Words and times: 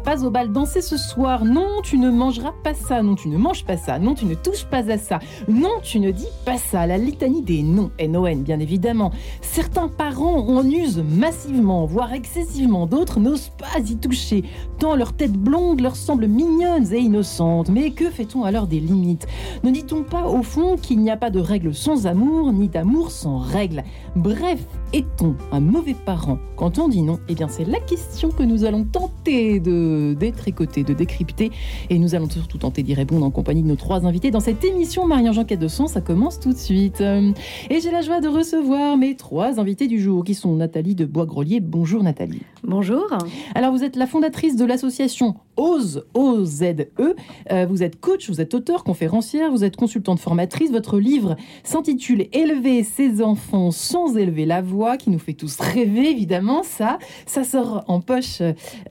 pas 0.00 0.24
au 0.24 0.30
bal 0.30 0.52
danser 0.52 0.82
ce 0.82 0.96
soir. 0.96 1.44
Non, 1.44 1.82
tu 1.82 1.98
ne 1.98 2.10
mangeras 2.10 2.54
pas 2.62 2.74
ça. 2.74 3.02
Non, 3.02 3.14
tu 3.14 3.28
ne 3.28 3.38
manges 3.38 3.64
pas 3.64 3.76
ça. 3.76 3.98
Non, 3.98 4.14
tu 4.14 4.26
ne 4.26 4.34
touches 4.34 4.64
pas 4.64 4.90
à 4.90 4.98
ça. 4.98 5.18
Non, 5.48 5.80
tu 5.82 6.00
ne 6.00 6.10
dis 6.10 6.28
pas 6.44 6.58
ça. 6.58 6.86
La 6.86 6.98
litanie 6.98 7.42
des 7.42 7.62
noms, 7.62 7.90
N-O-N, 7.98 8.42
bien 8.42 8.60
évidemment. 8.60 9.12
Certains 9.40 9.88
parents 9.88 10.46
en 10.48 10.68
usent 10.68 11.02
massivement, 11.02 11.86
voire 11.86 12.12
excessivement. 12.12 12.86
D'autres 12.86 13.20
n'osent 13.20 13.50
pas 13.58 13.80
y 13.80 13.96
toucher, 13.96 14.44
tant 14.78 14.96
leur 14.96 15.12
tête 15.12 15.32
blonde 15.32 15.80
leur 15.80 15.96
semble 15.96 16.26
mignonne 16.26 16.92
et 16.92 16.98
innocente. 16.98 17.68
Mais 17.68 17.90
que 17.90 18.10
fait-on 18.10 18.44
alors 18.44 18.66
des 18.66 18.80
limites? 18.80 19.26
Ne 19.64 19.70
dit-on 19.70 20.02
pas 20.02 20.26
au 20.26 20.42
fond 20.42 20.76
qu'il 20.76 21.00
n'y 21.00 21.10
a 21.10 21.16
pas 21.16 21.30
de 21.30 21.40
règles 21.40 21.74
sans 21.74 22.06
amour, 22.06 22.52
ni 22.52 22.68
d'amour 22.68 23.10
sans 23.10 23.38
règles? 23.38 23.84
Bref, 24.16 24.60
est-on 24.92 25.34
un 25.52 25.60
mauvais 25.60 25.94
parent? 25.94 26.38
Quand 26.56 26.78
on 26.78 26.88
dit 26.88 27.02
non 27.02 27.18
Eh 27.28 27.34
bien, 27.34 27.48
c'est 27.48 27.64
la 27.64 27.80
question 27.80 28.30
que 28.30 28.42
nous 28.42 28.64
allons 28.64 28.84
tenter 28.84 29.60
de 29.60 29.87
détricoter, 30.14 30.84
de 30.84 30.94
décrypter. 30.94 31.50
Et 31.90 31.98
nous 31.98 32.14
allons 32.14 32.28
surtout 32.28 32.58
tenter 32.58 32.82
d'y 32.82 32.94
répondre 32.94 33.24
en 33.24 33.30
compagnie 33.30 33.62
de 33.62 33.68
nos 33.68 33.76
trois 33.76 34.06
invités 34.06 34.30
dans 34.30 34.40
cette 34.40 34.64
émission 34.64 35.06
Marie-Ange 35.06 35.46
Quête 35.46 35.60
de 35.60 35.68
Son. 35.68 35.86
Ça 35.86 36.00
commence 36.00 36.40
tout 36.40 36.52
de 36.52 36.58
suite. 36.58 37.00
Et 37.00 37.80
j'ai 37.80 37.90
la 37.90 38.02
joie 38.02 38.20
de 38.20 38.28
recevoir 38.28 38.96
mes 38.96 39.16
trois 39.16 39.60
invités 39.60 39.86
du 39.86 40.00
jour 40.00 40.24
qui 40.24 40.34
sont 40.34 40.54
Nathalie 40.54 40.94
de 40.94 41.04
Bois-Grelier. 41.04 41.60
Bonjour 41.60 42.02
Nathalie. 42.02 42.42
Bonjour. 42.64 43.06
Alors, 43.54 43.72
vous 43.72 43.84
êtes 43.84 43.96
la 43.96 44.06
fondatrice 44.06 44.56
de 44.56 44.64
l'association 44.64 45.36
OZE, 45.56 46.04
O-Z-E. 46.14 47.14
Euh, 47.52 47.66
vous 47.66 47.82
êtes 47.82 48.00
coach, 48.00 48.28
vous 48.28 48.40
êtes 48.40 48.54
auteur, 48.54 48.84
conférencière, 48.84 49.50
vous 49.50 49.64
êtes 49.64 49.76
consultante 49.76 50.20
formatrice. 50.20 50.70
Votre 50.70 50.98
livre 50.98 51.36
s'intitule 51.64 52.26
Élever 52.32 52.82
ses 52.82 53.22
enfants 53.22 53.70
sans 53.70 54.16
élever 54.16 54.46
la 54.46 54.62
voix, 54.62 54.96
qui 54.96 55.10
nous 55.10 55.18
fait 55.18 55.32
tous 55.32 55.58
rêver, 55.60 56.10
évidemment. 56.10 56.62
Ça, 56.62 56.98
ça 57.26 57.44
sort 57.44 57.84
en 57.88 58.00
poche 58.00 58.42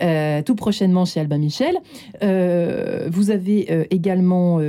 euh, 0.01 0.41
tout 0.41 0.55
prochainement 0.55 0.76
chez 1.05 1.19
Albin 1.19 1.37
Michel. 1.37 1.77
Euh, 2.23 3.07
vous 3.11 3.31
avez 3.31 3.87
également 3.89 4.59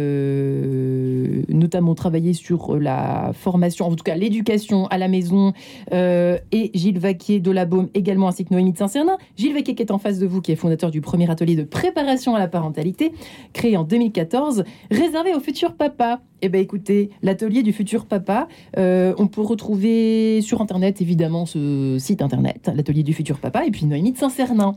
notamment 1.48 1.94
travaillé 1.94 2.32
sur 2.32 2.78
la 2.78 3.32
formation, 3.34 3.86
en 3.86 3.94
tout 3.94 4.04
cas 4.04 4.14
l'éducation 4.14 4.86
à 4.86 4.98
la 4.98 5.08
maison, 5.08 5.52
et 5.92 6.70
Gilles 6.74 6.98
Vaquier 6.98 7.40
de 7.40 7.50
la 7.50 7.64
Baume 7.64 7.88
également, 7.94 8.28
ainsi 8.28 8.44
que 8.44 8.54
Noémie 8.54 8.72
de 8.72 8.78
Saint-Cernin. 8.78 9.18
Gilles 9.36 9.54
Vaquier 9.54 9.74
qui 9.74 9.82
est 9.82 9.90
en 9.90 9.98
face 9.98 10.18
de 10.18 10.26
vous, 10.26 10.40
qui 10.40 10.52
est 10.52 10.56
fondateur 10.56 10.90
du 10.90 11.00
premier 11.00 11.30
atelier 11.30 11.56
de 11.56 11.64
pré 11.64 11.88
préparation 11.88 12.34
à 12.34 12.38
la 12.38 12.48
parentalité, 12.48 13.12
créé 13.54 13.76
en 13.76 13.82
2014, 13.82 14.64
réservé 14.90 15.34
aux 15.34 15.40
futurs 15.40 15.74
papas. 15.74 16.20
Eh 16.40 16.48
bien, 16.48 16.60
écoutez, 16.60 17.10
l'atelier 17.22 17.64
du 17.64 17.72
futur 17.72 18.06
papa, 18.06 18.46
euh, 18.76 19.12
on 19.18 19.26
peut 19.26 19.40
retrouver 19.40 20.40
sur 20.40 20.60
Internet, 20.60 21.00
évidemment, 21.00 21.46
ce 21.46 21.96
site 21.98 22.22
Internet, 22.22 22.70
l'atelier 22.72 23.02
du 23.02 23.12
futur 23.12 23.38
papa, 23.38 23.66
et 23.66 23.72
puis 23.72 23.86
Noémie 23.86 24.12
de 24.12 24.18
Saint-Cernin, 24.18 24.76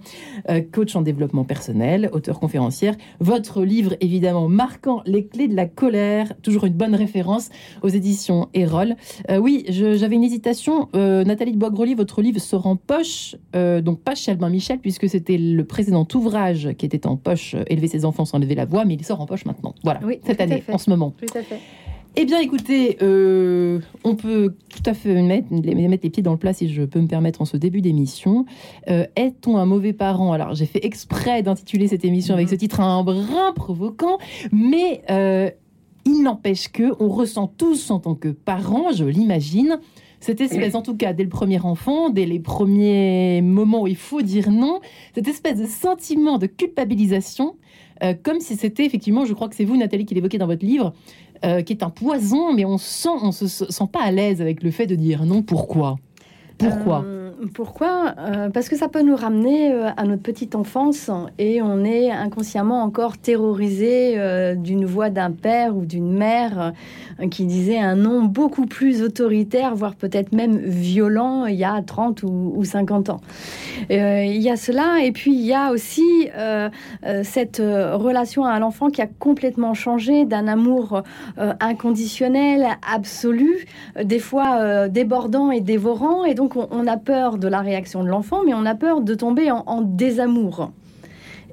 euh, 0.49 0.61
coach 0.61 0.95
en 0.95 1.03
développement 1.03 1.43
personnel, 1.43 2.09
auteur 2.13 2.39
conférencière. 2.39 2.95
Votre 3.19 3.63
livre, 3.63 3.95
évidemment, 4.01 4.47
marquant 4.49 5.03
les 5.05 5.27
clés 5.27 5.47
de 5.47 5.55
la 5.55 5.67
colère, 5.67 6.33
toujours 6.41 6.65
une 6.65 6.73
bonne 6.73 6.95
référence 6.95 7.49
aux 7.83 7.89
éditions 7.89 8.49
Erol. 8.55 8.95
Euh, 9.29 9.37
oui, 9.37 9.63
j'avais 9.69 10.15
une 10.15 10.23
hésitation. 10.23 10.89
Nathalie 10.93 11.51
de 11.51 11.57
Boisgrelier, 11.57 11.93
votre 11.93 12.23
livre 12.23 12.39
sort 12.39 12.65
en 12.65 12.75
poche, 12.75 13.35
donc 13.53 14.01
pas 14.01 14.15
chez 14.15 14.31
Albin 14.31 14.49
Michel, 14.49 14.79
puisque 14.79 15.07
c'était 15.07 15.37
le 15.37 15.63
précédent 15.63 16.07
ouvrage 16.15 16.69
qui 16.77 16.85
était 16.85 17.05
en 17.05 17.17
poche, 17.17 17.55
Élever 17.67 17.87
ses 17.87 18.05
enfants 18.05 18.25
sans 18.25 18.39
lever 18.39 18.55
la 18.55 18.65
voix, 18.65 18.85
mais 18.85 18.95
il 18.95 19.05
sort 19.05 19.21
en 19.21 19.25
poche 19.25 19.45
maintenant. 19.45 19.75
Voilà, 19.83 19.99
cette 20.25 20.41
année, 20.41 20.63
en 20.71 20.77
ce 20.77 20.89
moment. 20.89 21.13
Tout 21.19 21.37
à 21.37 21.43
fait. 21.43 21.50
Eh 22.17 22.25
bien, 22.25 22.41
écoutez, 22.41 22.97
euh, 23.01 23.79
on 24.03 24.17
peut 24.17 24.53
tout 24.67 24.83
à 24.85 24.93
fait 24.93 25.21
mettre, 25.21 25.47
les 25.49 25.97
pieds 25.97 26.21
dans 26.21 26.33
le 26.33 26.37
plat, 26.37 26.51
si 26.51 26.67
je 26.67 26.83
peux 26.83 26.99
me 26.99 27.07
permettre, 27.07 27.41
en 27.41 27.45
ce 27.45 27.55
début 27.55 27.79
d'émission. 27.79 28.45
Euh, 28.89 29.05
est-on 29.15 29.55
un 29.55 29.65
mauvais 29.65 29.93
parent? 29.93 30.33
Alors, 30.33 30.53
j'ai 30.53 30.65
fait 30.65 30.83
exprès 30.83 31.41
d'intituler 31.41 31.87
cette 31.87 32.03
émission 32.03 32.33
avec 32.33 32.49
ce 32.49 32.55
titre 32.55 32.81
un 32.81 33.01
brin 33.03 33.53
provoquant, 33.55 34.17
mais 34.51 35.03
euh, 35.09 35.49
il 36.03 36.21
n'empêche 36.23 36.67
que 36.67 36.91
on 36.99 37.07
ressent 37.07 37.47
tous 37.47 37.91
en 37.91 37.99
tant 37.99 38.15
que 38.15 38.27
parents, 38.27 38.91
je 38.91 39.05
l'imagine, 39.05 39.79
cette 40.19 40.41
espèce, 40.41 40.75
en 40.75 40.81
tout 40.81 40.97
cas, 40.97 41.13
dès 41.13 41.23
le 41.23 41.29
premier 41.29 41.61
enfant, 41.61 42.09
dès 42.09 42.25
les 42.25 42.39
premiers 42.39 43.41
moments 43.41 43.83
où 43.83 43.87
il 43.87 43.95
faut 43.95 44.21
dire 44.21 44.51
non, 44.51 44.81
cette 45.15 45.29
espèce 45.29 45.57
de 45.57 45.65
sentiment 45.65 46.37
de 46.37 46.45
culpabilisation, 46.45 47.55
comme 48.23 48.39
si 48.39 48.55
c'était 48.55 48.85
effectivement, 48.85 49.25
je 49.25 49.33
crois 49.33 49.49
que 49.49 49.55
c'est 49.55 49.65
vous, 49.65 49.77
Nathalie, 49.77 50.05
qui 50.05 50.13
l'évoquez 50.13 50.37
dans 50.37 50.45
votre 50.45 50.63
livre, 50.63 50.93
euh, 51.45 51.61
qui 51.61 51.73
est 51.73 51.83
un 51.83 51.89
poison, 51.89 52.53
mais 52.53 52.65
on 52.65 52.77
sent, 52.77 53.09
on 53.21 53.31
se 53.31 53.47
sent 53.47 53.87
pas 53.91 54.03
à 54.03 54.11
l'aise 54.11 54.41
avec 54.41 54.63
le 54.63 54.71
fait 54.71 54.87
de 54.87 54.95
dire 54.95 55.25
non. 55.25 55.41
Pourquoi? 55.41 55.97
Pourquoi? 56.57 57.03
Euh, 57.03 57.30
pourquoi? 57.47 58.13
Euh, 58.19 58.49
Parce 58.49 58.69
que 58.69 58.75
ça 58.75 58.87
peut 58.87 59.01
nous 59.01 59.15
ramener 59.15 59.71
euh, 59.71 59.89
à 59.97 60.05
notre 60.05 60.21
petite 60.21 60.55
enfance 60.55 61.09
et 61.39 61.61
on 61.61 61.83
est 61.83 62.11
inconsciemment 62.11 62.83
encore 62.83 63.17
terrorisé 63.17 64.13
euh, 64.17 64.55
d'une 64.55 64.85
voix 64.85 65.09
d'un 65.09 65.31
père 65.31 65.75
ou 65.75 65.85
d'une 65.85 66.11
mère 66.11 66.73
qui 67.29 67.45
disait 67.45 67.79
un 67.79 67.95
nom 67.95 68.23
beaucoup 68.23 68.65
plus 68.65 69.01
autoritaire, 69.01 69.75
voire 69.75 69.95
peut-être 69.95 70.33
même 70.33 70.57
violent 70.57 71.45
il 71.45 71.55
y 71.55 71.63
a 71.63 71.81
30 71.81 72.23
ou, 72.23 72.63
50 72.63 73.09
ans. 73.09 73.21
il 73.89 74.41
y 74.41 74.49
a 74.49 74.55
cela 74.55 75.03
et 75.03 75.11
puis 75.11 75.33
il 75.33 75.45
y 75.45 75.53
a 75.53 75.71
aussi 75.71 76.29
cette 77.23 77.57
relation 77.59 78.45
à 78.45 78.57
l'enfant 78.59 78.89
qui 78.89 79.01
a 79.01 79.07
complètement 79.07 79.75
changé 79.75 80.25
d'un 80.25 80.47
amour 80.47 81.03
inconditionnel, 81.37 82.65
absolu, 82.91 83.67
des 84.03 84.19
fois 84.19 84.87
débordant 84.87 85.51
et 85.51 85.61
dévorant 85.61 86.25
et 86.25 86.33
donc 86.33 86.55
on 86.55 86.87
a 86.87 86.97
peur 86.97 87.30
de 87.37 87.47
la 87.47 87.61
réaction 87.61 88.03
de 88.03 88.09
l'enfant, 88.09 88.43
mais 88.45 88.53
on 88.53 88.65
a 88.65 88.75
peur 88.75 89.01
de 89.01 89.13
tomber 89.13 89.51
en, 89.51 89.81
désamour. 89.81 90.71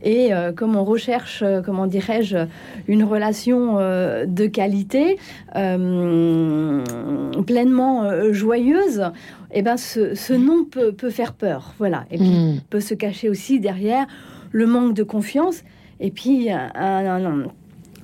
Et 0.02 0.32
euh, 0.32 0.52
comme 0.52 0.76
on 0.76 0.84
recherche, 0.84 1.42
euh, 1.42 1.60
comment 1.60 1.88
dirais-je, 1.88 2.46
une 2.86 3.02
relation 3.02 3.78
euh, 3.78 4.26
de 4.26 4.46
qualité, 4.46 5.18
pleinement 7.46 8.32
joyeuse, 8.32 9.10
eh 9.52 9.62
ben 9.62 9.76
ce, 9.76 10.32
nom 10.34 10.64
peut, 10.64 11.10
faire 11.10 11.32
peur. 11.32 11.74
Voilà. 11.78 12.04
Et 12.10 12.18
puis 12.18 12.28
mm. 12.28 12.60
peut 12.70 12.80
se 12.80 12.94
cacher 12.94 13.28
aussi 13.28 13.58
derrière 13.60 14.06
le 14.52 14.66
manque 14.66 14.94
de 14.94 15.02
confiance. 15.02 15.64
Et 16.00 16.12
puis 16.12 16.48
un, 16.50 17.48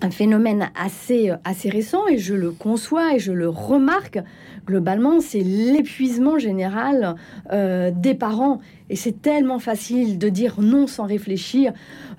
un 0.05 0.11
phénomène 0.11 0.71
assez, 0.75 1.33
assez 1.45 1.71
récent, 1.71 2.07
et 2.09 2.19
je 2.19 2.35
le 2.35 2.51
conçois 2.51 3.15
et 3.15 3.19
je 3.19 3.33
le 3.33 3.49
remarque, 3.49 4.19
globalement, 4.67 5.21
c'est 5.21 5.41
l'épuisement 5.41 6.39
général 6.39 7.17
euh, 7.53 7.91
des 7.95 8.15
parents. 8.15 8.61
Et 8.91 8.97
c'est 8.97 9.23
tellement 9.23 9.59
facile 9.59 10.19
de 10.19 10.29
dire 10.29 10.57
non 10.61 10.87
sans 10.87 11.05
réfléchir. 11.05 11.73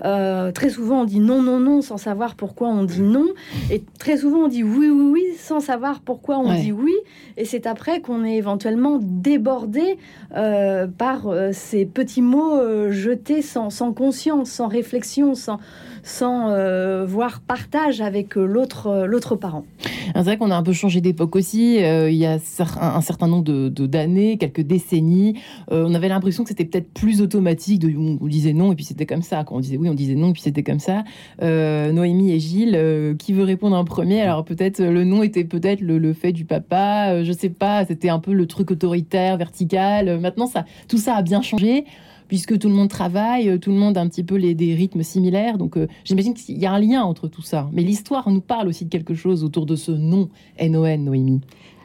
Euh, 0.04 0.52
très 0.52 0.70
souvent, 0.70 1.02
on 1.02 1.06
dit 1.06 1.20
non, 1.20 1.42
non, 1.42 1.60
non 1.60 1.82
sans 1.82 1.98
savoir 1.98 2.36
pourquoi 2.36 2.70
on 2.70 2.84
dit 2.84 3.02
non. 3.02 3.28
Et 3.70 3.84
très 4.00 4.18
souvent, 4.18 4.46
on 4.46 4.48
dit 4.48 4.64
oui, 4.64 4.90
oui, 4.90 5.12
oui 5.12 5.24
sans 5.38 5.60
savoir 5.60 6.02
pourquoi 6.02 6.40
on 6.40 6.54
dit 6.56 6.72
oui. 6.72 6.96
Et 7.38 7.46
c'est 7.46 7.68
après 7.68 8.02
qu'on 8.02 8.24
est 8.24 8.36
éventuellement 8.36 8.98
débordé 9.00 9.98
euh, 10.36 10.88
par 10.88 11.28
ces 11.52 11.86
petits 11.86 12.24
mots 12.24 12.60
jetés 12.92 13.44
sans, 13.44 13.70
sans 13.70 13.94
conscience, 13.94 14.50
sans 14.50 14.68
réflexion, 14.68 15.36
sans 15.36 15.60
sans 16.06 16.52
euh, 16.52 17.04
voir 17.04 17.42
partage 17.42 18.00
avec 18.00 18.38
euh, 18.38 18.46
l'autre 18.46 18.88
euh, 18.88 19.06
l'autre 19.08 19.36
parent. 19.36 19.66
C'est 20.14 20.22
vrai 20.22 20.38
qu'on 20.38 20.52
a 20.52 20.56
un 20.56 20.62
peu 20.62 20.72
changé 20.72 21.02
d'époque 21.02 21.36
aussi. 21.36 21.78
il 21.78 22.14
y 22.14 22.26
a 22.28 22.38
un, 22.80 23.02
certain 23.02 23.28
nombre 23.28 23.44
de 23.44 23.88
d'années, 23.88 24.38
quelques 24.38 24.62
décennies, 24.62 25.40
on 25.70 25.94
avait 25.94 26.08
l'impression 26.08 26.44
que 26.44 26.50
c'était 26.50 26.64
peut-être 26.64 26.94
plus 26.94 27.22
automatique. 27.22 27.84
On, 27.84 28.28
disait 28.28 28.54
non 28.54 28.72
et 28.72 28.76
puis 28.76 28.86
c'était 28.86 29.08
comme 29.08 29.24
ça. 29.24 29.44
Quand 29.44 29.56
on 29.56 29.60
disait 29.60 29.78
oui, 29.78 29.90
on 29.90 29.94
disait 29.96 30.14
non 30.14 30.30
et 30.30 30.34
puis 30.34 30.44
c'était 30.44 30.64
comme 30.64 30.80
ça. 30.80 31.04
Noémie 31.42 32.32
et 32.32 32.40
Gilles, 32.40 33.16
qui 33.18 33.34
veut 33.34 33.44
répondre 33.44 33.76
en 33.76 33.84
premier? 33.84 34.22
Alors 34.22 34.46
peut-être 34.46 34.80
le 34.82 35.04
non 35.04 35.24
était 35.24 35.44
peut-être 35.44 35.82
le, 35.82 36.14
fait 36.14 36.32
du 36.32 36.46
papa. 36.46 37.24
je 37.24 37.32
sais 37.34 37.50
pas. 37.50 37.84
C'était 37.86 38.10
un 38.10 38.20
peu 38.20 38.32
le 38.32 38.46
truc 38.46 38.72
autoritaire, 38.72 39.38
vertical. 39.38 40.20
Maintenant, 40.20 40.46
ça, 40.46 40.66
tout 40.88 41.00
ça 41.00 41.16
a 41.16 41.24
bien 41.24 41.42
changé 41.42 41.86
puisque 42.28 42.58
tout 42.58 42.68
le 42.68 42.74
monde 42.74 42.90
travaille, 42.90 43.50
euh, 43.50 43.58
tout 43.58 43.72
le 43.72 43.78
monde 43.78 43.98
a 43.98 44.02
un 44.02 44.08
petit 44.08 44.24
peu 44.24 44.36
les, 44.36 44.56
des 44.56 44.74
rythmes 44.76 45.04
similaires. 45.04 45.58
Donc 45.58 45.78
euh, 45.78 45.88
j'imagine 46.04 46.34
qu'il 46.34 46.58
y 46.58 46.66
a 46.66 46.72
un 46.72 46.80
lien 46.80 47.04
entre 47.04 47.28
tout 47.28 47.42
ça. 47.42 47.70
Mais 47.74 47.82
l'histoire 47.84 48.30
nous 48.30 48.42
parle 48.42 48.68
aussi 48.68 48.86
de 48.86 48.90
quelque 48.90 49.14
chose 49.14 49.44
autour 49.44 49.66
de 49.66 49.76
ce 49.76 49.92
nom 49.92 50.30
NON, 50.62 50.98
Noémie. 50.98 51.42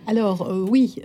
Alors 0.07 0.43
euh, 0.43 0.67
oui, 0.69 0.97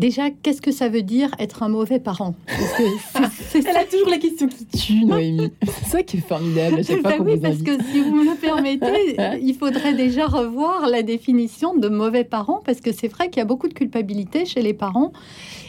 déjà, 0.00 0.30
qu'est-ce 0.30 0.62
que 0.62 0.72
ça 0.72 0.88
veut 0.88 1.02
dire 1.02 1.30
être 1.38 1.62
un 1.62 1.68
mauvais 1.68 2.00
parent 2.00 2.34
Elle 3.54 3.76
a 3.76 3.84
toujours 3.84 4.08
la 4.08 4.18
question 4.18 4.48
qui 4.48 4.66
tue, 4.66 5.04
Noémie. 5.04 5.52
C'est 5.62 5.86
ça 5.86 6.02
qui 6.02 6.16
est 6.16 6.20
formidable 6.26 6.80
à 6.80 6.82
chaque 6.82 7.00
fois 7.02 7.20
oui, 7.20 7.38
parce 7.38 7.58
que 7.58 7.72
si 7.92 8.00
vous 8.00 8.14
me 8.14 8.24
le 8.24 8.36
permettez, 8.36 9.16
il 9.42 9.54
faudrait 9.54 9.94
déjà 9.94 10.26
revoir 10.26 10.88
la 10.88 11.02
définition 11.02 11.76
de 11.76 11.88
mauvais 11.88 12.24
parent, 12.24 12.62
parce 12.64 12.80
que 12.80 12.92
c'est 12.92 13.08
vrai 13.08 13.28
qu'il 13.28 13.38
y 13.38 13.42
a 13.42 13.44
beaucoup 13.44 13.68
de 13.68 13.74
culpabilité 13.74 14.46
chez 14.46 14.62
les 14.62 14.74
parents. 14.74 15.12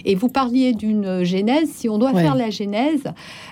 Et 0.05 0.15
vous 0.15 0.29
parliez 0.29 0.73
d'une 0.73 1.23
genèse. 1.23 1.69
Si 1.69 1.89
on 1.89 1.97
doit 1.97 2.13
faire 2.13 2.35
la 2.35 2.49
genèse, 2.49 3.03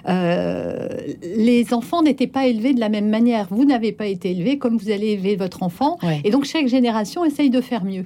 euh, 0.08 0.88
les 1.22 1.74
enfants 1.74 2.02
n'étaient 2.02 2.28
pas 2.28 2.48
élevés 2.48 2.74
de 2.74 2.80
la 2.80 2.90
même 2.90 3.10
manière. 3.10 3.48
Vous 3.52 3.66
n'avez 3.66 3.92
pas 3.92 4.08
été 4.08 4.32
élevé 4.32 4.58
comme 4.58 4.78
vous 4.78 4.90
allez 4.90 5.10
élever 5.10 5.36
votre 5.36 5.62
enfant. 5.62 6.00
Et 6.24 6.32
donc 6.32 6.46
chaque 6.46 6.68
génération 6.68 7.26
essaye 7.26 7.50
de 7.50 7.62
faire 7.62 7.84
mieux. 7.84 8.06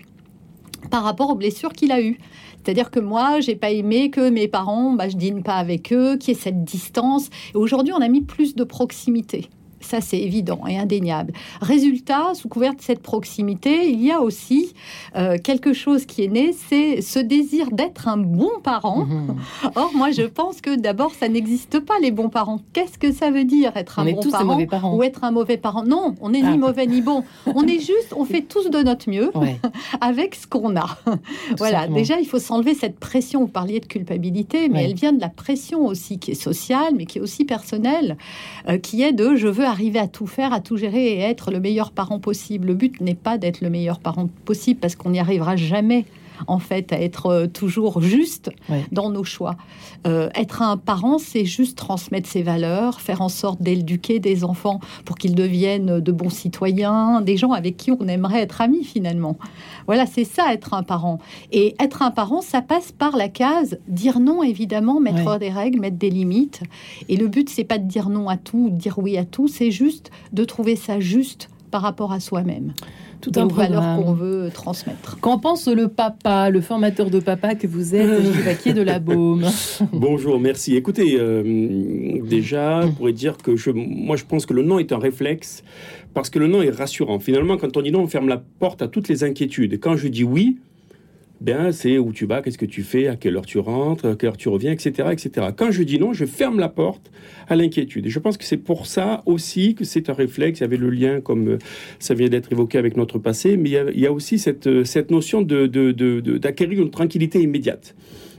par 0.90 1.04
rapport 1.04 1.30
aux 1.30 1.36
blessures 1.36 1.72
qu'il 1.72 1.92
a 1.92 2.02
eues. 2.02 2.18
C'est-à-dire 2.64 2.92
que 2.92 3.00
moi, 3.00 3.42
j'ai 3.42 3.56
pas 3.56 3.72
aimé 3.72 4.10
que 4.10 4.30
mes 4.30 4.48
parents, 4.48 4.94
bah, 4.94 5.10
je 5.10 5.18
dîne 5.18 5.44
pas 5.44 5.56
avec 5.56 5.92
eux, 5.92 6.18
qu'il 6.18 6.34
y 6.34 6.38
ait 6.38 6.40
cette 6.40 6.64
distance. 6.64 7.30
Et 7.54 7.58
aujourd'hui, 7.58 7.94
on 7.94 8.02
a 8.02 8.08
mis 8.08 8.22
plus 8.22 8.56
de 8.56 8.64
proximité. 8.64 9.50
Ça, 9.84 10.02
c'est 10.02 10.20
évident 10.20 10.62
et 10.68 10.78
indéniable. 10.78 11.34
Résultat, 11.62 12.34
sous 12.34 12.48
couvert 12.48 12.76
de 12.76 12.82
cette 12.82 13.02
proximité, 13.02 13.90
il 13.90 14.04
y 14.04 14.12
a 14.12 14.22
aussi 14.22 14.74
euh, 15.16 15.38
quelque 15.38 15.74
chose 15.74 16.06
qui 16.06 16.24
est 16.24 16.28
né, 16.28 16.54
c'est 16.70 17.02
ce 17.02 17.20
désir 17.20 17.72
d'être 17.72 18.08
un 18.08 18.18
bon 18.18 18.50
parent. 18.64 19.06
Mhm. 19.06 19.36
Or, 19.76 19.92
moi, 19.96 20.12
je 20.12 20.24
pense 20.24 20.62
que 20.62 20.76
d'abord, 20.76 21.14
ça 21.14 21.28
n'existe 21.28 21.80
pas, 21.80 21.96
les 22.02 22.12
bons 22.12 22.30
parents. 22.30 22.60
Qu'est-ce 22.74 22.98
que 22.98 23.12
ça 23.12 23.32
veut 23.32 23.46
dire, 23.46 23.76
être 23.76 24.00
un 24.00 24.06
bon 24.06 24.66
parent, 24.68 24.96
ou 24.96 25.04
être 25.04 25.24
un 25.24 25.32
mauvais 25.32 25.58
parent? 25.58 25.84
Non, 25.84 26.16
on 26.22 26.30
n'est 26.30 26.42
ni 26.42 26.54
ah. 26.54 26.58
mauvais 26.58 26.88
ni 26.88 27.02
bon. 27.02 27.24
On 27.48 27.66
est 27.68 27.80
juste, 27.80 28.14
on 28.16 28.26
fait 28.26 28.42
tous 28.42 28.70
de 28.70 28.80
notre 28.80 29.10
mieux 29.10 29.32
avec 30.02 30.36
ce 30.36 30.48
qu'on 30.48 30.76
a. 30.76 30.98
voilà, 31.58 31.88
déjà, 31.88 32.20
il 32.20 32.28
faut 32.28 32.40
s'enlever 32.40 32.74
cette 32.74 33.00
pression. 33.00 33.42
Vous 33.42 33.48
parliez 33.48 33.80
de 33.80 33.86
culpabilité, 33.86 34.70
mais 34.70 34.86
elle 34.86 34.96
vient 34.96 35.14
de 35.14 35.22
la 35.22 35.30
pression 35.30 35.86
aussi 35.86 36.20
qui 36.20 36.32
est 36.32 36.36
sociale, 36.36 36.94
mais 36.96 37.06
qui 37.06 37.18
est 37.18 37.22
aussi 37.22 37.46
personnelle, 37.46 38.18
euh, 38.70 38.78
qui 38.78 39.04
est 39.04 39.14
de 39.14 39.36
je 39.36 39.48
veux 39.48 39.66
arriver 39.74 40.00
à 40.00 40.08
tout 40.08 40.28
faire, 40.28 40.54
à 40.54 40.62
tout 40.62 40.78
gérer 40.78 41.14
et 41.14 41.20
être 41.20 41.52
le 41.52 41.60
meilleur 41.60 41.92
parent 41.92 42.20
possible. 42.20 42.68
Le 42.68 42.74
but 42.76 43.02
n'est 43.02 43.16
pas 43.16 43.38
d'être 43.38 43.60
le 43.60 43.70
meilleur 43.70 44.00
parent 44.00 44.30
possible 44.46 44.80
parce 44.80 44.96
qu'on 44.96 45.10
n'y 45.10 45.20
arrivera 45.20 45.56
jamais 45.56 46.06
en 46.48 46.60
fait, 46.60 46.92
à 46.94 47.02
être 47.02 47.28
euh, 47.28 47.48
toujours 47.48 48.02
juste 48.02 48.52
dans 48.92 49.10
nos 49.10 49.24
choix. 49.24 49.56
Euh, 50.08 50.30
être 50.36 50.62
un 50.62 50.78
parent, 50.78 51.18
c'est 51.18 51.46
juste 51.46 51.78
transmettre 51.78 52.30
ses 52.30 52.44
valeurs, 52.44 53.02
faire 53.02 53.22
en 53.22 53.30
sorte 53.30 53.62
d'éduquer 53.62 54.20
des 54.20 54.44
enfants 54.44 54.80
pour 55.06 55.18
qu'ils 55.18 55.36
deviennent 55.36 56.00
de 56.00 56.12
bons 56.12 56.30
citoyens, 56.30 57.22
des 57.22 57.38
gens 57.38 57.52
avec 57.52 57.78
qui 57.78 57.92
on 57.92 58.08
aimerait 58.08 58.42
être 58.42 58.62
amis 58.62 58.84
finalement. 58.84 59.38
Voilà, 59.86 60.06
c'est 60.06 60.24
ça 60.24 60.54
être 60.54 60.74
un 60.74 60.84
parent. 60.84 61.20
Et 61.52 61.76
être 61.80 62.02
un 62.02 62.12
parent, 62.12 62.42
ça 62.42 62.62
passe 62.62 62.92
par 62.92 63.16
la 63.16 63.30
case 63.30 63.78
dire 63.88 64.20
non, 64.20 64.44
évidemment, 64.44 65.00
mettre 65.00 65.40
des 65.40 65.50
règles, 65.50 65.80
mettre 65.80 65.98
des 65.98 66.10
limites. 66.10 66.62
Et 67.10 67.18
le 67.18 67.28
but, 67.28 67.50
c'est 67.50 67.64
pas 67.64 67.78
de 67.78 67.88
dire 67.88 68.10
non 68.10 68.30
à 68.30 68.38
tout, 68.38 68.70
de 68.70 68.76
dire 68.76 69.00
oui 69.00 69.18
à 69.18 69.26
tout, 69.26 69.48
c'est 69.48 69.72
juste 69.72 70.12
de 70.32 70.44
trouver 70.44 70.76
ça 70.76 71.00
juste 71.00 71.50
par 71.72 71.82
rapport 71.82 72.12
à 72.12 72.20
soi-même 72.20 72.74
tout 73.24 73.40
un 73.40 73.48
valeur 73.48 73.96
qu'on 73.96 74.14
veut 74.14 74.50
transmettre. 74.54 75.18
Qu'en 75.22 75.40
pense 75.40 75.68
le 75.68 75.88
papa, 75.88 76.50
le 76.50 76.60
formateur 76.60 77.10
de 77.10 77.20
papa 77.20 77.56
que 77.56 77.68
vous 77.68 77.96
êtes, 77.96 78.68
de 78.76 78.82
la 78.82 79.00
Baume? 79.00 79.46
Bonjour, 79.94 80.40
merci. 80.40 80.76
Écoutez, 80.76 81.16
euh, 81.18 82.20
déjà, 82.22 82.82
je 82.82 82.88
pourrais 82.88 83.14
dire 83.14 83.38
que 83.38 83.56
je, 83.56 83.72
moi, 83.72 84.18
je 84.18 84.26
pense 84.26 84.46
que 84.46 84.54
le 84.54 84.62
non 84.62 84.78
est 84.80 84.92
un 84.92 85.00
réflexe 85.00 85.64
parce 86.14 86.30
que 86.30 86.38
le 86.38 86.48
non 86.48 86.62
est 86.62 86.70
rassurant. 86.70 87.20
Finalement, 87.20 87.58
quand 87.58 87.78
on 87.78 87.82
dit 87.82 87.92
non, 87.92 88.02
on 88.02 88.08
ferme 88.08 88.28
la 88.28 88.44
porte 88.60 88.82
à 88.82 88.88
toutes 88.88 89.08
les 89.08 89.24
inquiétudes. 89.24 89.74
Et 89.74 89.80
quand 89.80 89.96
je 89.96 90.10
dis 90.10 90.24
oui, 90.24 90.58
bien, 91.44 91.72
c'est 91.72 91.98
où 91.98 92.14
tu 92.14 92.26
vas, 92.26 92.42
qu'est-ce 92.42 92.58
que 92.58 92.66
tu 92.66 92.84
fais, 92.84 93.08
à 93.08 93.16
quelle 93.16 93.36
heure 93.36 93.46
tu 93.46 93.60
rentres, 93.60 94.06
à 94.06 94.16
quelle 94.16 94.30
heure 94.30 94.38
tu 94.38 94.50
reviens, 94.50 94.72
etc., 94.72 95.10
etc. 95.12 95.48
Quand 95.56 95.72
je 95.72 95.84
dis 95.84 96.00
non, 96.00 96.14
je 96.14 96.26
ferme 96.26 96.60
la 96.60 96.70
porte 96.70 97.12
à 97.48 97.56
l'inquiétude. 97.56 98.06
Et 98.06 98.10
je 98.10 98.20
pense 98.20 98.38
que 98.38 98.46
c'est 98.46 98.58
pour 98.58 98.86
ça 98.88 99.22
aussi 99.26 99.76
que 99.76 99.84
c'est 99.84 100.10
un 100.10 100.14
réflexe. 100.14 100.60
Il 100.60 100.64
y 100.64 100.66
avait 100.66 100.78
le 100.78 100.90
lien, 100.90 101.22
comme 101.22 101.50
euh, 101.50 101.58
ça 102.00 102.14
vient 102.14 102.30
d'être 102.30 102.52
évoqué 102.52 102.78
avec 102.78 102.98
notre 102.98 103.20
passé, 103.20 103.58
mais 103.58 103.70
il 103.70 104.00
y 104.00 104.08
a, 104.08 104.12
aussi 104.12 104.40
cette, 104.40 104.68
euh, 104.68 104.84
cette 104.84 105.12
notion 105.12 105.42
d'acquérir 105.42 106.82
une 106.82 106.92
tranquillité 106.92 107.42
immédiate, 107.42 107.96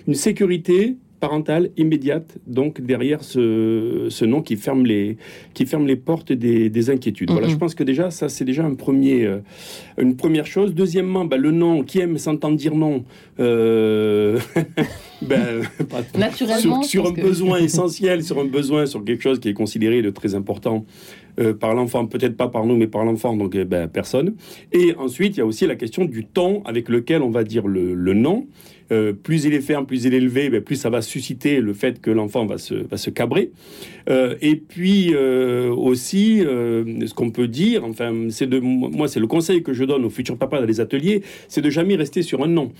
une 0.09 0.15
sécurité 0.15 0.97
parentale 1.25 1.71
immédiate, 1.79 2.37
donc 2.47 2.83
derrière 2.83 3.25
ce, 3.25 4.09
ce, 4.11 4.25
nom 4.27 4.43
qui 4.43 4.57
ferme 4.57 4.85
les, 4.85 5.17
qui 5.55 5.65
ferme 5.65 5.87
les 5.87 5.97
portes 5.97 6.33
des, 6.33 6.69
des 6.69 6.91
inquiétudes. 6.91 7.31
Voilà, 7.31 7.49
je 7.49 7.57
pense 7.57 7.75
que 7.75 7.83
déjà, 7.83 8.11
ça, 8.11 8.29
c'est 8.29 8.45
déjà 8.45 8.63
un 8.65 8.75
premier, 8.75 9.25
euh, 9.25 9.39
une 9.97 10.17
première 10.17 10.45
chose. 10.45 10.75
Deuxièmement, 10.75 11.25
bah, 11.25 11.39
le 11.39 11.51
nom, 11.51 11.83
qui 11.83 12.01
aime 12.01 12.19
s'entendre 12.19 12.59
dire 12.59 12.75
non, 12.75 13.05
euh, 13.41 14.39
ben, 15.23 15.63
Naturellement, 16.19 16.83
sur, 16.83 17.07
un 17.07 17.13
besoin 17.13 17.59
essentiel, 17.59 18.23
sur 18.23 18.39
un 18.39 18.45
besoin, 18.45 18.85
sur 18.85 19.03
quelque 19.03 19.23
chose 19.23 19.41
qui 19.41 19.49
est 19.49 19.55
considéré 19.55 20.03
de 20.03 20.11
très 20.11 20.35
important 20.35 20.85
euh, 21.39 21.53
par 21.53 21.75
l'enfant, 21.75 22.07
peut-être 22.07 22.37
pas 22.37 22.49
par 22.49 22.65
nous, 22.67 22.77
mais 22.77 22.87
par 22.87 23.05
l'enfant, 23.05 23.37
donc 23.37 23.57
ben, 23.57 23.89
personne. 23.89 24.35
Et 24.73 24.95
ensuite, 24.97 25.37
il 25.37 25.39
y 25.39 25.43
a 25.43 25.47
aussi 25.47 25.67
la 25.67 25.77
question 25.77 26.05
du 26.05 26.25
temps 26.25 26.63
avec 26.65 26.89
lequel 26.89 27.23
on 27.23 27.31
va 27.31 27.45
dire 27.45 27.67
le, 27.67 27.95
le 27.95 28.15
non. 28.15 28.47
Euh, 28.93 29.15
plus 29.15 29.47
il 29.47 29.55
est 29.55 29.63
ferme, 29.63 29.87
plus 29.87 30.05
il 30.05 30.13
est 30.13 30.19
élevé, 30.19 30.51
ben, 30.51 30.61
plus 30.61 30.77
ça 30.77 30.91
va 30.91 31.01
susciter 31.01 31.61
le 31.61 31.73
fait 31.73 32.03
que 32.03 32.11
l'enfant 32.11 32.45
va 32.45 32.59
se, 32.59 33.11
cabrer. 33.11 33.51
Euh, 34.11 34.37
et 34.43 34.57
puis 34.57 35.15
aussi, 35.17 36.41
ce 36.41 37.15
qu'on 37.15 37.31
peut 37.31 37.49
dire, 37.49 37.85
enfin, 37.85 38.13
c'est 38.29 38.53
moi, 38.61 39.09
c'est 39.09 39.21
le 39.21 39.27
conseil 39.27 39.63
que 39.63 39.73
je 39.73 39.85
donne 39.85 40.05
aux 40.05 40.11
futurs 40.11 40.37
papas 40.37 40.61
dans 40.61 40.67
les 40.67 40.81
ateliers, 40.81 41.23
c'est 41.49 41.63
de 41.63 41.71
jamais 41.71 41.97
rester 41.97 42.23
sur 42.23 42.45
un 42.45 42.49
non. 42.49 42.73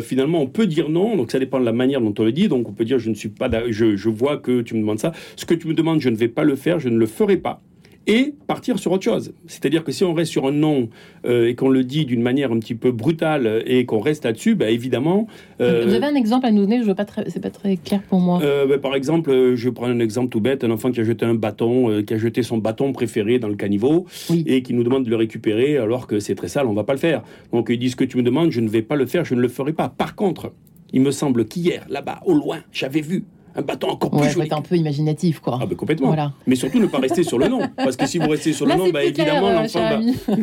finalement, 0.00 0.40
on 0.40 0.46
peut 0.46 0.66
dire 0.66 0.88
non, 0.88 1.16
donc 1.16 1.30
ça 1.30 1.38
dépend 1.38 1.60
de 1.60 1.64
la 1.64 1.72
manière 1.72 2.00
dont 2.00 2.14
on 2.18 2.24
le 2.24 2.32
dit. 2.32 2.48
Donc 2.48 2.68
on 2.68 2.72
peut 2.72 2.84
dire 2.84 2.98
je 2.98 3.10
ne 3.10 3.14
suis 3.14 3.28
pas, 3.28 3.50
je 3.68 4.08
vois 4.08 4.38
que 4.38 4.62
tu 4.62 4.74
me 4.74 4.80
demandes 4.80 4.98
ça. 4.98 5.12
Ce 5.36 5.44
que 5.44 5.54
tu 5.54 5.68
me 5.68 5.74
demandes, 5.74 6.00
je 6.00 6.08
ne 6.08 6.16
vais 6.16 6.28
pas 6.28 6.44
le 6.44 6.56
faire, 6.56 6.80
je 6.80 6.88
ne 6.88 6.98
le 6.98 7.06
ferai 7.06 7.36
pas 7.36 7.62
et 8.06 8.34
partir 8.46 8.78
sur 8.78 8.92
autre 8.92 9.04
chose. 9.04 9.32
C'est-à-dire 9.46 9.84
que 9.84 9.92
si 9.92 10.04
on 10.04 10.14
reste 10.14 10.32
sur 10.32 10.46
un 10.46 10.52
nom 10.52 10.88
euh, 11.26 11.48
et 11.48 11.54
qu'on 11.54 11.68
le 11.68 11.84
dit 11.84 12.06
d'une 12.06 12.22
manière 12.22 12.50
un 12.50 12.58
petit 12.58 12.74
peu 12.74 12.92
brutale 12.92 13.62
et 13.66 13.84
qu'on 13.84 14.00
reste 14.00 14.24
là-dessus, 14.24 14.54
bah, 14.54 14.70
évidemment. 14.70 15.26
Euh, 15.60 15.84
Vous 15.86 15.94
avez 15.94 16.06
un 16.06 16.14
exemple 16.14 16.46
à 16.46 16.50
nous 16.50 16.62
donner 16.62 16.80
Je 16.80 16.86
veux 16.86 16.94
pas 16.94 17.06
c'est 17.28 17.40
pas 17.40 17.50
très 17.50 17.76
clair 17.76 18.02
pour 18.08 18.20
moi. 18.20 18.40
Euh, 18.42 18.66
bah, 18.66 18.78
par 18.78 18.94
exemple, 18.94 19.54
je 19.54 19.70
prends 19.70 19.86
un 19.86 20.00
exemple 20.00 20.30
tout 20.30 20.40
bête 20.40 20.64
un 20.64 20.70
enfant 20.70 20.90
qui 20.90 21.00
a 21.00 21.04
jeté 21.04 21.24
un 21.24 21.34
bâton, 21.34 22.02
qui 22.02 22.14
a 22.14 22.18
jeté 22.18 22.42
son 22.42 22.58
bâton 22.58 22.92
préféré 22.92 23.38
dans 23.38 23.48
le 23.48 23.56
caniveau 23.56 24.06
et 24.46 24.62
qui 24.62 24.74
nous 24.74 24.82
demande 24.82 25.04
de 25.04 25.10
le 25.10 25.16
récupérer 25.16 25.78
alors 25.78 26.06
que 26.06 26.20
c'est 26.20 26.34
très 26.34 26.48
sale, 26.48 26.66
on 26.66 26.74
va 26.74 26.84
pas 26.84 26.94
le 26.94 26.98
faire. 26.98 27.22
Donc 27.52 27.68
ils 27.70 27.78
disent 27.78 27.92
ce 27.92 27.96
que 27.96 28.04
tu 28.04 28.16
me 28.16 28.22
demandes, 28.22 28.50
je 28.50 28.60
ne 28.60 28.68
vais 28.68 28.82
pas 28.82 28.96
le 28.96 29.06
faire, 29.06 29.24
je 29.24 29.34
ne 29.34 29.40
le 29.40 29.48
ferai 29.48 29.72
pas. 29.72 29.88
Par 29.88 30.14
contre, 30.14 30.52
il 30.92 31.02
me 31.02 31.10
semble 31.10 31.44
qu'hier, 31.44 31.86
là-bas, 31.88 32.20
au 32.24 32.34
loin, 32.34 32.58
j'avais 32.72 33.00
vu 33.00 33.24
un 33.60 33.62
bâton 33.62 33.88
encore 33.88 34.10
plus 34.10 34.36
ouais, 34.36 34.52
un 34.52 34.62
peu 34.62 34.76
imaginatif, 34.76 35.40
quoi. 35.40 35.58
Ah, 35.60 35.66
bah, 35.66 35.74
complètement. 35.76 36.08
Voilà. 36.08 36.32
Mais 36.46 36.56
surtout, 36.56 36.78
ne 36.78 36.86
pas 36.86 36.98
rester 36.98 37.22
sur 37.22 37.38
le 37.38 37.48
nom. 37.48 37.60
Parce 37.76 37.96
que 37.96 38.06
si 38.06 38.18
vous 38.18 38.28
restez 38.28 38.52
sur 38.52 38.66
le 38.66 38.74
nom, 38.74 38.90
bah, 38.90 39.04
évidemment, 39.04 39.48
euh, 39.48 39.62
l'enfant 39.62 40.00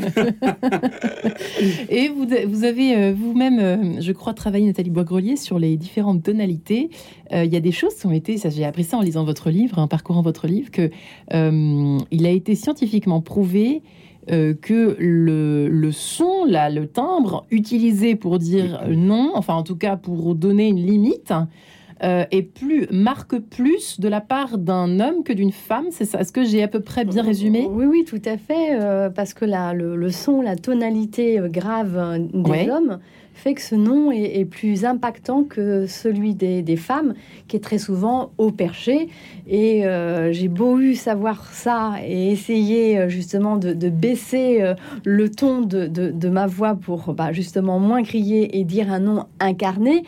Et 1.90 2.10
vous, 2.10 2.28
vous 2.48 2.64
avez 2.64 2.96
euh, 2.96 3.14
vous-même, 3.18 3.60
euh, 3.60 4.02
je 4.02 4.12
crois, 4.12 4.34
travaillé, 4.34 4.66
Nathalie 4.66 4.90
Boisgrelier, 4.90 5.36
sur 5.36 5.60
les 5.60 5.78
différentes 5.78 6.24
tonalités. 6.24 6.90
Il 7.34 7.54
y 7.54 7.58
a 7.58 7.60
des 7.60 7.74
choses 7.74 7.96
qui 7.96 8.06
ont 8.06 8.14
été, 8.14 8.38
ça 8.38 8.50
j'ai 8.50 8.64
appris 8.64 8.86
ça 8.86 8.98
en 8.98 9.02
lisant 9.02 9.26
votre 9.26 9.50
livre, 9.50 9.80
en 9.80 9.90
parcourant 9.90 10.22
votre 10.22 10.48
livre, 10.48 10.72
que 10.72 10.90
il 11.34 12.26
a 12.26 12.30
été 12.30 12.56
scientifiquement 12.56 13.20
prouvé 13.20 13.82
que 14.28 14.96
le, 14.98 15.68
le, 15.68 15.92
son, 15.92 16.46
là, 16.46 16.70
le 16.70 16.88
timbre 16.88 17.46
utilisé 17.52 18.16
pour 18.16 18.40
dire 18.40 18.82
non, 18.90 19.34
enfin 19.36 19.56
en 19.56 19.64
tout 19.64 19.76
cas 19.76 19.98
pour 19.98 20.36
donner 20.36 20.70
une 20.70 20.86
limite, 20.86 21.34
euh, 22.04 22.26
et 22.32 22.44
plus 22.44 22.88
marque 22.92 23.40
plus 23.40 24.00
de 24.00 24.08
la 24.08 24.22
part 24.22 24.58
d'un 24.58 25.00
homme 25.00 25.24
que 25.24 25.34
d'une 25.34 25.52
femme. 25.52 25.86
C'est 25.92 26.06
ça? 26.06 26.20
Est-ce 26.20 26.32
que 26.32 26.44
j'ai 26.44 26.64
à 26.64 26.68
peu 26.68 26.80
près 26.80 27.06
bien 27.06 27.24
résumé? 27.24 27.68
Oui, 27.70 27.86
oui, 27.86 28.04
tout 28.06 28.22
à 28.26 28.38
fait. 28.38 28.80
Euh, 28.80 29.10
parce 29.10 29.34
que 29.34 29.46
la, 29.46 29.74
le, 29.74 30.12
son, 30.12 30.42
la 30.42 30.56
tonalité 30.56 31.40
euh, 31.40 31.48
grave 31.48 32.20
des 32.32 32.70
hommes 32.70 33.00
fait 33.38 33.54
que 33.54 33.62
ce 33.62 33.76
nom 33.76 34.12
est, 34.12 34.46
plus 34.46 34.86
impactant 34.86 35.44
que 35.44 35.86
celui 35.86 36.34
des, 36.34 36.76
femmes, 36.76 37.14
qui 37.48 37.56
est 37.56 37.60
très 37.60 37.78
souvent 37.78 38.32
au 38.38 38.52
perché. 38.52 39.10
Et 39.48 39.86
euh, 39.86 40.34
j'ai 40.34 40.48
beau 40.48 40.80
eu 40.80 40.96
savoir 40.96 41.46
ça 41.54 41.94
et 42.06 42.32
essayer 42.32 42.98
euh, 42.98 43.10
justement 43.10 43.58
de, 43.58 43.90
baisser 43.90 44.62
euh, 44.62 44.74
le 45.06 45.30
ton 45.30 45.62
de, 45.62 46.30
ma 46.30 46.48
voix 46.48 46.76
pour 46.76 47.14
bah, 47.14 47.32
justement 47.32 47.80
moins 47.80 48.04
crier 48.04 48.58
et 48.58 48.64
dire 48.64 48.92
un 48.92 49.00
nom 49.00 49.26
incarné, 49.40 50.04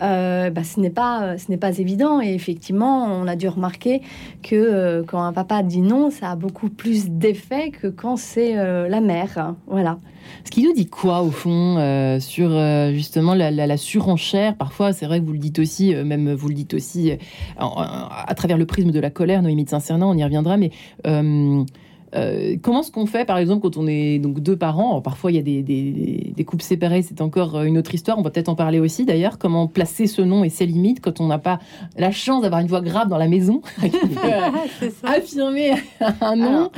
bah, 0.00 0.64
ce 0.64 0.80
n'est 0.80 0.90
pas 0.90 1.38
ce 1.38 1.50
n'est 1.50 1.56
pas 1.56 1.78
évident. 1.78 2.20
Et 2.20 2.34
effectivement, 2.34 3.04
on 3.04 3.26
a 3.26 3.36
dû 3.36 3.48
remarquer 3.48 4.02
que 4.42 5.02
quand 5.06 5.22
un 5.22 5.32
papa 5.32 5.62
dit 5.62 5.80
non, 5.80 6.10
ça 6.10 6.32
a 6.32 6.36
beaucoup 6.36 6.68
plus 6.68 7.08
d'effet 7.08 7.70
que 7.70 7.86
quand 7.86 8.16
c'est 8.16 8.54
la 8.54 9.00
mère. 9.00 9.54
Voilà. 9.66 9.98
Ce 10.44 10.50
qui 10.50 10.62
nous 10.62 10.72
dit 10.72 10.86
quoi, 10.86 11.22
au 11.22 11.30
fond, 11.30 11.76
euh, 11.78 12.20
sur 12.20 12.50
euh, 12.50 12.92
justement 12.92 13.34
la, 13.34 13.76
surenchère? 13.76 14.56
Parfois, 14.56 14.92
c'est 14.92 15.06
vrai 15.06 15.20
que 15.20 15.24
vous 15.24 15.32
le 15.32 15.38
dites 15.38 15.58
aussi, 15.58 15.94
euh, 15.94 16.04
même 16.04 16.32
vous 16.32 16.48
le 16.48 16.54
dites 16.54 16.74
aussi 16.74 17.12
à 17.58 18.34
travers 18.34 18.58
le 18.58 18.66
prisme 18.66 18.90
de 18.90 19.00
la 19.00 19.10
colère, 19.10 19.42
Noémie 19.42 19.64
de 19.64 19.70
Saint-Cernin, 19.70 20.06
on 20.06 20.16
y 20.16 20.24
reviendra, 20.24 20.56
mais. 20.56 20.70
comment 21.04 22.80
est-ce 22.80 22.90
qu'on 22.90 23.06
fait, 23.06 23.24
par 23.24 23.38
exemple, 23.38 23.62
quand 23.62 23.76
on 23.76 23.86
est 23.86 24.18
donc 24.18 24.40
deux 24.40 24.56
parents? 24.56 25.00
Parfois, 25.00 25.32
il 25.32 25.36
y 25.36 25.38
a 25.38 25.42
des, 25.42 25.62
des, 25.62 26.44
couples 26.44 26.64
séparés, 26.64 27.02
c'est 27.02 27.20
encore 27.20 27.62
une 27.62 27.78
autre 27.78 27.94
histoire. 27.94 28.18
On 28.18 28.22
va 28.22 28.30
peut-être 28.30 28.48
en 28.48 28.54
parler 28.54 28.78
aussi, 28.78 29.04
d'ailleurs. 29.04 29.38
Comment 29.38 29.66
placer 29.66 30.06
ce 30.06 30.22
nom 30.22 30.44
et 30.44 30.50
ses 30.50 30.66
limites 30.66 31.00
quand 31.00 31.20
on 31.20 31.26
n'a 31.26 31.38
pas 31.38 31.58
la 31.96 32.10
chance 32.10 32.42
d'avoir 32.42 32.60
une 32.60 32.68
voix 32.68 32.82
grave 32.82 33.08
dans 33.08 33.18
la 33.18 33.28
maison, 33.28 33.62
affirmer 35.04 35.72
un 36.20 36.36
nom? 36.36 36.70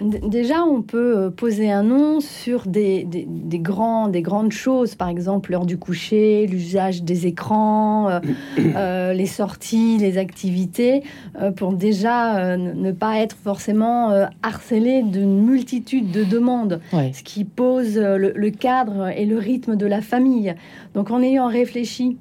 Déjà, 0.00 0.62
on 0.64 0.82
peut 0.82 1.16
euh, 1.16 1.30
poser 1.30 1.70
un 1.70 1.82
nom 1.82 2.20
sur 2.20 2.66
des, 2.66 3.04
des, 3.04 3.26
des, 3.28 3.58
grands, 3.58 4.08
des 4.08 4.22
grandes 4.22 4.52
choses, 4.52 4.94
par 4.94 5.08
exemple 5.08 5.50
l'heure 5.50 5.66
du 5.66 5.78
coucher, 5.78 6.46
l'usage 6.46 7.02
des 7.02 7.26
écrans, 7.26 8.08
euh, 8.10 8.20
euh, 8.58 9.12
les 9.12 9.26
sorties, 9.26 9.98
les 9.98 10.18
activités, 10.18 11.02
pour 11.56 11.72
déjà 11.72 12.56
ne 12.56 12.92
pas 12.92 13.18
être 13.18 13.36
forcément 13.36 14.10
harcelé 14.42 15.02
d'une 15.02 15.42
multitude 15.44 16.10
de 16.10 16.24
demandes, 16.24 16.80
ce 16.92 17.22
qui 17.22 17.44
pose 17.44 17.96
le, 17.96 18.32
le 18.34 18.50
cadre 18.50 19.08
et 19.08 19.26
le 19.26 19.38
rythme 19.38 19.76
de 19.76 19.86
la 19.86 20.00
famille. 20.00 20.54
Donc 20.94 21.10
en 21.10 21.22
ayant 21.22 21.46
réfléchi 21.46 22.16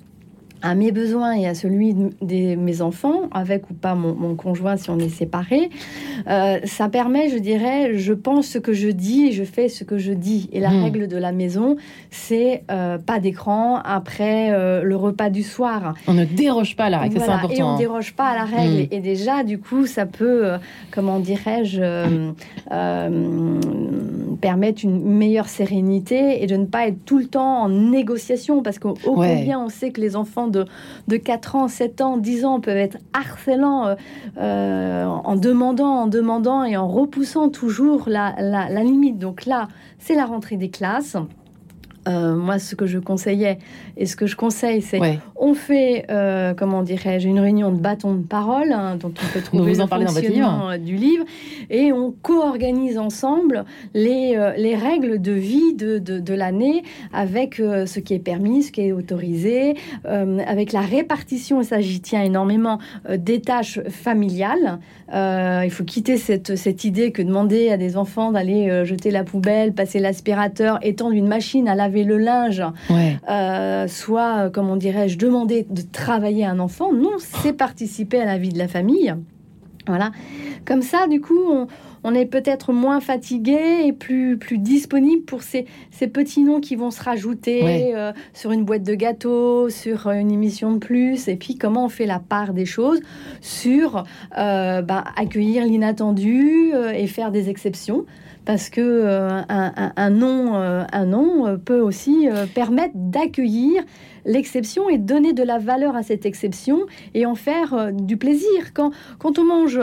à 0.65 0.74
mes 0.74 0.91
besoins 0.91 1.34
et 1.34 1.45
à 1.48 1.53
celui 1.53 1.93
de, 1.93 2.55
mes 2.55 2.81
enfants, 2.81 3.29
avec 3.31 3.69
ou 3.69 3.75
pas 3.75 3.93
mon, 3.93 4.36
conjoint 4.36 4.77
si 4.77 4.89
on 4.89 4.98
est 4.98 5.10
séparé, 5.10 5.69
euh, 6.27 6.57
ça 6.63 6.89
permet, 6.89 7.29
je 7.29 7.38
dirais, 7.38 7.98
je 7.98 8.13
pense 8.13 8.48
ce 8.48 8.57
que 8.57 8.74
je 8.74 8.89
dis 8.89 9.27
et 9.27 9.31
je 9.31 9.43
fais 9.43 9.69
ce 9.69 9.84
que 9.84 10.00
je 10.00 10.12
dis. 10.12 10.50
Et 10.51 10.60
la 10.60 10.72
hmm. 10.72 10.84
règle 10.84 11.07
de 11.07 11.17
la 11.17 11.31
maison, 11.31 11.75
c'est 12.10 12.63
euh, 12.72 12.98
pas 12.98 13.19
d'écran 13.19 13.79
après 13.86 14.51
euh, 14.51 14.81
le 14.81 14.95
repas 14.95 15.29
du 15.29 15.43
soir. 15.43 15.93
On 16.07 16.15
ne 16.15 16.25
déroge 16.25 16.75
pas 16.75 16.86
à 16.86 16.89
la 16.89 16.98
règle, 16.98 17.19
c'est 17.19 17.29
important. 17.29 17.55
Et 17.55 17.62
on 17.62 17.74
ne 17.74 17.77
déroge 17.77 18.13
pas 18.15 18.29
à 18.29 18.36
la 18.36 18.45
règle. 18.45 18.84
Hmm. 18.84 18.88
Et 18.89 19.00
déjà, 19.01 19.43
du 19.43 19.60
coup, 19.60 19.86
ça 19.86 20.07
peut, 20.07 20.53
comment 20.89 21.19
dirais-je, 21.19 21.79
permettre 24.41 24.84
une 24.84 25.03
meilleure 25.03 25.48
sérénité 25.48 26.43
et 26.43 26.48
de 26.48 26.55
ne 26.55 26.65
pas 26.65 26.88
être 26.88 27.05
tout 27.05 27.19
le 27.19 27.25
temps 27.25 27.63
en 27.63 27.69
négociation, 27.69 28.63
parce 28.63 28.79
qu'au 28.79 28.95
combien 29.03 29.60
on 29.60 29.69
sait 29.69 29.91
que 29.91 30.01
les 30.01 30.15
enfants 30.15 30.48
de, 31.07 31.17
4 31.17 31.55
ans, 31.55 31.67
7 31.67 32.01
ans, 32.01 32.17
10 32.17 32.45
ans 32.45 32.59
peuvent 32.59 32.77
être 32.77 32.97
harcelants 33.13 33.88
euh, 33.88 33.95
euh, 34.38 35.05
en 35.05 35.35
demandant, 35.35 36.01
en 36.01 36.07
demandant 36.07 36.63
et 36.63 36.77
en 36.77 36.88
repoussant 36.88 37.50
toujours 37.50 38.05
la, 38.07 38.35
la 38.39 38.83
limite. 38.83 39.17
Donc 39.19 39.45
là, 39.45 39.67
c'est 40.00 40.15
la 40.15 40.25
rentrée 40.25 40.57
des 40.57 40.69
classes. 40.69 41.17
Euh, 42.07 42.35
moi, 42.35 42.59
ce 42.59 42.75
que 42.75 42.85
je 42.85 43.00
conseillais 43.00 43.57
et 43.97 44.05
ce 44.05 44.15
que 44.15 44.27
je 44.27 44.35
conseille, 44.35 44.81
c'est 44.81 45.00
on 45.35 45.53
fait, 45.53 46.05
euh, 46.09 46.53
comment 46.53 46.83
dirais-je, 46.83 47.27
une 47.27 47.39
réunion 47.39 47.71
de 47.71 47.79
bâton 47.79 48.13
de 48.13 48.24
parole, 48.24 48.71
hein, 48.71 48.95
dont 48.95 49.09
on 49.09 49.33
peut 49.33 49.41
trouver 49.41 49.74
vous 49.74 49.81
en 49.81 49.88
le 49.97 50.71
euh, 50.71 50.77
du 50.77 50.95
livre, 50.95 51.25
et 51.69 51.91
on 51.91 52.13
co-organise 52.21 52.97
ensemble 52.97 53.65
les, 53.93 54.38
les 54.57 54.75
règles 54.75 55.21
de 55.21 55.31
vie 55.31 55.74
de, 55.74 55.97
de, 55.97 56.19
de 56.19 56.33
l'année 56.33 56.83
avec 57.12 57.55
ce 57.55 58.00
qui 58.00 58.13
est 58.13 58.19
permis, 58.19 58.63
ce 58.63 58.71
qui 58.71 58.81
est 58.81 58.91
autorisé, 58.91 59.75
avec 60.03 60.71
la 60.71 60.81
répartition, 60.81 61.62
et 61.62 61.63
ça 61.63 61.81
j'y 61.81 62.01
tiens 62.01 62.21
énormément, 62.21 62.79
des 63.17 63.41
tâches 63.41 63.79
familiales. 63.89 64.79
Il 65.13 65.69
faut 65.71 65.83
quitter 65.83 66.17
cette, 66.17 66.55
cette 66.55 66.83
idée 66.83 67.12
que 67.12 67.21
demander 67.21 67.69
à 67.69 67.77
des 67.77 67.97
enfants 67.97 68.31
d'aller 68.31 68.85
jeter 68.85 69.12
la 69.12 69.24
poubelle, 69.24 69.74
passer 69.74 70.00
l'aspirateur, 70.00 70.79
étendre 70.81 71.13
une 71.13 71.27
machine 71.27 71.67
à 71.67 71.75
laver 71.75 72.03
le 72.03 72.17
linge, 72.17 72.63
euh, 73.29 73.88
soit, 73.88 74.50
comme 74.51 74.69
on 74.69 74.75
dirait-je, 74.75 75.17
demander 75.17 75.65
de 75.69 75.81
travailler 75.81 76.45
un 76.45 76.59
enfant. 76.59 76.91
Non, 76.93 77.13
c'est 77.19 77.53
participer 77.53 78.19
à 78.21 78.25
la 78.25 78.38
vie 78.38 78.50
de 78.50 78.57
la 78.57 78.67
famille. 78.67 79.13
Voilà. 79.88 80.12
Comme 80.65 80.81
ça, 80.81 81.07
du 81.07 81.21
coup, 81.21 81.39
on, 81.50 81.67
est 82.13 82.25
peut-être 82.25 82.74
moins 82.74 83.00
fatigué 83.00 83.83
et 83.85 83.93
plus, 83.93 84.38
plus 84.38 84.57
disponible 84.57 85.24
pour 85.24 85.41
ces, 85.41 85.65
ces 85.91 86.07
petits 86.07 86.41
noms 86.41 86.62
qui 86.62 86.75
vont 86.75 86.91
se 86.91 87.01
rajouter 87.01 87.95
euh, 87.95 88.12
sur 88.33 88.51
une 88.51 88.63
boîte 88.63 88.83
de 88.83 88.95
gâteaux, 88.95 89.69
sur 89.69 90.09
une 90.09 90.31
émission 90.31 90.74
de 90.74 90.79
plus. 90.79 91.27
Et 91.27 91.35
puis, 91.35 91.55
comment 91.55 91.85
on 91.85 91.89
fait 91.89 92.05
la 92.05 92.19
part 92.19 92.53
des 92.53 92.65
choses 92.65 93.00
sur 93.41 94.03
euh, 94.38 94.81
bah, 94.81 95.03
accueillir 95.15 95.65
l'inattendu 95.65 96.71
et 96.93 97.07
faire 97.07 97.31
des 97.31 97.50
exceptions 97.50 98.05
parce 98.46 98.70
que 98.70 98.82
euh, 98.82 99.42
un, 99.48 100.10
nom, 100.10 100.56
euh, 100.56 100.84
un 100.92 101.06
nom 101.06 101.48
euh, 101.48 101.58
peut 101.58 101.80
aussi 101.80 102.28
permettre 102.54 102.94
d'accueillir 102.96 103.84
l'exception 104.25 104.90
et 104.90 104.98
donner 104.98 105.34
de 105.34 105.44
la 105.44 105.58
valeur 105.58 105.96
à 105.96 106.04
cette 106.04 106.25
exception 106.25 106.82
et 107.14 107.25
en 107.25 107.36
faire 107.36 107.92
du 107.92 108.18
plaisir. 108.18 108.74
Quand, 108.74 108.92
quand 109.20 109.40
on 109.40 109.46
mange 109.46 109.80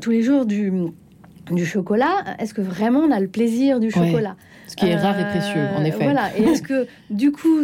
tous 0.00 0.10
les 0.10 0.22
jours 0.22 0.46
du, 0.46 0.72
du 1.50 1.64
chocolat, 1.64 2.24
est-ce 2.38 2.54
que 2.54 2.60
vraiment 2.60 3.00
on 3.00 3.10
a 3.10 3.20
le 3.20 3.28
plaisir 3.28 3.80
du 3.80 3.90
chocolat? 3.90 4.36
Ce 4.66 4.76
qui 4.76 4.86
est 4.86 4.96
rare 4.96 5.18
et 5.20 5.24
précieux, 5.24 5.60
en 5.76 5.84
effet. 5.84 6.04
Voilà. 6.04 6.36
Et 6.38 6.42
est-ce 6.42 6.62
que, 6.62 6.86
du 7.10 7.32
coup, 7.32 7.62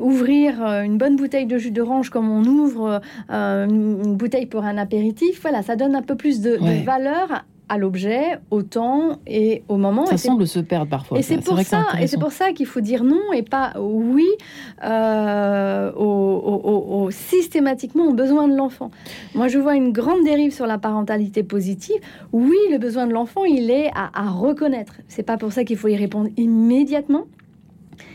ouvrir 0.00 0.62
une 0.62 0.96
bonne 0.96 1.16
bouteille 1.16 1.46
de 1.46 1.58
jus 1.58 1.72
d'orange 1.72 2.10
comme 2.10 2.30
on 2.30 2.44
ouvre 2.44 3.00
une 3.28 4.14
bouteille 4.16 4.46
pour 4.46 4.64
un 4.64 4.78
apéritif, 4.78 5.40
voilà, 5.42 5.62
ça 5.62 5.74
donne 5.74 5.96
un 5.96 6.02
peu 6.02 6.14
plus 6.14 6.40
de, 6.40 6.56
de 6.56 6.84
valeur 6.84 7.44
à 7.68 7.78
l'objet, 7.78 8.38
au 8.50 8.62
temps 8.62 9.18
et 9.26 9.62
au 9.68 9.76
moment. 9.76 10.06
Ça 10.06 10.18
semble 10.18 10.46
se 10.46 10.58
perdre 10.58 10.88
parfois. 10.88 11.18
Et 11.18 11.22
c'est 11.22 11.38
pour, 11.38 11.58
ça, 11.60 11.84
et 12.00 12.18
pour 12.18 12.32
ça 12.32 12.52
qu'il 12.52 12.66
faut 12.66 12.80
dire 12.80 13.04
non 13.04 13.32
et 13.32 13.42
pas 13.42 13.72
oui 13.78 14.28
euh, 14.84 15.92
au, 15.92 17.08
systématiquement 17.10 18.06
aux 18.06 18.12
besoins 18.12 18.48
de 18.48 18.56
l'enfant. 18.56 18.90
Moi, 19.34 19.48
je 19.48 19.58
vois 19.58 19.76
une 19.76 19.92
grande 19.92 20.24
dérive 20.24 20.52
sur 20.52 20.66
la 20.66 20.78
parentalité 20.78 21.42
positive. 21.42 21.96
Oui, 22.32 22.56
le 22.70 22.78
besoin 22.78 23.06
de 23.06 23.12
l'enfant, 23.12 23.44
il 23.44 23.70
est 23.70 23.90
à, 23.94 24.10
à 24.14 24.30
reconnaître. 24.30 24.94
C'est 25.08 25.22
pas 25.22 25.36
pour 25.36 25.52
ça 25.52 25.64
qu'il 25.64 25.76
faut 25.76 25.88
y 25.88 25.96
répondre 25.96 26.28
immédiatement. 26.36 27.26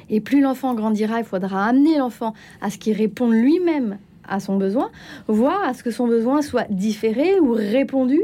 Et 0.09 0.21
plus 0.21 0.41
l'enfant 0.41 0.73
grandira, 0.73 1.19
il 1.19 1.25
faudra 1.25 1.65
amener 1.65 1.97
l'enfant 1.97 2.33
à 2.61 2.69
ce 2.69 2.77
qu'il 2.77 2.93
réponde 2.93 3.33
lui-même 3.33 3.97
à 4.29 4.39
son 4.39 4.57
besoin, 4.57 4.89
voire 5.27 5.61
à 5.63 5.73
ce 5.73 5.83
que 5.83 5.91
son 5.91 6.07
besoin 6.07 6.41
soit 6.41 6.67
différé 6.69 7.39
ou 7.39 7.53
répondu 7.53 8.21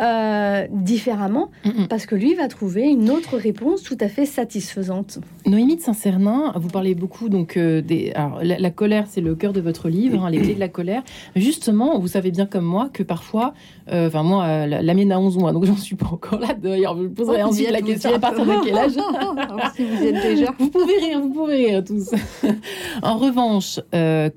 euh, 0.00 0.66
différemment, 0.70 1.50
parce 1.88 2.06
que 2.06 2.14
lui 2.14 2.34
va 2.34 2.48
trouver 2.48 2.82
une 2.82 3.10
autre 3.10 3.36
réponse 3.36 3.82
tout 3.82 3.96
à 4.00 4.08
fait 4.08 4.26
satisfaisante. 4.26 5.18
Noémie 5.46 5.76
de 5.76 5.80
Saint-Cernin, 5.80 6.52
vous 6.56 6.68
parlez 6.68 6.94
beaucoup 6.94 7.28
donc 7.28 7.56
euh, 7.56 7.80
des. 7.80 8.12
Alors, 8.14 8.40
la, 8.42 8.70
colère, 8.70 9.06
c'est 9.08 9.20
le 9.20 9.34
cœur 9.34 9.52
de 9.52 9.60
votre 9.60 9.88
livre, 9.88 10.24
hein, 10.24 10.30
les 10.30 10.38
clés 10.38 10.54
de 10.54 10.60
la 10.60 10.68
colère. 10.68 11.02
Justement, 11.36 11.98
vous 11.98 12.08
savez 12.08 12.30
bien 12.30 12.46
comme 12.46 12.64
moi 12.64 12.90
que 12.92 13.02
parfois, 13.02 13.54
euh, 13.90 14.08
enfin 14.08 14.22
moi, 14.22 14.66
la, 14.66 14.94
mienne 14.94 15.12
a 15.12 15.18
11 15.18 15.38
mois, 15.38 15.52
donc 15.52 15.64
j'en 15.64 15.76
suis 15.76 15.96
pas 15.96 16.06
encore 16.06 16.38
là. 16.38 16.54
D'ailleurs, 16.54 16.96
je 16.96 17.08
poserai 17.08 17.42
oh, 17.42 17.48
ensuite 17.48 17.70
la 17.70 17.82
question 17.82 18.14
à 18.14 18.18
partir 18.18 18.44
de 18.44 18.64
quel 18.64 18.76
âge 18.76 18.92
si 19.76 19.84
vous 19.84 20.04
êtes 20.04 20.22
déjà. 20.22 20.54
Vous 20.58 20.70
pouvez 20.70 20.98
rire, 20.98 21.20
vous 21.20 21.30
pouvez 21.30 21.66
rire 21.66 21.84
tous. 21.84 22.10
en 23.02 23.16
revanche, 23.16 23.80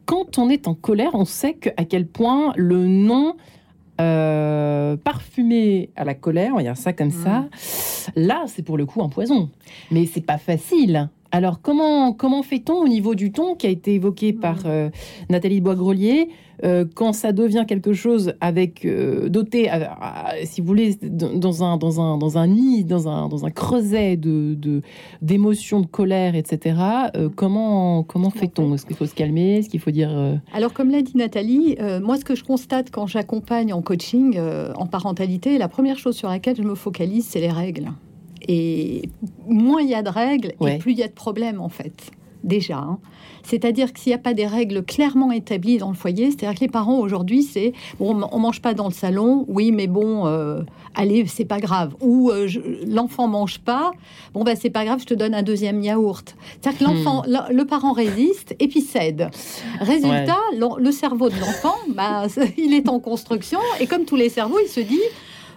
quand 0.05 0.37
on 0.37 0.49
est 0.49 0.67
en 0.67 0.73
colère, 0.73 1.11
on 1.13 1.25
sait 1.25 1.53
que, 1.53 1.70
à 1.77 1.86
quel 1.86 2.08
point 2.08 2.53
le 2.56 2.88
nom 2.88 3.36
euh, 4.00 4.98
parfumé 4.98 5.89
à 5.96 6.06
la 6.06 6.15
colère, 6.15 6.51
on 6.53 6.58
va 6.58 6.63
dire 6.63 6.77
ça 6.77 6.94
comme 6.94 7.12
ça, 7.12 7.41
mm. 7.41 7.48
là, 8.15 8.44
c'est 8.48 8.63
pour 8.63 8.77
le 8.77 8.86
coup 8.86 9.01
un 9.03 9.10
poison. 9.10 9.50
Mais 9.91 10.06
c'est 10.06 10.25
pas 10.25 10.38
facile. 10.38 11.10
Alors, 11.32 11.62
comment, 11.62 12.12
comment 12.12 12.44
fait-on 12.44 12.75
au 12.75 12.88
niveau 12.88 13.15
du 13.15 13.32
ton 13.32 13.56
qui 13.56 13.68
a 13.68 13.70
été 13.70 13.94
évoqué 13.94 14.34
par 14.34 14.58
mm. 14.58 14.68
euh, 14.68 14.89
Nathalie 15.30 15.62
Boisgrelier 15.62 16.30
euh, 16.63 16.86
quand 16.94 17.13
ça 17.13 17.32
devient 17.32 17.65
quelque 17.68 17.94
chose 17.94 18.34
avec 18.39 18.86
euh, 18.86 19.30
doté, 19.30 19.70
si 20.44 20.62
vous 20.62 20.68
voulez, 20.68 20.96
dans 21.01 21.63
un 21.63 21.77
dans 21.77 22.01
un 22.01 22.18
dans 22.18 22.38
un 22.38 22.48
nid, 22.48 22.84
dans 22.84 23.08
un 23.08 23.27
dans 23.27 23.46
un 23.46 23.51
creuset 23.51 24.18
de 24.18 24.82
d'émotions, 25.22 25.82
de, 25.82 25.88
colère, 25.88 26.36
etc. 26.36 26.75
Euh, 27.15 27.30
comment 27.36 28.03
comment 28.03 28.30
fait-on? 28.30 28.74
Est-ce 28.75 28.86
qu'il 28.86 28.96
faut 28.96 29.06
se 29.06 29.15
calmer? 29.15 29.58
Est-ce 29.58 29.70
qu'il 29.70 29.80
faut 29.80 29.91
dire 29.91 30.39
Alors, 30.53 30.74
comme 30.74 30.89
l'a 30.89 31.01
dit 31.01 31.18
Nathalie, 31.18 31.77
moi, 32.01 32.18
ce 32.18 32.25
que 32.25 32.36
je 32.36 32.44
constate 32.44 32.91
quand 32.91 33.08
j'accompagne 33.08 33.74
en 33.74 33.82
coaching, 33.82 34.39
en 34.75 34.86
parentalité, 34.86 35.58
la 35.58 35.68
première 35.68 35.98
chose 35.98 36.15
sur 36.15 36.30
laquelle 36.30 36.56
je 36.56 36.63
me 36.63 36.75
focalise, 36.75 37.25
c'est 37.25 37.41
les 37.41 37.51
règles. 37.51 37.91
Et 38.48 39.03
moins 39.48 39.82
il 39.82 39.89
y 39.89 39.96
a 39.96 40.01
de 40.01 40.10
règles, 40.10 40.53
et 40.65 40.77
plus 40.77 40.94
il 40.94 40.98
y 40.98 41.03
a 41.03 41.08
de 41.08 41.13
problèmes 41.13 41.62
en 41.62 41.70
fait 41.70 42.12
déjà. 42.43 42.77
Hein. 42.77 43.00
C'est-à-dire 43.43 43.91
que 43.93 44.00
s'il 44.00 44.12
n'y 44.12 44.15
a 44.15 44.19
pas 44.19 44.33
des 44.33 44.45
règles 44.45 44.83
clairement 44.83 45.31
établies 45.31 45.77
dans 45.77 45.89
le 45.89 45.95
foyer, 45.95 46.31
c'est-à-dire 46.31 46.55
que 46.55 46.65
les 46.65 46.71
parents 46.71 47.00
aujourd'hui, 47.00 47.43
c'est 47.43 47.74
bon, 48.00 48.21
on 48.31 48.39
mange 48.39 48.62
pas 48.62 48.74
dans 48.74 48.88
le 48.88 48.93
salon, 48.93 49.45
oui, 49.48 49.71
mais 49.71 49.88
bon, 49.88 50.27
euh, 50.27 50.62
allez, 50.95 51.25
c'est 51.27 51.45
pas 51.45 51.60
grave. 51.60 51.95
Ou 52.01 52.29
euh, 52.29 52.48
l'enfant 52.88 53.27
mange 53.27 53.60
pas, 53.60 53.91
bon 54.33 54.43
ben 54.43 54.55
c'est 54.60 54.69
pas 54.69 54.86
grave, 54.86 55.00
je 55.01 55.05
te 55.05 55.13
donne 55.13 55.33
un 55.33 55.43
deuxième 55.43 55.81
yaourt. 55.81 56.36
C'est-à-dire 56.62 56.79
que 56.79 56.83
l'enfant, 56.83 57.24
hmm. 57.27 57.51
le, 57.51 57.65
parent 57.65 57.93
résiste 57.93 58.55
et 58.60 58.67
puis 58.67 58.81
cède. 58.81 59.29
Résultat, 59.79 60.38
le, 60.53 60.91
cerveau 60.91 61.29
de 61.29 61.39
l'enfant, 61.39 61.75
bah, 61.95 62.27
il 62.57 62.74
est 62.74 62.89
en 62.89 63.00
construction 63.00 63.60
et 63.79 63.88
comme 63.88 64.05
tous 64.05 64.15
les 64.15 64.29
cerveaux, 64.29 64.60
il 64.63 64.69
se 64.69 64.81
dit 64.81 65.01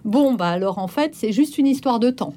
bon 0.05 0.35
bah 0.35 0.49
alors 0.49 0.79
en 0.79 0.87
fait 0.87 1.15
c'est 1.15 1.33
juste 1.33 1.59
une 1.59 1.67
histoire 1.67 1.99
de 1.99 2.11
temps. 2.11 2.35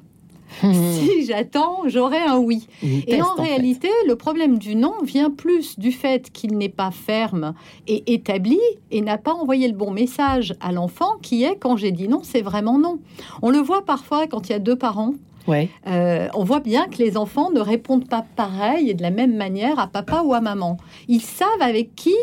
Si 0.62 1.24
j'attends, 1.26 1.82
j'aurai 1.86 2.18
un 2.18 2.38
oui. 2.38 2.66
et 2.82 3.22
en, 3.22 3.34
réalité, 3.34 3.88
le 4.06 4.16
problème 4.16 4.58
du 4.58 4.74
non 4.76 4.94
vient 5.02 5.30
plus 5.30 5.78
du 5.78 5.92
fait 5.92 6.30
qu'il 6.30 6.56
n'est 6.56 6.68
pas 6.68 6.90
ferme 6.90 7.54
et 7.86 8.12
établi 8.12 8.58
et 8.90 9.00
n'a 9.00 9.18
pas 9.18 9.32
envoyé 9.32 9.68
le 9.68 9.74
bon 9.74 9.90
message 9.90 10.54
à 10.60 10.72
l'enfant 10.72 11.16
qui 11.22 11.44
est 11.44 11.56
quand 11.56 11.76
j'ai 11.76 11.92
dit 11.92 12.08
non, 12.08 12.20
c'est 12.22 12.42
vraiment 12.42 12.78
non. 12.78 12.98
On 13.42 13.50
le 13.50 13.58
voit 13.58 13.84
parfois 13.84 14.26
quand 14.26 14.48
il 14.48 14.52
y 14.52 14.54
a 14.54 14.60
deux 14.60 14.76
parents 14.76 15.14
Ouais. 15.46 15.70
Euh, 15.86 16.28
on 16.34 16.44
voit 16.44 16.60
bien 16.60 16.88
que 16.88 16.98
les 16.98 17.16
enfants 17.16 17.50
ne 17.50 17.60
répondent 17.60 18.06
pas 18.06 18.22
pareil 18.36 18.90
et 18.90 18.94
de 18.94 19.02
la 19.02 19.10
même 19.10 19.34
manière 19.34 19.78
à 19.78 19.86
papa 19.86 20.20
ou 20.22 20.34
à 20.34 20.42
maman. 20.42 20.76
Ils 21.08 21.22
savent 21.22 21.62
avec 21.62 21.94
qui 21.94 22.14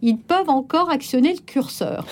ils 0.00 0.16
peuvent 0.16 0.48
encore 0.48 0.90
actionner 0.90 1.32
le 1.32 1.40
curseur. 1.40 2.06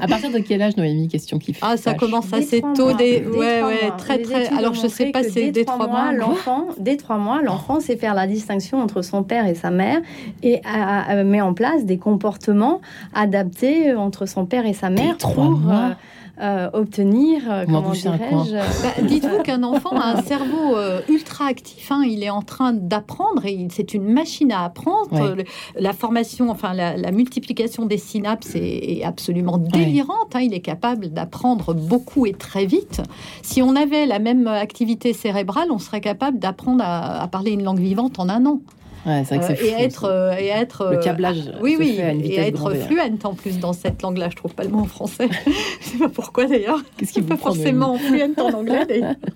À 0.00 0.06
partir 0.06 0.30
de 0.30 0.38
quel 0.38 0.62
âge, 0.62 0.76
Noémie 0.76 1.08
Question 1.08 1.38
qui 1.38 1.54
Ah, 1.60 1.76
ça 1.76 1.94
commence 1.94 2.32
assez 2.32 2.60
tôt. 2.74 2.92
Des... 2.92 3.24
Ouais, 3.26 3.62
ouais, 3.62 3.92
très, 3.96 4.18
très. 4.18 4.46
Alors, 4.48 4.74
je 4.74 4.86
sais 4.86 5.06
pas, 5.06 5.22
c'est 5.22 5.50
dès 5.50 5.64
trois 5.66 5.88
mois. 5.88 6.12
L'enfant, 6.12 6.68
dès 6.78 6.96
trois 6.96 7.18
mois, 7.18 7.42
l'enfant 7.42 7.80
sait 7.80 7.96
faire 7.96 8.14
la 8.14 8.26
distinction 8.26 8.80
entre 8.80 9.02
son 9.02 9.22
père 9.22 9.46
et 9.46 9.54
sa 9.54 9.70
mère 9.70 10.00
et 10.42 10.60
met 11.24 11.40
en 11.40 11.54
place 11.54 11.84
des 11.84 11.98
comportements 11.98 12.80
adaptés 13.14 13.94
entre 13.94 14.26
son 14.26 14.46
père 14.46 14.66
et 14.66 14.74
sa 14.74 14.90
mère. 14.90 15.16
Trois 15.18 15.44
mois. 15.50 15.74
Euh, 15.74 15.94
obtenir, 16.72 17.42
euh, 17.50 17.64
comment 17.66 17.90
dirais-je 17.90 18.52
bah, 18.52 19.06
Dites-vous 19.08 19.42
qu'un 19.42 19.62
enfant 19.62 19.90
a 19.90 20.18
un 20.18 20.22
cerveau 20.22 20.76
euh, 20.76 21.00
ultra 21.08 21.46
actif. 21.46 21.90
Hein. 21.90 22.02
il 22.06 22.22
est 22.22 22.30
en 22.30 22.42
train 22.42 22.72
d'apprendre 22.72 23.44
et 23.44 23.66
c'est 23.70 23.94
une 23.94 24.04
machine 24.04 24.52
à 24.52 24.64
apprendre. 24.64 25.36
la 25.76 25.92
formation, 25.92 26.50
enfin 26.50 26.74
la, 26.74 27.10
multiplication 27.12 27.86
des 27.86 27.98
synapses 27.98 28.54
est, 28.54 29.02
absolument 29.04 29.58
délirante. 29.58 30.34
Hein. 30.34 30.40
il 30.40 30.54
est 30.54 30.60
capable 30.60 31.08
d'apprendre 31.08 31.74
beaucoup 31.74 32.26
et 32.26 32.32
très 32.32 32.66
vite. 32.66 33.02
Si 33.42 33.62
on 33.62 33.76
avait 33.76 34.06
la 34.06 34.18
même 34.18 34.46
activité 34.46 35.12
cérébrale, 35.12 35.68
on 35.70 35.78
serait 35.78 36.00
capable 36.00 36.38
d'apprendre 36.38 36.84
à 36.84 37.26
parler 37.28 37.52
une 37.52 37.62
langue 37.62 37.80
vivante 37.80 38.18
en 38.18 38.28
un 38.28 38.46
an. 38.46 38.60
Ouais, 39.08 39.22
euh, 39.32 39.54
et 39.62 39.82
être 39.82 40.04
euh, 40.04 40.36
et 40.38 40.48
être 40.48 40.90
le 40.90 40.98
câblage. 40.98 41.50
oui, 41.62 41.76
oui, 41.78 41.98
et 42.24 42.38
être 42.38 42.74
fluente 42.74 43.24
en 43.24 43.32
plus 43.32 43.58
dans 43.58 43.72
cette 43.72 44.02
langue-là. 44.02 44.28
Je 44.30 44.36
trouve 44.36 44.54
pas 44.54 44.64
le 44.64 44.68
mot 44.68 44.80
en 44.80 44.86
français. 44.86 45.28
je 45.80 45.86
sais 45.86 45.98
pas 45.98 46.10
pourquoi 46.10 46.44
d'ailleurs. 46.44 46.82
Qu'est-ce 46.96 47.14
qui 47.14 47.22
pas 47.22 47.38
forcément 47.38 47.96
fluente 47.96 48.38
en 48.38 48.50
anglais. 48.50 48.86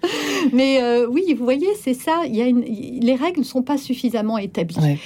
Mais 0.53 0.83
euh, 0.83 1.07
oui, 1.09 1.35
vous 1.37 1.45
voyez, 1.45 1.69
c'est 1.81 1.95
ça. 1.95 2.23
Il 2.27 2.37
y 2.37 2.43
a 2.43 2.47
une... 2.47 2.61
les 2.61 3.15
règles 3.15 3.41
ne 3.41 3.45
sont 3.45 3.63
pas 3.63 3.79
suffisamment 3.79 4.37
établies. 4.37 4.99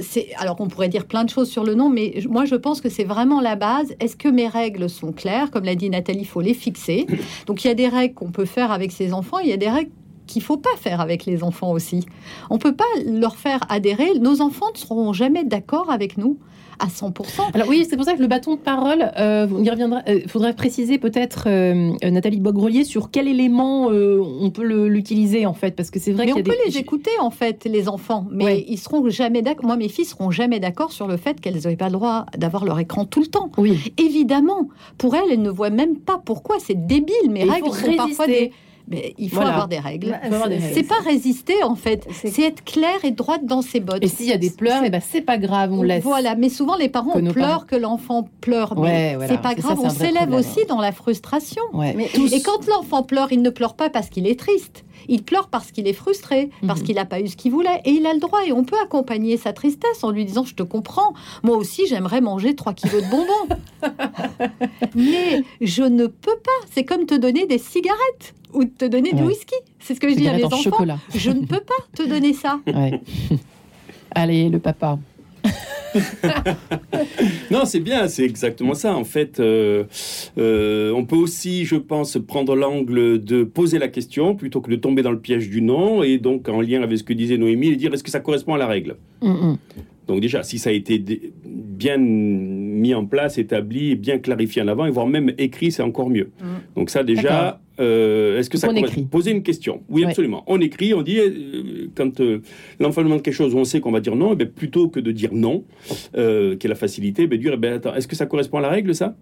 c'est 0.00 0.28
alors 0.36 0.56
on 0.60 0.68
pourrait 0.68 0.88
dire 0.88 1.04
plein 1.06 1.24
de 1.24 1.30
choses 1.30 1.50
sur 1.50 1.64
le 1.64 1.74
nom, 1.74 1.90
mais 1.90 2.22
moi 2.28 2.46
je 2.46 2.54
pense 2.54 2.80
que 2.80 2.88
c'est 2.88 3.04
vraiment 3.04 3.42
la 3.42 3.56
base. 3.56 3.94
Est-ce 4.00 4.16
que 4.16 4.28
mes 4.28 4.48
règles 4.48 4.88
sont 4.88 5.12
claires? 5.12 5.50
Comme 5.50 5.64
l'a 5.64 5.74
dit 5.74 5.90
Nathalie, 5.90 6.20
il 6.20 6.26
faut 6.26 6.40
les 6.40 6.54
fixer. 6.54 7.06
Donc 7.46 7.62
il 7.64 7.68
y 7.68 7.70
a 7.70 7.74
des 7.74 7.88
règles 7.88 8.14
qu'on 8.14 8.30
peut 8.30 8.46
faire 8.46 8.72
avec 8.72 8.90
ses 8.90 9.12
enfants. 9.12 9.38
Il 9.38 9.50
y 9.50 9.52
a 9.52 9.58
des 9.58 9.68
règles 9.68 9.90
qu'il 10.28 10.42
faut 10.42 10.56
pas 10.56 10.76
faire 10.76 11.00
avec 11.00 11.26
les 11.26 11.42
enfants 11.42 11.72
aussi. 11.72 12.06
On 12.50 12.58
peut 12.58 12.74
pas 12.74 12.84
leur 13.04 13.36
faire 13.36 13.60
adhérer. 13.68 14.18
Nos 14.20 14.40
enfants 14.40 14.66
ne 14.72 14.78
seront 14.78 15.12
jamais 15.12 15.42
d'accord 15.42 15.90
avec 15.90 16.16
nous 16.16 16.38
à 16.78 16.86
100%. 16.86 17.54
Alors 17.54 17.68
oui, 17.68 17.86
c'est 17.88 17.96
pour 17.96 18.04
ça 18.04 18.14
que 18.14 18.20
le 18.20 18.28
bâton 18.28 18.54
de 18.54 18.60
parole, 18.60 19.10
euh, 19.18 19.46
on 19.52 19.62
y 19.62 19.70
reviendra. 19.70 20.02
Il 20.06 20.12
euh, 20.12 20.28
faudrait 20.28 20.54
préciser 20.54 20.98
peut-être 20.98 21.44
euh, 21.46 21.92
Nathalie 22.08 22.40
Bogrelier 22.40 22.84
sur 22.84 23.10
quel 23.10 23.28
élément 23.28 23.86
on 23.88 24.50
peut 24.50 24.62
l'utiliser 24.86 25.46
en 25.46 25.54
fait, 25.54 25.74
parce 25.74 25.90
que 25.90 25.98
c'est 25.98 26.12
vrai 26.12 26.28
qu'on 26.28 26.42
peut 26.42 26.54
les 26.66 26.78
écouter 26.78 27.10
en 27.20 27.30
fait, 27.30 27.64
les 27.64 27.88
enfants, 27.88 28.26
mais 28.30 28.64
ils 28.68 28.78
seront 28.78 29.08
jamais 29.08 29.42
d'accord. 29.42 29.66
Moi, 29.66 29.76
mes 29.76 29.88
filles 29.88 30.04
seront 30.04 30.30
jamais 30.30 30.60
d'accord 30.60 30.92
sur 30.92 31.08
le 31.08 31.16
fait 31.16 31.40
qu'elles 31.40 31.56
n'auraient 31.56 31.76
pas 31.76 31.86
le 31.86 31.92
droit 31.92 32.26
d'avoir 32.36 32.64
leur 32.64 32.78
écran 32.78 33.04
tout 33.04 33.20
le 33.20 33.26
temps. 33.26 33.50
Oui. 33.58 33.92
Évidemment, 33.98 34.68
pour 34.98 35.14
elles, 35.14 35.32
elles 35.32 35.42
ne 35.42 35.50
voient 35.50 35.70
même 35.70 35.96
pas 35.96 36.20
pourquoi 36.24 36.56
c'est 36.60 36.86
débile. 36.86 37.14
Mes 37.30 37.44
règles 37.44 37.72
sont 37.72 37.96
parfois 37.96 38.26
des 38.26 38.52
mais 38.88 39.14
il 39.18 39.30
faut 39.30 39.40
avoir 39.40 39.68
des 39.68 39.78
règles. 39.78 40.18
C'est 40.72 40.82
pas 40.82 41.00
résister 41.04 41.62
en 41.62 41.74
fait, 41.74 42.06
c'est 42.12 42.42
être 42.42 42.64
clair 42.64 43.04
et 43.04 43.10
droite 43.10 43.44
dans 43.44 43.62
ses 43.62 43.80
bottes. 43.80 44.02
Et 44.02 44.08
s'il 44.08 44.26
y 44.26 44.32
a 44.32 44.38
des 44.38 44.50
pleurs, 44.50 44.82
et 44.82 44.86
eh 44.86 44.90
ben 44.90 45.00
c'est 45.06 45.20
pas 45.20 45.38
grave, 45.38 45.72
on 45.72 45.82
laisse. 45.82 46.02
Voilà, 46.02 46.34
mais 46.34 46.48
souvent 46.48 46.76
les 46.76 46.88
parents 46.88 47.20
pleurent 47.32 47.66
que 47.66 47.76
l'enfant 47.76 48.28
pleure, 48.40 48.78
mais 48.78 49.16
c'est 49.26 49.40
pas 49.40 49.54
grave, 49.54 49.78
on 49.82 49.90
s'élève 49.90 50.32
aussi 50.32 50.64
dans 50.68 50.80
la 50.80 50.92
frustration. 50.92 51.62
Et 51.84 52.42
quand 52.42 52.66
l'enfant 52.66 53.02
pleure, 53.02 53.32
il 53.32 53.42
ne 53.42 53.50
pleure 53.50 53.74
pas 53.74 53.90
parce 53.90 54.08
qu'il 54.08 54.26
est 54.26 54.38
triste. 54.38 54.84
Il 55.08 55.22
pleure 55.22 55.48
parce 55.48 55.72
qu'il 55.72 55.88
est 55.88 55.92
frustré, 55.92 56.50
parce 56.66 56.80
mhm. 56.80 56.86
qu'il 56.86 56.94
n'a 56.96 57.04
pas 57.04 57.20
eu 57.20 57.28
ce 57.28 57.36
qu'il 57.36 57.52
voulait. 57.52 57.80
Et 57.84 57.90
il 57.90 58.06
a 58.06 58.12
le 58.12 58.20
droit. 58.20 58.40
Et 58.46 58.52
on 58.52 58.64
peut 58.64 58.76
accompagner 58.82 59.36
sa 59.36 59.52
tristesse 59.52 60.04
en 60.04 60.10
lui 60.10 60.24
disant 60.24 60.44
Je 60.44 60.54
te 60.54 60.62
comprends. 60.62 61.14
Moi 61.42 61.56
aussi, 61.56 61.86
j'aimerais 61.86 62.20
manger 62.20 62.54
3 62.54 62.74
kilos 62.74 63.02
de 63.02 63.10
bonbons. 63.10 63.56
Mais 64.94 65.42
je 65.60 65.82
ne 65.82 66.06
peux 66.06 66.36
pas. 66.36 66.66
C'est 66.72 66.84
comme 66.84 67.06
te 67.06 67.14
donner 67.14 67.46
des 67.46 67.58
cigarettes 67.58 68.34
ou 68.52 68.64
te 68.64 68.84
donner 68.84 69.12
du 69.12 69.22
whisky. 69.22 69.54
C'est 69.80 69.94
ce 69.94 70.00
que 70.00 70.08
je 70.08 70.14
dis 70.14 70.28
à 70.28 70.34
mes 70.34 70.44
enfants. 70.44 70.84
Je 71.14 71.30
ne 71.30 71.44
peux 71.44 71.60
pas 71.60 71.74
te 71.94 72.02
donner 72.02 72.32
ça. 72.32 72.60
Allez, 74.14 74.48
le 74.48 74.58
papa. 74.58 74.98
non, 77.50 77.64
c'est 77.64 77.80
bien, 77.80 78.08
c'est 78.08 78.24
exactement 78.24 78.74
ça. 78.74 78.94
En 78.94 79.04
fait, 79.04 79.40
euh, 79.40 79.84
euh, 80.38 80.92
on 80.92 81.04
peut 81.04 81.16
aussi, 81.16 81.64
je 81.64 81.76
pense, 81.76 82.18
prendre 82.18 82.54
l'angle 82.54 83.22
de 83.22 83.44
poser 83.44 83.78
la 83.78 83.88
question 83.88 84.34
plutôt 84.34 84.60
que 84.60 84.70
de 84.70 84.76
tomber 84.76 85.02
dans 85.02 85.12
le 85.12 85.20
piège 85.20 85.48
du 85.48 85.62
non, 85.62 86.02
et 86.02 86.18
donc 86.18 86.48
en 86.48 86.60
lien 86.60 86.82
avec 86.82 86.98
ce 86.98 87.04
que 87.04 87.12
disait 87.12 87.38
Noémie, 87.38 87.68
et 87.68 87.76
dire 87.76 87.92
est-ce 87.94 88.04
que 88.04 88.10
ça 88.10 88.20
correspond 88.20 88.54
à 88.54 88.58
la 88.58 88.66
règle? 88.66 88.96
Mm, 89.22 89.30
mm. 89.30 89.58
Donc 90.08 90.20
déjà, 90.20 90.42
si 90.42 90.58
ça 90.58 90.70
a 90.70 90.72
été 90.72 91.02
bien 91.44 91.98
mis 91.98 92.94
en 92.94 93.04
place, 93.04 93.38
établi, 93.38 93.94
bien 93.94 94.18
clarifié 94.18 94.62
en 94.62 94.68
avant, 94.68 94.86
et 94.86 94.90
voire 94.90 95.06
même 95.06 95.32
écrit, 95.38 95.70
c'est 95.70 95.82
encore 95.82 96.08
mieux. 96.10 96.30
Mm. 96.40 96.76
Donc 96.76 96.90
ça 96.90 97.04
déjà, 97.04 97.60
euh, 97.78 98.38
est-ce 98.38 98.50
que 98.50 98.58
ça 98.58 98.72
écrit. 98.74 99.02
Poser 99.02 99.30
une 99.30 99.42
question. 99.42 99.82
Oui, 99.88 100.04
absolument. 100.04 100.42
On 100.46 100.60
écrit, 100.60 100.94
on 100.94 101.02
dit, 101.02 101.18
euh, 101.18 101.88
quand 101.94 102.20
euh, 102.20 102.40
l'enfant 102.80 103.02
demande 103.02 103.22
quelque 103.22 103.34
chose, 103.34 103.54
on 103.54 103.64
sait 103.64 103.80
qu'on 103.80 103.92
va 103.92 104.00
dire 104.00 104.16
non, 104.16 104.30
et 104.30 104.32
eh 104.32 104.36
bien, 104.36 104.46
plutôt 104.46 104.88
que 104.88 104.98
de 104.98 105.12
dire 105.12 105.30
non, 105.32 105.64
qui 106.14 106.18
est 106.18 106.68
la 106.68 106.74
facilité, 106.74 107.26
ben, 107.26 107.38
dire, 107.38 107.52
eh 107.54 107.58
ben, 107.58 107.74
attends, 107.74 107.94
est-ce 107.94 108.08
que 108.08 108.16
ça 108.16 108.26
correspond 108.26 108.58
à 108.58 108.62
la 108.62 108.70
règle, 108.70 108.94
ça? 108.94 109.14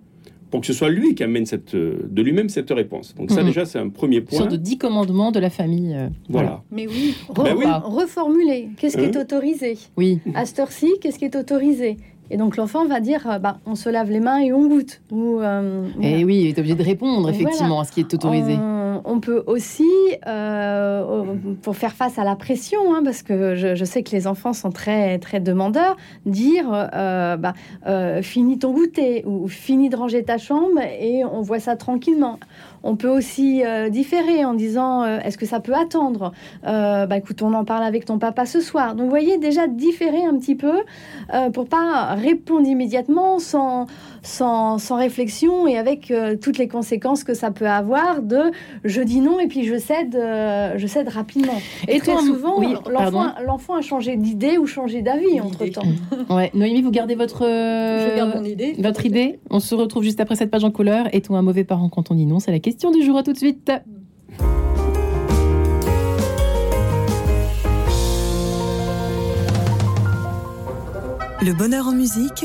Pour 0.57 0.63
que 0.63 0.69
ce 0.69 0.73
soit 0.73 0.89
lui 0.89 1.15
qui 1.15 1.23
amène 1.23 1.45
cette, 1.45 1.77
de 1.77 2.23
lui-même 2.23 2.49
cette 2.49 2.71
réponse. 2.71 3.15
Donc 3.15 3.31
ça 3.31 3.43
mhm. 3.43 3.49
déjà 3.49 3.67
c'est 3.67 3.79
un 3.79 3.91
premier 3.91 4.23
point. 4.23 4.39
Sur 4.39 4.49
de 4.49 4.57
dix 4.57 4.79
commandements 4.79 5.31
de 5.31 5.39
la 5.39 5.51
famille. 5.51 5.95
voilà. 6.31 6.63
Mais 6.71 6.87
oui, 6.87 7.15
ben 7.35 7.83
reformuler. 7.85 8.71
Qu'est-ce 8.79 8.97
qui 8.97 9.05
est 9.05 9.15
hein 9.15 9.21
autorisé 9.21 9.77
Oui. 9.99 10.21
À 10.35 10.47
cette 10.47 10.59
heure-ci, 10.61 10.91
qu'est-ce 11.03 11.19
qui 11.19 11.27
est 11.27 11.37
autorisé 11.37 11.99
et 12.31 12.37
donc 12.37 12.57
l'enfant 12.57 12.87
va 12.87 13.01
dire, 13.01 13.29
euh, 13.31 13.39
bah, 13.39 13.59
on 13.67 13.75
se 13.75 13.89
lave 13.89 14.11
les 14.11 14.19
mains 14.19 14.39
et 14.39 14.53
on 14.53 14.67
goûte. 14.67 15.01
Ou, 15.13 15.39
euh, 15.41 15.87
et 16.01 16.25
oui, 16.25 16.41
il 16.41 16.49
est 16.49 16.59
obligé 16.59 16.75
de 16.75 16.83
répondre 16.83 17.29
effectivement 17.31 17.79
à 17.79 17.85
ce 17.85 17.93
qui 17.93 18.01
est 18.01 18.15
autorisé. 18.15 18.55
On, 18.55 18.86
peut 19.21 19.43
aussi, 19.47 19.85
euh, 20.27 21.25
pour 21.63 21.77
faire 21.77 21.93
face 21.93 22.19
à 22.19 22.25
la 22.25 22.37
pression, 22.37 22.95
hein, 22.95 23.01
parce 23.05 23.23
que 23.23 23.55
je, 23.55 23.85
sais 23.85 24.03
que 24.03 24.11
les 24.11 24.27
enfants 24.27 24.53
sont 24.53 24.71
très 24.71 25.19
très 25.19 25.41
demandeurs, 25.41 25.97
dire, 26.25 26.69
bah, 26.69 27.53
finis 28.23 28.59
ton 28.59 28.73
goûter 28.73 29.25
ou 29.27 29.49
finis 29.49 29.89
de 29.89 29.97
ranger 29.97 30.23
ta 30.23 30.39
chambre 30.39 30.81
et 31.01 31.25
on 31.25 31.41
voit 31.41 31.61
ça 31.61 31.77
tranquillement. 31.77 32.39
On 32.87 32.95
peut 32.95 33.09
aussi 33.09 33.65
euh, 33.65 33.89
différer 33.89 34.45
en 34.45 34.55
disant 34.55 35.03
euh, 35.03 35.19
est-ce 35.25 35.37
que 35.37 35.45
ça 35.45 35.59
peut 35.59 35.75
attendre? 35.75 36.33
Euh, 36.67 37.07
Bah 37.07 37.17
écoute, 37.17 37.43
on 37.43 37.53
en 37.53 37.65
parle 37.65 37.83
avec 37.83 38.05
ton 38.05 38.19
papa 38.19 38.47
ce 38.47 38.61
soir. 38.61 38.95
Donc 38.95 39.05
vous 39.05 39.11
voyez 39.11 39.39
déjà 39.39 39.67
différer 39.67 40.25
un 40.25 40.39
petit 40.39 40.55
peu 40.55 40.85
pour 41.53 41.67
pas 41.67 42.15
répondre 42.15 42.67
immédiatement 42.67 43.39
sans 43.41 43.87
sans, 44.27 44.79
réflexion 44.97 45.67
et 45.67 45.77
avec 45.77 46.13
toutes 46.41 46.59
les 46.59 46.69
conséquences 46.69 47.25
que 47.25 47.35
ça 47.35 47.51
peut 47.51 47.69
avoir 47.69 48.23
de 48.23 48.51
je 48.85 49.01
dis 49.01 49.21
non 49.21 49.41
et 49.41 49.47
puis 49.47 49.65
je 49.65 49.79
cède 49.79 50.17
je 50.77 50.87
cède 50.87 51.09
rapidement. 51.09 51.61
Et, 51.89 51.99
très 51.99 52.17
souvent 52.19 52.61
l'enfant 53.45 53.75
a 53.75 53.81
changé 53.81 54.17
d'idée 54.17 54.59
ou 54.59 54.67
changé 54.67 55.03
d'avis 55.03 55.41
entre 55.41 55.67
temps. 55.67 55.83
ouais, 56.31 56.51
Noémie, 56.55 56.83
vous 56.83 56.91
gardez 56.91 57.15
votre 57.15 57.43
idée. 58.45 58.75
Votre 58.79 59.07
idée. 59.07 59.39
On 59.51 59.61
se 59.61 59.75
retrouve 59.75 60.03
juste 60.03 60.21
après 60.21 60.37
cette 60.37 60.51
page 60.51 60.65
en 60.65 60.71
couleur. 60.71 61.07
Est-on 61.13 61.35
un 61.35 61.43
mauvais 61.43 61.65
parent 61.65 61.89
quand 61.89 62.11
on 62.11 62.15
dit 62.15 62.27
non 62.27 62.39
C'est 62.39 62.53
la 62.53 62.61
question 62.61 62.77
question 62.77 62.91
du 62.91 63.03
jour. 63.03 63.17
À 63.17 63.23
tout 63.23 63.33
de 63.33 63.39
suite. 63.39 63.73
Le 71.43 71.53
bonheur 71.53 71.87
en 71.87 71.93
musique, 71.93 72.45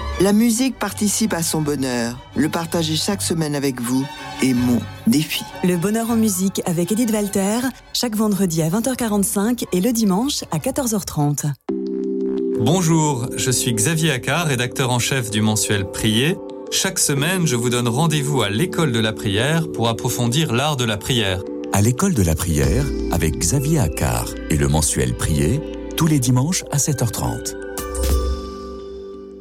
La 0.21 0.33
musique 0.33 0.77
participe 0.77 1.33
à 1.33 1.41
son 1.41 1.63
bonheur. 1.63 2.15
Le 2.35 2.47
partager 2.47 2.95
chaque 2.95 3.23
semaine 3.23 3.55
avec 3.55 3.81
vous 3.81 4.05
est 4.43 4.53
mon 4.53 4.79
défi. 5.07 5.43
Le 5.63 5.77
bonheur 5.77 6.11
en 6.11 6.15
musique 6.15 6.61
avec 6.65 6.91
Edith 6.91 7.09
Walter, 7.11 7.61
chaque 7.91 8.15
vendredi 8.15 8.61
à 8.61 8.69
20h45 8.69 9.65
et 9.73 9.81
le 9.81 9.91
dimanche 9.91 10.43
à 10.51 10.59
14h30. 10.59 11.51
Bonjour, 12.59 13.29
je 13.35 13.49
suis 13.49 13.73
Xavier 13.73 14.11
Accard, 14.11 14.45
rédacteur 14.45 14.91
en 14.91 14.99
chef 14.99 15.31
du 15.31 15.41
mensuel 15.41 15.89
Prier. 15.89 16.37
Chaque 16.69 16.99
semaine, 16.99 17.47
je 17.47 17.55
vous 17.55 17.71
donne 17.71 17.87
rendez-vous 17.87 18.43
à 18.43 18.51
l'école 18.51 18.91
de 18.91 18.99
la 18.99 19.13
prière 19.13 19.71
pour 19.71 19.89
approfondir 19.89 20.53
l'art 20.53 20.77
de 20.77 20.85
la 20.85 20.97
prière. 20.97 21.41
À 21.73 21.81
l'école 21.81 22.13
de 22.13 22.21
la 22.21 22.35
prière 22.35 22.85
avec 23.11 23.39
Xavier 23.39 23.79
Accard 23.79 24.29
et 24.51 24.57
le 24.57 24.67
mensuel 24.67 25.15
Prier, 25.15 25.59
tous 25.97 26.05
les 26.05 26.19
dimanches 26.19 26.63
à 26.69 26.77
7h30. 26.77 27.70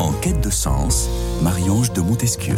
En 0.00 0.12
quête 0.22 0.40
de 0.42 0.48
sens, 0.50 1.10
Marie-Ange 1.42 1.92
de 1.92 2.00
Montesquieu. 2.00 2.54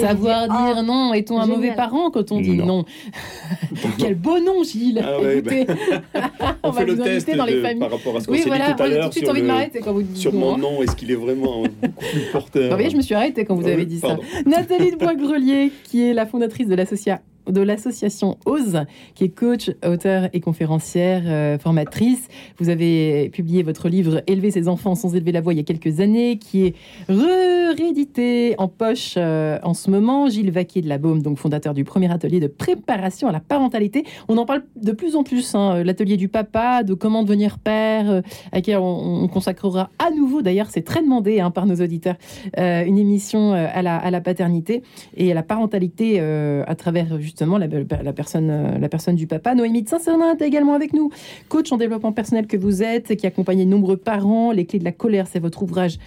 Savoir 0.00 0.46
dire 0.48 0.82
non, 0.84 1.12
est-on 1.12 1.38
un 1.38 1.42
génial. 1.42 1.56
mauvais 1.56 1.74
parent 1.74 2.10
quand 2.12 2.30
on 2.30 2.40
dit 2.40 2.56
non, 2.56 2.66
Non. 2.66 2.84
Quel 3.98 4.14
beau 4.14 4.38
nom, 4.38 4.62
Gilles 4.62 5.02
Ah 5.04 5.20
ouais, 5.20 5.38
Écoutez, 5.38 5.66
On, 6.62 6.70
va 6.70 6.80
fait 6.80 6.86
le 6.86 6.94
vous 6.94 7.02
test 7.02 7.28
inviter 7.28 7.36
dans 7.36 7.44
les 7.46 7.54
de- 7.56 7.62
familles. 7.62 7.78
par 7.80 7.90
rapport 7.90 8.16
à 8.16 8.20
ce 8.20 8.26
qu'on 8.26 8.32
Oui, 8.32 8.38
s'est 8.40 8.48
voilà, 8.48 8.68
dit 8.68 8.74
tout 8.76 8.82
à 8.82 8.86
moi, 8.86 8.88
j'ai 8.88 8.94
tout 8.94 8.98
l'heure 9.00 9.08
de 9.08 9.12
suite 9.12 9.24
sur, 9.24 9.30
envie 9.32 9.40
de 9.42 9.46
le- 9.46 9.52
m'arrêter 9.52 9.80
quand 9.80 9.92
vous 9.92 10.02
dites 10.02 10.16
sur 10.16 10.32
non, 10.32 10.38
mon 10.38 10.58
nom. 10.58 10.82
Est-ce 10.82 10.94
qu'il 10.94 11.10
est 11.10 11.14
vraiment 11.16 11.62
beaucoup 11.62 12.04
plus 12.12 12.20
porteur 12.32 12.70
Vous 12.70 12.76
voyez, 12.76 12.90
je 12.90 12.96
me 12.96 13.02
suis 13.02 13.14
arrêtée 13.16 13.44
quand 13.44 13.56
vous 13.56 13.62
Ah 13.66 13.70
avez 13.72 13.78
oui, 13.82 13.86
dit 13.86 13.98
ça. 13.98 14.16
Nathalie 14.46 14.92
de 14.92 14.96
Bois-Grelier, 14.96 15.72
qui 15.84 16.04
est 16.04 16.14
la 16.14 16.26
fondatrice 16.26 16.68
de 16.68 16.74
l'associa- 16.76 17.20
de 17.48 17.60
l'association 17.60 18.38
OSE, 18.46 18.84
qui 19.14 19.24
est 19.24 19.28
coach, 19.28 19.70
auteur 19.84 20.28
et 20.32 20.40
conférencière, 20.40 21.22
euh, 21.26 21.58
formatrice. 21.58 22.28
Vous 22.58 22.68
avez 22.68 23.28
publié 23.30 23.62
votre 23.62 23.88
livre 23.88 24.22
Élever 24.26 24.50
ses 24.50 24.68
enfants 24.68 24.94
sans 24.94 25.14
élever 25.14 25.32
la 25.32 25.40
voix 25.40 25.52
il 25.52 25.56
y 25.56 25.60
a 25.60 25.64
quelques 25.64 26.00
années, 26.00 26.38
qui 26.38 26.66
est 26.66 26.74
réédité 27.08 28.54
en 28.58 28.68
poche 28.68 29.14
euh, 29.16 29.58
en 29.62 29.74
ce 29.74 29.90
moment. 29.90 30.28
Gilles 30.28 30.50
Vaquier 30.50 30.82
de 30.82 30.88
la 30.88 30.98
Baume, 30.98 31.22
donc 31.22 31.38
fondateur 31.38 31.74
du 31.74 31.84
premier 31.84 32.10
atelier 32.12 32.40
de 32.40 32.46
préparation 32.46 33.28
à 33.28 33.32
la 33.32 33.40
parentalité. 33.40 34.04
On 34.28 34.38
en 34.38 34.46
parle 34.46 34.62
de 34.76 34.92
plus 34.92 35.16
en 35.16 35.22
plus, 35.22 35.54
hein, 35.54 35.82
l'atelier 35.82 36.16
du 36.16 36.28
papa, 36.28 36.82
de 36.82 36.94
comment 36.94 37.22
devenir 37.22 37.58
père, 37.58 38.10
euh, 38.10 38.20
à 38.52 38.56
laquelle 38.56 38.78
on, 38.78 39.22
on 39.22 39.28
consacrera 39.28 39.90
à 39.98 40.10
nouveau, 40.10 40.42
d'ailleurs, 40.42 40.68
c'est 40.70 40.82
très 40.82 41.02
demandé 41.02 41.40
hein, 41.40 41.50
par 41.50 41.66
nos 41.66 41.76
auditeurs, 41.76 42.16
euh, 42.58 42.84
une 42.84 42.98
émission 42.98 43.52
euh, 43.52 43.66
à, 43.72 43.82
la, 43.82 43.96
à 43.96 44.10
la 44.10 44.20
paternité 44.20 44.82
et 45.16 45.30
à 45.30 45.34
la 45.34 45.42
parentalité 45.42 46.16
euh, 46.18 46.64
à 46.66 46.74
travers 46.74 47.20
justement 47.20 47.35
la, 47.40 48.02
la 48.02 48.12
personne, 48.12 48.50
euh, 48.50 48.78
la 48.78 48.88
personne 48.88 49.16
du 49.16 49.26
papa. 49.26 49.54
Noémie 49.54 49.82
de 49.82 49.88
Saint-Cernin 49.88 50.36
est 50.36 50.42
également 50.44 50.74
avec 50.74 50.92
nous, 50.92 51.10
coach 51.48 51.72
en 51.72 51.76
développement 51.76 52.12
personnel 52.12 52.46
que 52.46 52.56
vous 52.56 52.82
êtes, 52.82 53.16
qui 53.16 53.26
accompagne 53.26 53.64
de 53.64 53.70
nombreux 53.70 53.96
parents. 53.96 54.52
Les 54.52 54.64
clés 54.66 54.78
de 54.78 54.84
la 54.84 54.92
colère, 54.92 55.26
c'est 55.26 55.40
votre 55.40 55.62
ouvrage 55.62 55.98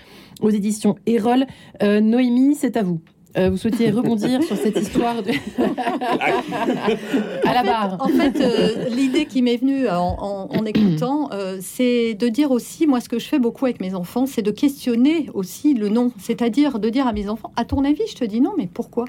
aux 0.42 0.50
éditions 0.50 0.96
Erol. 1.06 1.46
Euh, 1.84 2.00
Noémie, 2.02 2.56
c'est 2.56 2.78
à 2.78 2.84
vous. 2.84 3.00
Euh, 3.38 3.52
vous 3.52 3.58
souhaitiez 3.58 3.92
rebondir 3.92 4.42
sur 4.42 4.56
cette 4.58 4.76
histoire 4.82 5.22
de... 5.22 5.30
à 7.48 7.54
la 7.54 7.64
barre. 7.64 7.98
En 8.00 8.08
fait, 8.08 8.40
euh, 8.42 8.90
l'idée 8.90 9.26
qui 9.26 9.44
m'est 9.44 9.58
venue 9.58 9.88
en, 9.88 10.16
en- 10.20 10.50
en 10.58 10.66
écoutant, 10.66 11.30
euh, 11.32 11.58
c'est 11.62 12.16
de 12.16 12.28
dire 12.28 12.50
aussi, 12.52 12.88
moi, 12.88 13.00
ce 13.02 13.08
que 13.10 13.20
je 13.20 13.28
fais 13.28 13.38
beaucoup 13.38 13.66
avec 13.66 13.82
mes 13.82 13.94
enfants, 13.94 14.26
c'est 14.26 14.42
de 14.42 14.50
questionner 14.52 15.30
aussi 15.36 15.76
le 15.76 15.90
non. 15.90 16.12
C'est-à-dire 16.18 16.80
de 16.80 16.90
dire 16.90 17.06
à 17.06 17.14
mes 17.14 17.30
enfants, 17.30 17.52
à 17.56 17.66
ton 17.66 17.84
avis, 17.84 18.02
je 18.10 18.16
te 18.16 18.26
dis 18.26 18.42
non, 18.42 18.54
mais 18.58 18.68
pourquoi? 18.72 19.06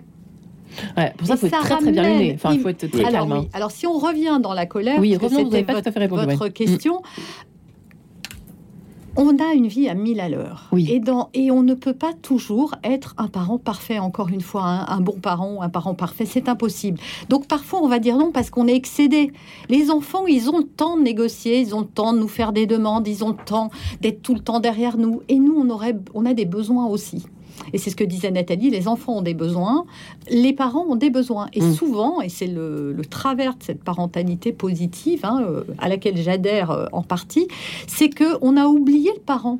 Ouais, 0.96 1.12
pour 1.16 1.26
ça, 1.26 1.34
il 1.34 1.38
faut 1.38 1.46
être 1.46 1.58
très 1.60 1.76
très 1.76 1.92
bien 1.92 2.02
ramène- 2.02 2.18
luné. 2.18 2.32
Enfin, 2.34 2.52
il 2.54 2.60
faut 2.60 2.68
être 2.68 2.90
très 2.90 3.04
Alors, 3.04 3.20
calme. 3.28 3.32
hein. 3.32 3.40
oui. 3.42 3.48
Alors, 3.52 3.70
si 3.70 3.86
on 3.86 3.98
revient 3.98 4.38
dans 4.42 4.54
la 4.54 4.66
colère, 4.66 4.98
Oui, 5.00 5.16
revenons, 5.16 5.44
vous 5.44 5.62
pas 5.64 5.80
tout 5.82 5.88
à 5.88 5.92
fait 5.92 5.98
répondu. 5.98 6.24
votre 6.26 6.42
ouais. 6.44 6.50
question. 6.50 7.02
On 9.16 9.36
a 9.38 9.54
une 9.54 9.66
vie 9.66 9.88
à 9.88 9.94
mille 9.94 10.20
à 10.20 10.28
l'heure. 10.28 10.68
Oui. 10.70 10.88
Et, 10.88 11.00
dans, 11.00 11.30
et 11.34 11.50
on 11.50 11.62
ne 11.64 11.74
peut 11.74 11.92
pas 11.92 12.12
toujours 12.22 12.76
être 12.84 13.14
un 13.18 13.26
parent 13.26 13.58
parfait, 13.58 13.98
encore 13.98 14.28
une 14.28 14.40
fois, 14.40 14.62
un, 14.62 14.86
un 14.86 15.00
bon 15.00 15.18
parent 15.20 15.54
ou 15.54 15.62
un 15.62 15.68
parent 15.68 15.94
parfait. 15.94 16.24
C'est 16.26 16.48
impossible. 16.48 16.98
Donc 17.28 17.48
parfois, 17.48 17.80
on 17.82 17.88
va 17.88 17.98
dire 17.98 18.16
non 18.16 18.30
parce 18.30 18.50
qu'on 18.50 18.68
est 18.68 18.74
excédé. 18.74 19.32
Les 19.68 19.90
enfants, 19.90 20.26
ils 20.28 20.48
ont 20.48 20.58
le 20.58 20.64
temps 20.64 20.96
de 20.96 21.02
négocier, 21.02 21.60
ils 21.60 21.74
ont 21.74 21.80
le 21.80 21.86
temps 21.88 22.12
de 22.12 22.20
nous 22.20 22.28
faire 22.28 22.52
des 22.52 22.66
demandes, 22.66 23.06
ils 23.08 23.24
ont 23.24 23.30
le 23.30 23.44
temps 23.44 23.70
d'être 24.00 24.22
tout 24.22 24.32
le 24.34 24.40
temps 24.40 24.60
derrière 24.60 24.96
nous. 24.96 25.22
Et 25.28 25.40
nous, 25.40 25.56
on, 25.58 25.68
aurait, 25.70 25.96
on 26.14 26.24
a 26.24 26.32
des 26.32 26.46
besoins 26.46 26.86
aussi. 26.86 27.26
Et 27.72 27.78
c'est 27.78 27.90
ce 27.90 27.96
que 27.96 28.04
disait 28.04 28.30
Nathalie, 28.30 28.70
les 28.70 28.88
enfants 28.88 29.18
ont 29.18 29.22
des 29.22 29.34
besoins, 29.34 29.84
les 30.30 30.52
parents 30.52 30.84
ont 30.88 30.96
des 30.96 31.10
besoins. 31.10 31.48
Et 31.52 31.60
Mm. 31.60 31.72
souvent, 31.72 32.20
et 32.20 32.28
c'est 32.28 32.46
le, 32.46 32.92
le 32.92 33.04
travers 33.04 33.56
de 33.56 33.62
cette 33.62 33.82
parentalité 33.84 34.52
positive, 34.52 35.20
hein, 35.24 35.40
euh, 35.42 35.62
à 35.78 35.88
laquelle 35.88 36.16
j'adhère 36.16 36.70
euh, 36.70 36.86
en 36.92 37.02
partie, 37.02 37.46
c'est 37.86 38.08
que 38.08 38.38
on 38.42 38.56
a 38.56 38.66
oublié 38.66 39.10
le 39.14 39.20
parent. 39.20 39.58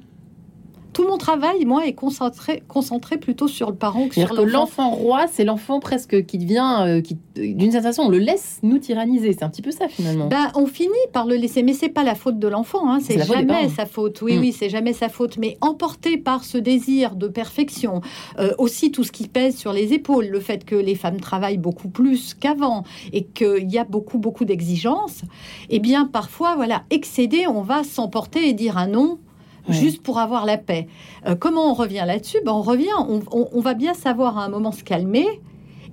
Tout 0.93 1.07
mon 1.07 1.19
travail, 1.19 1.65
moi, 1.65 1.87
est 1.87 1.93
concentré, 1.93 2.63
concentré 2.69 3.17
plutôt 3.17 3.47
sur 3.49 3.71
le 3.71 3.77
parent 3.77 4.09
que 4.09 4.15
sur 4.15 4.35
l'enfant. 4.45 4.91
roi, 4.91 5.27
c'est 5.31 5.45
l'enfant 5.45 5.79
presque 5.81 6.25
qui 6.27 6.39
devient, 6.39 6.79
euh, 6.81 7.01
qui, 7.01 7.17
d'une 7.37 7.71
certaine 7.71 7.93
façon, 7.93 8.03
on 8.03 8.09
le 8.09 8.19
laisse 8.19 8.59
nous 8.63 8.79
tyranniser. 8.79 9.33
C'est 9.33 9.45
un 9.45 9.49
petit 9.51 9.63
peu 9.63 9.71
ça 9.71 9.89
finalement. 9.89 10.27
Bah, 10.27 10.51
on 10.55 10.67
finit 10.67 10.91
par 11.13 11.27
le 11.27 11.37
laisser, 11.37 11.63
mais 11.63 11.73
c'est 11.75 11.89
pas 11.89 12.03
la 12.03 12.15
faute 12.15 12.39
de 12.39 12.49
l'enfant, 12.49 12.91
hein, 12.91 12.99
C'est 13.01 13.19
faute 13.19 13.37
jamais 13.37 13.69
sa 13.69 13.87
faute. 13.87 14.21
Oui, 14.23 14.37
Mm. 14.37 14.41
oui, 14.41 14.53
c'est 14.53 14.69
jamais 14.69 14.93
sa 14.93 15.09
faute. 15.09 15.39
Mais 15.39 15.57
emporté 15.61 16.17
par 16.17 16.45
ce 16.45 16.59
désir 16.59 17.15
de 17.15 17.29
perfection, 17.29 18.01
euh, 18.39 18.53
aussi 18.59 18.91
tout 18.91 19.05
ce 19.05 19.13
qui 19.13 19.29
pèse 19.29 19.57
sur 19.57 19.73
les 19.73 19.93
épaules, 19.93 20.27
le 20.27 20.41
fait 20.41 20.65
que 20.65 20.75
les 20.75 20.95
femmes 20.95 21.21
travaillent 21.21 21.59
beaucoup 21.59 21.89
plus 21.89 22.35
qu'avant 22.35 22.85
et 23.13 23.25
qu'il 23.25 23.71
y 23.71 23.79
a 23.79 23.85
beaucoup, 23.85 24.19
beaucoup 24.19 24.45
d'exigences, 24.45 25.23
eh 25.69 25.79
bien, 25.79 26.07
parfois, 26.07 26.57
voilà, 26.57 26.83
excédé, 26.91 27.47
on 27.47 27.63
va 27.63 27.85
s'emporter 27.85 28.49
et 28.49 28.53
dire 28.53 28.77
un 28.77 28.89
non. 28.89 29.19
Juste 29.73 30.03
pour 30.03 30.19
avoir 30.19 30.47
la 30.47 30.59
paix. 30.59 30.87
Euh, 31.27 31.35
comment 31.35 31.71
on 31.71 31.75
revient 31.75 32.05
là-dessus? 32.07 32.39
Ben, 32.45 32.53
On 32.53 32.63
revient, 32.63 32.89
on 32.99 33.61
va 33.61 33.75
bien 33.75 33.95
savoir 33.95 34.39
à 34.39 34.45
un 34.45 34.49
moment 34.49 34.73
se 34.73 34.85
calmer 34.85 35.27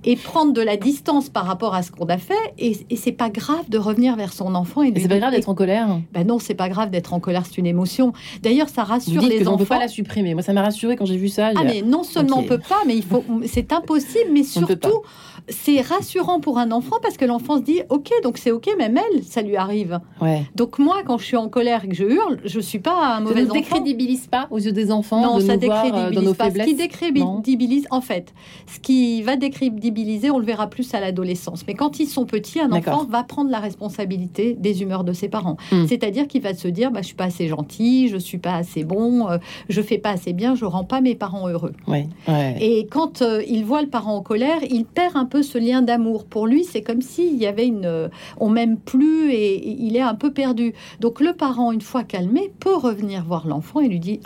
et 0.04 0.16
prendre 0.16 0.52
de 0.52 0.60
la 0.60 0.76
distance 0.76 1.28
par 1.28 1.44
rapport 1.46 1.74
à 1.74 1.82
ce 1.82 1.90
qu'on 1.90 2.06
a 2.06 2.18
fait. 2.18 2.34
Et, 2.58 2.76
et 2.90 2.96
c'est 2.96 3.12
pas 3.12 3.30
grave 3.30 3.68
de 3.68 3.78
revenir 3.78 4.16
vers 4.16 4.32
son 4.32 4.54
enfant. 4.54 4.82
Et, 4.82 4.88
Et 4.88 5.00
c'est 5.00 5.08
pas 5.08 5.18
grave 5.18 5.32
d'être 5.32 5.48
en 5.48 5.54
colère. 5.54 6.00
ben 6.12 6.26
non, 6.26 6.38
c'est 6.38 6.54
pas 6.54 6.68
grave 6.68 6.90
d'être 6.90 7.12
en 7.14 7.20
colère, 7.20 7.44
c'est 7.46 7.58
une 7.58 7.66
émotion. 7.66 8.12
D'ailleurs, 8.42 8.68
ça 8.68 8.84
Vous 8.84 8.88
rassure 8.90 9.20
dites 9.22 9.30
les 9.30 9.36
que 9.38 9.42
on 9.42 9.44
ne 9.44 9.48
enfants. 9.50 9.58
peut 9.58 9.64
pas 9.66 9.78
la 9.78 9.88
supprimer. 9.88 10.34
Moi, 10.34 10.42
ça 10.42 10.52
m'a 10.52 10.62
rassuré 10.62 10.96
quand 10.96 11.04
j'ai 11.06 11.16
vu 11.16 11.28
ça. 11.28 11.50
Ah 11.56 11.64
mais 11.64 11.82
non 11.82 12.02
seulement 12.02 12.38
Ok. 12.38 12.44
on 12.44 12.48
peut 12.48 12.58
pas, 12.58 12.80
mais 12.86 12.96
il 12.96 13.02
faut, 13.04 13.24
c'est 13.46 13.72
impossible, 13.72 14.30
mais 14.32 14.40
On 14.56 14.60
ne 14.60 14.66
surtout 14.66 15.02
c'est 15.50 15.80
rassurant 15.80 16.40
pour 16.40 16.58
un 16.58 16.70
enfant 16.72 16.96
parce 17.00 17.16
que 17.16 17.24
l'enfant 17.24 17.56
se 17.56 17.62
dit 17.62 17.80
ok 17.88 18.10
donc 18.22 18.36
c'est 18.36 18.50
ok 18.50 18.68
même 18.76 18.98
elle 18.98 19.24
ça 19.24 19.40
lui 19.40 19.56
arrive. 19.56 19.98
Ouais. 20.20 20.42
Donc 20.54 20.78
moi 20.78 20.96
quand 21.06 21.16
je 21.16 21.24
suis 21.24 21.38
en 21.38 21.48
colère 21.48 21.84
et 21.86 21.88
que 21.88 21.94
je 21.94 22.04
hurle, 22.04 22.38
je 22.44 22.60
suis 22.60 22.80
pas 22.80 22.92
un 22.92 23.14
Ça 23.14 23.20
mauvais 23.20 23.42
ne 23.42 23.46
enfant. 23.46 23.54
décrédibilise 23.54 24.26
pas 24.26 24.46
aux 24.50 24.58
yeux 24.58 24.72
des 24.72 24.92
enfants 24.92 25.22
Non, 25.22 25.36
de 25.38 25.40
ça 25.44 25.56
nous 25.56 25.62
voir 25.64 25.86
euh, 25.86 25.88
dans 25.88 25.94
décrédibilise 25.94 26.28
nos 26.28 26.34
pas. 26.34 26.44
Ce 26.44 26.48
faiblesses? 26.50 26.66
qui 26.66 26.74
décrédibilise, 26.74 27.86
en 27.90 28.00
fait, 28.02 28.34
ce 28.66 28.78
qui 28.78 29.22
va 29.22 29.36
décrédibiliser, 29.36 29.87
on 30.30 30.38
le 30.38 30.44
verra 30.44 30.68
plus 30.68 30.94
à 30.94 31.00
l'adolescence. 31.00 31.64
Mais 31.66 31.74
quand 31.74 32.00
ils 32.00 32.06
sont 32.06 32.24
petits, 32.24 32.60
un 32.60 32.72
enfant 32.72 33.04
va 33.04 33.22
prendre 33.22 33.50
la 33.50 33.58
responsabilité 33.58 34.54
des 34.58 34.82
humeurs 34.82 35.04
de 35.04 35.12
ses 35.12 35.28
parents. 35.28 35.56
Hmm. 35.72 35.86
C'est-à-dire 35.86 36.26
qu'il 36.26 36.42
va 36.42 36.54
se 36.54 36.68
dire, 36.68 36.90
bah, 36.90 37.00
je 37.02 37.06
suis 37.06 37.16
pas 37.16 37.24
assez 37.24 37.48
gentil, 37.48 38.08
je 38.08 38.16
suis 38.16 38.38
pas 38.38 38.54
assez 38.54 38.84
bon, 38.84 39.28
euh, 39.28 39.38
je 39.68 39.80
fais 39.82 39.98
pas 39.98 40.10
assez 40.10 40.32
bien, 40.32 40.54
je 40.54 40.64
rends 40.64 40.84
pas 40.84 41.00
mes 41.00 41.14
parents 41.14 41.48
heureux. 41.48 41.72
Ouais, 41.86 42.08
ouais. 42.26 42.56
Et 42.60 42.86
quand 42.86 43.22
euh, 43.22 43.42
il 43.48 43.64
voit 43.64 43.82
le 43.82 43.88
parent 43.88 44.16
en 44.16 44.22
colère, 44.22 44.58
il 44.68 44.84
perd 44.84 45.16
un 45.16 45.24
peu 45.24 45.42
ce 45.42 45.58
lien 45.58 45.82
d'amour. 45.82 46.24
Pour 46.24 46.46
lui, 46.46 46.64
c'est 46.64 46.82
comme 46.82 47.02
s'il 47.02 47.36
y 47.36 47.46
avait 47.46 47.66
une, 47.66 47.86
euh, 47.86 48.08
on 48.38 48.48
m'aime 48.48 48.76
plus 48.76 49.32
et, 49.32 49.54
et 49.54 49.76
il 49.80 49.96
est 49.96 50.00
un 50.00 50.14
peu 50.14 50.32
perdu. 50.32 50.74
Donc 51.00 51.20
le 51.20 51.32
parent, 51.32 51.72
une 51.72 51.80
fois 51.80 52.04
calmé, 52.04 52.52
peut 52.60 52.76
revenir 52.76 53.24
voir 53.24 53.46
l'enfant 53.46 53.80
et 53.80 53.88
lui 53.88 54.00
dire, 54.00 54.18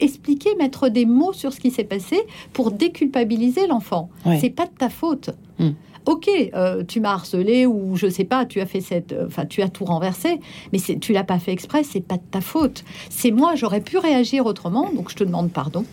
expliquer, 0.00 0.54
mettre 0.56 0.88
des 0.88 1.06
mots 1.06 1.32
sur 1.32 1.52
ce 1.52 1.60
qui 1.60 1.70
s'est 1.70 1.84
passé 1.84 2.16
pour 2.52 2.70
déculpabiliser 2.70 3.66
l'enfant. 3.66 4.10
Ouais. 4.26 4.38
C'est 4.40 4.50
pas 4.50 4.66
de 4.66 4.74
ta 4.76 4.88
faute. 4.88 5.30
Hmm. 5.58 5.70
Ok, 6.06 6.30
euh, 6.54 6.84
tu 6.84 7.00
m'as 7.00 7.12
harcelé 7.12 7.66
ou 7.66 7.94
je 7.96 8.08
sais 8.08 8.24
pas, 8.24 8.46
tu 8.46 8.60
as 8.60 8.66
fait 8.66 8.80
cette, 8.80 9.12
euh, 9.12 9.26
enfin 9.26 9.44
tu 9.44 9.60
as 9.60 9.68
tout 9.68 9.84
renversé, 9.84 10.40
mais 10.72 10.78
tu 10.78 11.12
l'as 11.12 11.24
pas 11.24 11.38
fait 11.38 11.52
exprès, 11.52 11.82
c'est 11.84 12.00
pas 12.00 12.16
de 12.16 12.22
ta 12.30 12.40
faute. 12.40 12.82
C'est 13.10 13.30
moi, 13.30 13.56
j'aurais 13.56 13.82
pu 13.82 13.98
réagir 13.98 14.46
autrement, 14.46 14.90
donc 14.94 15.10
je 15.10 15.16
te 15.16 15.24
demande 15.24 15.50
pardon. 15.50 15.84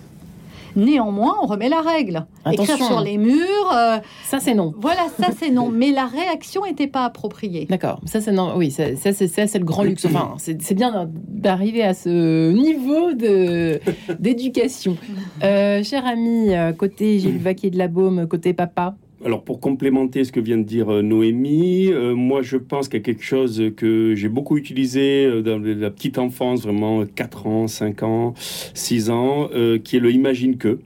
Néanmoins, 0.75 1.35
on 1.41 1.45
remet 1.45 1.69
la 1.69 1.81
règle. 1.81 2.25
Attention, 2.43 2.73
Écrire 2.73 2.87
sur 2.87 2.97
hein. 2.97 3.03
les 3.03 3.17
murs, 3.17 3.71
euh, 3.73 3.97
Ça, 4.25 4.39
c'est 4.39 4.53
non. 4.53 4.73
voilà, 4.77 5.07
ça 5.19 5.27
c'est 5.37 5.49
non. 5.49 5.69
Mais 5.73 5.91
la 5.91 6.05
réaction 6.05 6.63
n'était 6.65 6.87
pas 6.87 7.05
appropriée. 7.05 7.65
D'accord, 7.69 8.01
ça 8.05 8.21
c'est 8.21 8.31
non, 8.31 8.53
oui, 8.55 8.71
ça, 8.71 8.95
ça, 8.95 9.13
c'est 9.13 9.27
ça, 9.27 9.47
c'est 9.47 9.59
le 9.59 9.65
grand 9.65 9.83
luxe. 9.83 10.05
Enfin, 10.05 10.35
c'est 10.37 10.73
bien 10.73 11.09
d'arriver 11.27 11.83
à 11.83 11.93
ce 11.93 12.51
niveau 12.51 13.13
d'éducation. 14.19 14.97
Euh, 15.43 15.83
cher 15.83 16.05
ami, 16.05 16.53
euh, 16.53 16.73
côté 16.73 17.19
Gilles 17.19 17.39
Vaquier 17.39 17.69
de 17.69 17.77
la 17.77 17.87
Baume, 17.87 18.27
côté 18.27 18.53
papa. 18.53 18.95
Alors 19.23 19.43
pour 19.43 19.59
complémenter 19.59 20.23
ce 20.23 20.31
que 20.31 20.39
vient 20.39 20.57
de 20.57 20.63
dire 20.63 20.91
euh, 20.91 21.01
Noémie, 21.01 21.87
euh, 21.91 22.13
moi 22.15 22.41
je 22.41 22.57
pense 22.57 22.89
qu'il 22.89 22.99
y 22.99 23.01
a 23.01 23.05
quelque 23.05 23.23
chose 23.23 23.63
que 23.77 24.13
j'ai 24.15 24.27
beaucoup 24.27 24.57
utilisé 24.57 25.25
euh, 25.25 25.41
dans 25.41 25.57
la 25.57 25.89
petite 25.89 26.17
enfance, 26.17 26.63
vraiment 26.63 27.05
4 27.05 27.47
ans, 27.47 27.67
5 27.67 28.03
ans, 28.03 28.33
6 28.73 29.09
ans, 29.09 29.49
euh, 29.53 29.77
qui 29.79 29.95
est 29.97 29.99
le 29.99 30.11
imagine 30.11 30.57
que. 30.57 30.79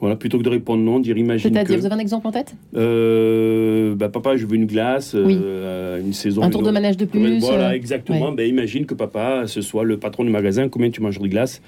Voilà, 0.00 0.16
plutôt 0.16 0.36
que 0.38 0.42
de 0.42 0.48
répondre 0.48 0.82
non, 0.82 0.98
dire 0.98 1.16
imagine 1.16 1.52
C'est-à-dire, 1.52 1.76
que... 1.76 1.80
vous 1.80 1.86
avez 1.86 1.94
un 1.94 2.00
exemple 2.00 2.26
en 2.26 2.32
tête? 2.32 2.56
Euh, 2.74 3.94
bah, 3.94 4.08
papa, 4.08 4.36
je 4.36 4.46
veux 4.46 4.56
une 4.56 4.66
glace, 4.66 5.14
Oui. 5.14 5.38
euh, 5.40 6.00
une 6.00 6.12
saison. 6.12 6.42
Un 6.42 6.50
tour 6.50 6.62
de 6.64 6.72
manège 6.72 6.96
de 6.96 7.04
plus 7.04 7.38
Voilà, 7.38 7.68
euh, 7.68 7.72
exactement. 7.72 8.30
ouais. 8.30 8.34
Ben, 8.36 8.48
imagine 8.48 8.84
que 8.84 8.94
papa, 8.94 9.44
ce 9.46 9.60
soit 9.60 9.84
le 9.84 9.98
patron 9.98 10.24
du 10.24 10.30
magasin, 10.30 10.68
combien 10.68 10.90
tu 10.90 11.00
manges 11.00 11.20
de 11.20 11.28
glace? 11.28 11.62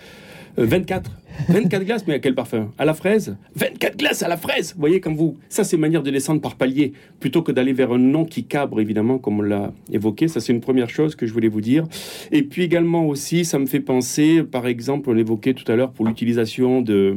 Euh, 0.58 0.66
24. 0.66 1.10
24 1.48 1.84
glaces, 1.84 2.06
mais 2.06 2.14
à 2.14 2.18
quel 2.20 2.34
parfum? 2.34 2.70
À 2.78 2.84
la 2.84 2.94
fraise? 2.94 3.36
24 3.56 3.96
glaces 3.96 4.22
à 4.22 4.28
la 4.28 4.36
fraise 4.36 4.72
Vous 4.74 4.80
voyez, 4.80 5.00
comme 5.00 5.16
vous. 5.16 5.36
Ça, 5.48 5.64
c'est 5.64 5.76
manière 5.76 6.02
de 6.02 6.10
descendre 6.10 6.40
par 6.40 6.54
palier, 6.54 6.92
plutôt 7.18 7.42
que 7.42 7.50
d'aller 7.50 7.72
vers 7.72 7.90
un 7.90 7.98
nom 7.98 8.24
qui 8.24 8.44
cabre, 8.44 8.80
évidemment, 8.80 9.18
comme 9.18 9.40
on 9.40 9.42
l'a 9.42 9.72
évoqué. 9.92 10.28
Ça, 10.28 10.40
c'est 10.40 10.52
une 10.52 10.60
première 10.60 10.88
chose 10.88 11.16
que 11.16 11.26
je 11.26 11.32
voulais 11.32 11.48
vous 11.48 11.60
dire. 11.60 11.84
Et 12.30 12.44
puis 12.44 12.62
également 12.62 13.06
aussi, 13.06 13.44
ça 13.44 13.58
me 13.58 13.66
fait 13.66 13.80
penser, 13.80 14.44
par 14.44 14.66
exemple, 14.66 15.10
on 15.10 15.16
évoquait 15.16 15.54
tout 15.54 15.70
à 15.70 15.74
l'heure 15.74 15.90
pour 15.90 16.06
l'utilisation 16.06 16.82
de 16.82 17.16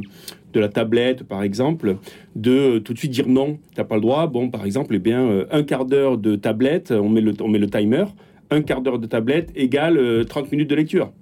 de 0.52 0.60
la 0.60 0.68
tablette, 0.68 1.24
par 1.24 1.42
exemple, 1.42 1.96
de 2.36 2.50
euh, 2.50 2.80
tout 2.80 2.94
de 2.94 2.98
suite 2.98 3.10
dire 3.10 3.28
non, 3.28 3.58
t'as 3.74 3.84
pas 3.84 3.96
le 3.96 4.00
droit. 4.00 4.26
Bon, 4.26 4.50
par 4.50 4.64
exemple, 4.64 4.94
eh 4.94 4.98
bien, 4.98 5.22
euh, 5.22 5.44
un 5.50 5.62
quart 5.62 5.84
d'heure 5.84 6.18
de 6.18 6.36
tablette, 6.36 6.90
on 6.90 7.08
met 7.08 7.20
le, 7.20 7.34
on 7.40 7.48
met 7.48 7.58
le 7.58 7.68
timer, 7.68 8.04
un 8.50 8.62
quart 8.62 8.80
d'heure 8.80 8.98
de 8.98 9.06
tablette 9.06 9.50
égale 9.54 9.98
euh, 9.98 10.24
30 10.24 10.50
minutes 10.52 10.70
de 10.70 10.74
lecture. 10.74 11.12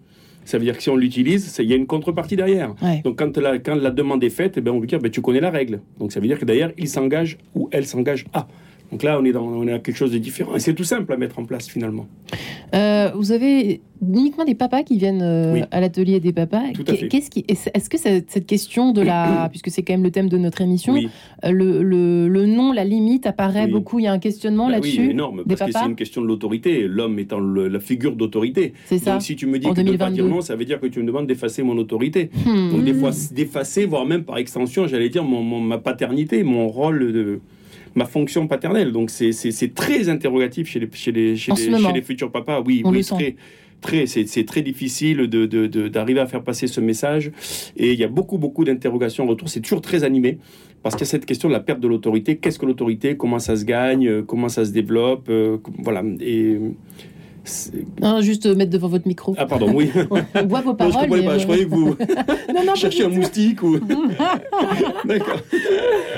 Ça 0.46 0.59
veut 0.59 0.64
dire 0.64 0.76
que 0.76 0.82
si 0.82 0.88
on 0.88 0.96
l'utilise, 0.96 1.54
il 1.59 1.68
y 1.68 1.72
a 1.72 1.76
une 1.76 1.87
contrepartie 1.87 2.37
derrière. 2.37 2.74
Ouais. 2.80 3.02
Donc 3.04 3.18
quand 3.18 3.37
la, 3.37 3.59
quand 3.59 3.74
la 3.74 3.90
demande 3.90 4.22
est 4.24 4.30
faite, 4.30 4.54
eh 4.56 4.61
ben, 4.61 4.70
on 4.70 4.80
veut 4.80 4.87
dire 4.87 5.00
ben, 5.00 5.11
tu 5.11 5.20
connais 5.20 5.40
la 5.40 5.50
règle. 5.50 5.80
Donc 5.98 6.12
ça 6.12 6.20
veut 6.20 6.26
dire 6.26 6.38
que 6.38 6.44
derrière, 6.44 6.72
il 6.78 6.88
s'engage 6.88 7.37
ou 7.54 7.68
elle 7.72 7.85
s'engage 7.85 8.24
à. 8.32 8.46
Donc 8.92 9.03
là, 9.03 9.18
on 9.20 9.25
est, 9.25 9.33
dans, 9.33 9.44
on 9.44 9.66
est 9.66 9.72
à 9.72 9.79
quelque 9.79 9.96
chose 9.96 10.12
de 10.12 10.18
différent. 10.18 10.55
Et 10.57 10.61
c'est 10.61 10.75
tout 10.75 10.85
simple 10.85 11.12
à 11.12 11.16
mettre 11.16 11.38
en 11.38 11.44
place 11.44 11.68
finalement. 11.68 12.07
Euh, 12.75 13.11
vous 13.14 13.33
avez 13.33 13.81
uniquement 14.03 14.44
des 14.44 14.55
papas 14.55 14.83
qui 14.83 14.96
viennent 14.99 15.22
euh, 15.22 15.55
Oui. 15.55 15.62
à 15.70 15.81
l'atelier 15.81 16.20
des 16.20 16.33
papas. 16.33 16.62
Qu'est-ce 17.11 17.31
qui, 17.31 17.44
est-ce 17.49 17.88
que 17.90 17.99
cette 17.99 18.31
cette 18.31 18.46
question 18.46 18.92
de 18.92 19.01
la, 19.03 19.49
puisque 19.51 19.70
c'est 19.70 19.83
quand 19.83 19.94
même 19.94 20.03
le 20.05 20.11
thème 20.11 20.29
de 20.29 20.38
notre 20.38 20.61
émission, 20.61 20.92
Oui, 20.94 21.09
euh, 21.44 21.51
le, 21.51 21.83
le, 21.83 22.29
le 22.29 22.46
nom, 22.46 22.72
la 22.72 22.85
limite 22.85 23.27
apparaît 23.27 23.64
Oui. 23.64 23.72
beaucoup. 23.72 23.99
Il 23.99 24.05
y 24.05 24.07
a 24.07 24.12
un 24.12 24.18
questionnement 24.18 24.66
Bah 24.66 24.72
là-dessus. 24.72 25.01
oui, 25.01 25.11
énorme, 25.11 25.42
parce 25.46 25.61
que 25.61 25.66
papas 25.66 25.81
c'est 25.85 25.90
une 25.90 25.96
question 25.96 26.22
de 26.22 26.27
l'autorité, 26.27 26.87
l'homme 26.87 27.18
étant 27.18 27.38
le- 27.40 27.68
la 27.68 27.81
figure 27.81 28.14
d'autorité. 28.14 28.72
C'est 28.87 28.99
ça. 28.99 29.12
Donc 29.14 29.22
si 29.22 29.35
tu 29.37 29.46
me 29.46 29.59
dis 29.59 29.66
En 29.66 29.70
que 29.75 29.81
de 29.81 29.83
ne 29.83 29.96
pas 29.96 30.07
2022. 30.11 30.14
dire 30.22 30.27
non, 30.35 30.40
ça 30.42 30.55
veut 30.57 30.64
dire 30.64 30.79
que 30.81 30.87
tu 30.87 31.01
me 31.01 31.07
demandes 31.07 31.27
d'effacer 31.27 31.62
mon 31.62 31.77
autorité. 31.79 32.31
Hmm. 32.46 32.70
Donc 32.72 32.85
des 32.85 32.94
fois 32.94 33.11
d'effacer, 33.33 33.87
voire 33.87 34.07
même 34.07 34.22
par 34.25 34.38
extension, 34.38 34.87
j'allais 34.87 35.09
dire 35.09 35.25
mon, 35.25 35.42
mon- 35.42 35.61
ma 35.61 35.79
paternité, 35.79 36.42
mon 36.44 36.68
rôle 36.68 37.12
de 37.12 37.40
ma 37.96 38.04
fonction 38.04 38.46
paternelle. 38.46 38.92
Donc 38.92 39.11
c'est- 39.11 39.32
très 39.74 40.09
interrogatif 40.09 40.68
chez 40.68 40.78
les, 40.78 40.88
chez 40.92 41.11
les, 41.11 41.37
chez 41.37 41.52
les, 41.52 41.78
chez 41.78 41.92
futurs 42.02 42.30
papas. 42.30 42.62
Oui, 42.64 42.82
On 42.85 42.92
très. 43.16 43.35
Très, 43.82 44.06
c'est 44.06 44.44
très 44.44 44.62
difficile 44.62 45.18
de- 45.28 45.44
de- 45.44 45.66
de- 45.66 45.88
d'arriver 45.88 46.18
à 46.20 46.26
faire 46.26 46.42
passer 46.42 46.66
ce 46.66 46.80
message. 46.80 47.30
Et 47.76 47.92
il 47.92 47.98
y 47.98 48.04
a 48.04 48.09
beaucoup, 48.09 48.38
beaucoup 48.38 48.64
d'interrogations 48.64 49.24
en 49.24 49.26
retour. 49.26 49.50
C'est 49.50 49.61
toujours 49.61 49.82
très 49.82 50.02
animé 50.02 50.38
parce 50.82 50.94
qu'il 50.94 51.02
y 51.04 51.09
a 51.09 51.11
cette 51.11 51.26
question 51.26 51.48
de 51.48 51.52
la 51.52 51.61
perte 51.61 51.80
de 51.80 51.87
l'autorité. 51.87 52.37
Qu'est-ce 52.38 52.59
que 52.59 52.64
l'autorité? 52.64 53.18
Comment 53.18 53.38
ça 53.38 53.54
se 53.54 53.64
gagne? 53.66 54.09
Euh, 54.09 54.22
Comment 54.22 54.48
ça 54.48 54.64
se 54.64 54.70
développe? 54.72 55.26
Euh, 55.28 55.59
Voilà. 55.78 56.02
Et 56.20 56.56
Non, 58.00 58.20
juste 58.20 58.46
euh, 58.46 58.54
mettre 58.54 58.70
devant 58.70 58.88
votre 58.88 59.06
micro. 59.06 59.35
ah 59.38 59.46
pardon, 59.46 59.72
oui. 59.74 59.90
On 60.35 60.46
voit 60.46 60.61
vos 60.61 60.70
Non, 60.70 60.74
paroles. 60.76 60.92
je 60.92 60.98
comprenais 60.98 61.22
mais, 61.22 61.26
pas. 61.28 61.38
Je 61.38 61.42
euh, 61.42 61.44
croyais 61.44 61.64
que 61.64 61.70
vous 61.70 61.94
Non, 62.54 62.64
non, 62.66 62.74
cherchiez 62.76 63.04
un 63.04 63.09
moustique 63.09 63.62
ou. 63.62 63.78
D'accord. 65.04 65.37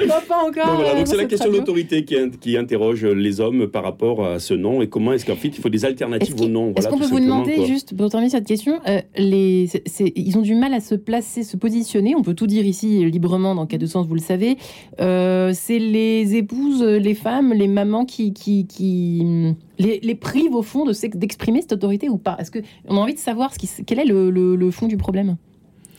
pas, 0.08 0.20
pas 0.28 0.38
encore. 0.46 0.66
Donc 0.66 0.74
voilà, 0.76 0.94
donc 0.94 1.06
c'est 1.06 1.16
la 1.16 1.24
question 1.24 1.50
de 1.50 1.56
l'autorité 1.56 2.04
qui, 2.04 2.16
in- 2.16 2.30
qui 2.30 2.56
interroge 2.56 3.04
les 3.04 3.40
hommes 3.40 3.66
par 3.68 3.82
rapport 3.84 4.24
à 4.24 4.38
ce 4.38 4.54
nom 4.54 4.82
et 4.82 4.88
comment 4.88 5.12
est-ce 5.12 5.26
qu'en 5.26 5.36
fait 5.36 5.48
il 5.48 5.54
faut 5.60 5.68
des 5.68 5.84
alternatives 5.84 6.40
au 6.40 6.48
nom? 6.48 6.72
Est-ce 6.76 6.88
Voilà, 6.88 6.90
qu'on 6.90 6.98
peut 6.98 7.06
vous 7.06 7.20
demander, 7.20 7.54
quoi. 7.56 7.64
juste 7.66 7.96
pour 7.96 8.08
terminer 8.10 8.30
cette 8.30 8.46
question, 8.46 8.80
euh, 8.88 9.00
les, 9.16 9.68
ils 10.16 10.38
ont 10.38 10.42
du 10.42 10.54
mal 10.54 10.72
à 10.74 10.80
se 10.80 10.94
placer, 10.94 11.42
se 11.42 11.56
positionner, 11.56 12.14
on 12.16 12.22
peut 12.22 12.34
tout 12.34 12.46
dire 12.46 12.64
ici 12.66 13.04
librement 13.10 13.54
dans 13.54 13.66
cas 13.66 13.78
de 13.78 13.86
sens, 13.86 14.06
vous 14.06 14.14
le 14.14 14.20
savez, 14.20 14.56
Euh, 15.00 15.52
c'est 15.54 15.78
les 15.78 16.36
épouses, 16.36 16.82
les 16.82 17.14
femmes, 17.14 17.52
les 17.52 17.68
mamans 17.68 18.04
qui, 18.04 18.32
qui, 18.32 18.66
qui 18.66 19.54
les, 19.78 20.00
les 20.00 20.14
privent 20.14 20.54
au 20.54 20.62
fond 20.62 20.84
d'exprimer 20.84 21.62
cette 21.62 21.72
autorité 21.72 22.08
ou 22.08 22.18
pas? 22.18 22.36
Est-ce 22.38 22.50
qu'on 22.50 22.96
a 22.96 23.00
envie 23.00 23.14
de 23.14 23.18
savoir 23.18 23.52
ce 23.52 23.58
qui, 23.58 23.68
quel 23.84 23.98
est 23.98 24.04
le 24.04 24.70
fond 24.70 24.86
du 24.86 24.96
problème? 24.96 25.36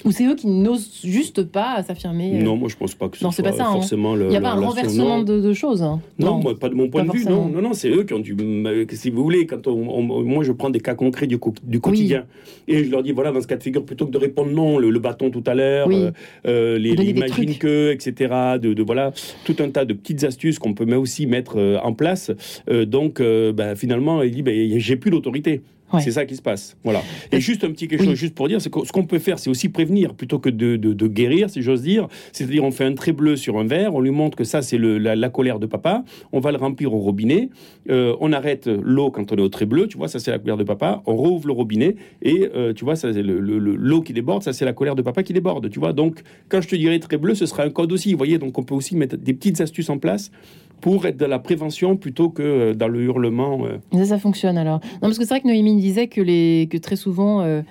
Ou 0.06 0.12
c'est 0.12 0.26
eux 0.26 0.36
qui 0.36 0.48
n'osent 0.48 1.02
juste 1.04 1.44
pas 1.44 1.84
s'affirmer 1.84 2.40
euh, 2.40 2.44
Non, 2.44 2.56
moi 2.56 2.70
je 2.70 2.76
pense 2.76 2.96
pas 2.96 3.10
que 3.10 3.18
ce 3.18 3.24
Non, 3.24 3.32
soit 3.32 3.44
pas 3.44 3.52
ça, 3.52 3.68
hein. 3.68 3.74
forcément 3.74 4.16
le. 4.16 4.26
Il 4.26 4.30
n'y 4.30 4.38
a 4.38 4.42
pas 4.42 4.52
un 4.52 4.60
renversement 4.62 5.22
de, 5.24 5.42
de 5.42 5.54
choses 5.54 5.84
hein 5.84 6.00
Non, 6.18 6.40
moi, 6.40 6.58
pas 6.58 6.70
de 6.70 6.76
mon 6.76 6.90
point 6.90 7.04
de 7.04 7.12
vue. 7.12 7.26
Non, 7.26 7.48
non, 7.50 7.62
non, 7.62 7.74
c'est 7.74 7.90
eux 7.90 8.04
qui 8.04 8.14
ont 8.14 8.20
dû. 8.20 8.34
me- 8.36 8.86
Si 8.92 9.10
vous 9.10 9.24
voulez, 9.24 9.46
quand 9.46 9.68
on, 9.68 9.72
on- 9.90 10.24
moi 10.24 10.44
je 10.44 10.52
prends 10.52 10.70
des 10.70 10.80
cas 10.80 10.96
concrets 10.96 11.28
du, 11.28 11.38
quotidien 11.38 12.26
et 12.68 12.84
je 12.86 12.92
leur 12.92 13.04
dis 13.04 13.12
voilà, 13.12 13.32
dans 13.32 13.42
ce 13.42 13.48
cas 13.48 13.58
de 13.58 13.64
figure, 13.64 13.84
plutôt 13.84 14.06
que 14.06 14.12
de 14.12 14.18
répondre 14.18 14.52
non, 14.52 14.78
le, 14.78 14.90
le 14.90 15.00
bâton 15.00 15.30
tout 15.32 15.44
à 15.46 15.54
l'heure, 15.56 15.88
Oui. 15.88 15.96
euh, 15.96 16.12
euh, 16.48 16.78
les, 16.78 16.96
les 16.96 17.06
des 17.06 17.10
imagine 17.20 17.34
trucs. 17.46 17.60
que, 17.60 17.92
etc. 17.92 18.34
De, 18.62 18.74
de- 18.74 18.84
voilà, 18.84 19.12
tout 19.44 19.56
un 19.60 19.70
tas 19.70 19.86
de 19.86 19.94
petites 19.94 20.24
astuces 20.24 20.60
qu'on 20.60 20.74
peut 20.74 20.86
aussi 20.96 21.28
mettre 21.28 21.58
euh, 21.58 21.78
en 21.84 21.94
place. 21.94 22.32
Euh, 22.70 22.86
donc, 22.86 23.20
euh, 23.20 23.52
bah, 23.52 23.76
finalement, 23.76 24.22
il 24.24 24.32
dit 24.32 24.42
bah, 24.44 24.52
j'ai 24.78 24.96
plus 24.96 25.12
d'autorité. 25.12 25.62
Ouais. 25.94 26.02
C'est 26.02 26.12
ça 26.12 26.26
qui 26.26 26.36
se 26.36 26.42
passe. 26.42 26.78
Voilà. 26.84 27.02
Et 27.32 27.40
juste 27.40 27.64
un 27.64 27.72
petit 27.72 27.88
quelque 27.88 28.02
chose, 28.04 28.10
Oui. 28.10 28.16
juste 28.16 28.36
pour 28.36 28.48
dire, 28.48 28.62
c'est 28.62 28.70
que 28.72 28.86
ce 28.86 28.92
qu'on 28.92 29.06
peut 29.06 29.20
faire, 29.20 29.40
c'est 29.40 29.50
aussi 29.50 29.70
prévenir 29.70 30.14
plutôt 30.14 30.40
que 30.40 30.50
de, 30.50 30.76
de- 30.76 30.94
de 30.94 31.08
guérir, 31.08 31.50
si 31.50 31.62
j'ose 31.62 31.82
dire. 31.82 32.08
C'est-à-dire, 32.32 32.64
on 32.64 32.72
fait 32.72 32.86
un 32.86 32.94
trait 32.94 33.12
bleu 33.12 33.36
sur 33.36 33.58
un 33.58 33.66
verre, 33.66 33.96
on 33.96 34.00
lui 34.02 34.12
montre 34.12 34.38
que 34.38 34.44
ça, 34.44 34.62
c'est 34.62 34.78
la, 34.78 35.16
la 35.16 35.30
colère 35.30 35.60
de 35.60 35.66
papa. 35.66 36.04
On 36.32 36.40
va 36.40 36.52
le 36.52 36.58
remplir 36.58 36.94
au 36.94 37.00
robinet. 37.00 37.50
Euh, 37.90 38.16
on 38.20 38.32
arrête 38.34 38.68
l'eau 38.68 39.10
quand 39.12 39.32
on 39.32 39.36
est 39.38 39.42
au 39.42 39.50
trait 39.50 39.66
bleu. 39.66 39.88
Tu 39.88 39.98
vois, 39.98 40.08
ça, 40.08 40.20
c'est 40.20 40.32
la 40.32 40.40
colère 40.40 40.58
de 40.58 40.64
papa. 40.64 41.02
On 41.06 41.16
rouvre 41.16 41.48
le 41.48 41.54
robinet 41.54 41.96
et 42.22 42.50
euh, 42.56 42.74
tu 42.74 42.86
vois, 42.86 42.96
ça, 42.96 43.12
c'est 43.14 43.24
le- 43.24 43.40
le- 43.40 43.60
le- 43.60 43.76
l'eau 43.76 44.02
qui 44.02 44.14
déborde. 44.14 44.44
Ça, 44.44 44.54
c'est 44.54 44.66
la 44.66 44.74
colère 44.74 44.96
de 44.96 45.02
papa 45.02 45.24
qui 45.24 45.34
déborde. 45.34 45.70
Tu 45.70 45.80
vois. 45.80 45.94
Donc, 45.94 46.22
quand 46.50 46.62
je 46.62 46.68
te 46.68 46.76
dirai 46.76 47.00
trait 47.00 47.18
bleu, 47.18 47.34
ce 47.36 47.46
sera 47.46 47.64
un 47.64 47.70
code 47.70 47.92
aussi. 47.92 48.12
Vous 48.12 48.18
voyez, 48.18 48.38
donc 48.38 48.58
on 48.58 48.64
peut 48.64 48.76
aussi 48.76 48.96
mettre 48.96 49.18
des 49.18 49.34
petites 49.34 49.60
astuces 49.62 49.90
en 49.90 49.98
place 49.98 50.32
pour 50.82 51.06
être 51.06 51.18
dans 51.18 51.28
la 51.28 51.40
prévention 51.40 51.98
plutôt 51.98 52.30
que 52.30 52.42
euh, 52.44 52.74
dans 52.74 52.88
le 52.88 53.02
hurlement. 53.04 53.66
euh. 53.66 53.78
Ça, 53.94 54.06
ça 54.06 54.20
fonctionne 54.20 54.58
alors. 54.58 54.80
Non, 54.96 55.00
parce 55.02 55.18
que 55.18 55.24
c'est 55.26 55.34
vrai 55.34 55.42
que 55.42 55.48
Noémie 55.48 55.76
disait 55.78 56.08
que, 56.08 56.22
les, 56.22 56.68
que 56.72 56.78
très 56.78 56.96
souvent, 56.96 57.42
euh, 57.42 57.62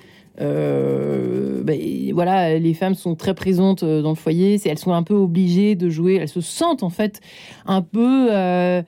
euh, 0.41 1.63
ben, 1.63 1.79
voilà, 2.15 2.59
les 2.59 2.75
femmes 2.75 2.95
sont 2.95 3.15
très 3.15 3.35
présentes 3.35 3.83
euh, 3.83 4.03
dans 4.03 4.11
le 4.11 4.15
foyer. 4.15 4.61
Elles 4.65 4.79
sont 4.79 4.93
un 4.93 5.03
peu 5.03 5.15
obligées 5.15 5.75
de 5.75 5.89
jouer. 5.89 6.15
Elles 6.17 6.29
se 6.29 6.41
sentent 6.41 6.83
en 6.83 6.91
fait 6.91 7.21
un 7.67 7.83
peu 7.83 8.29
euh, 8.31 8.83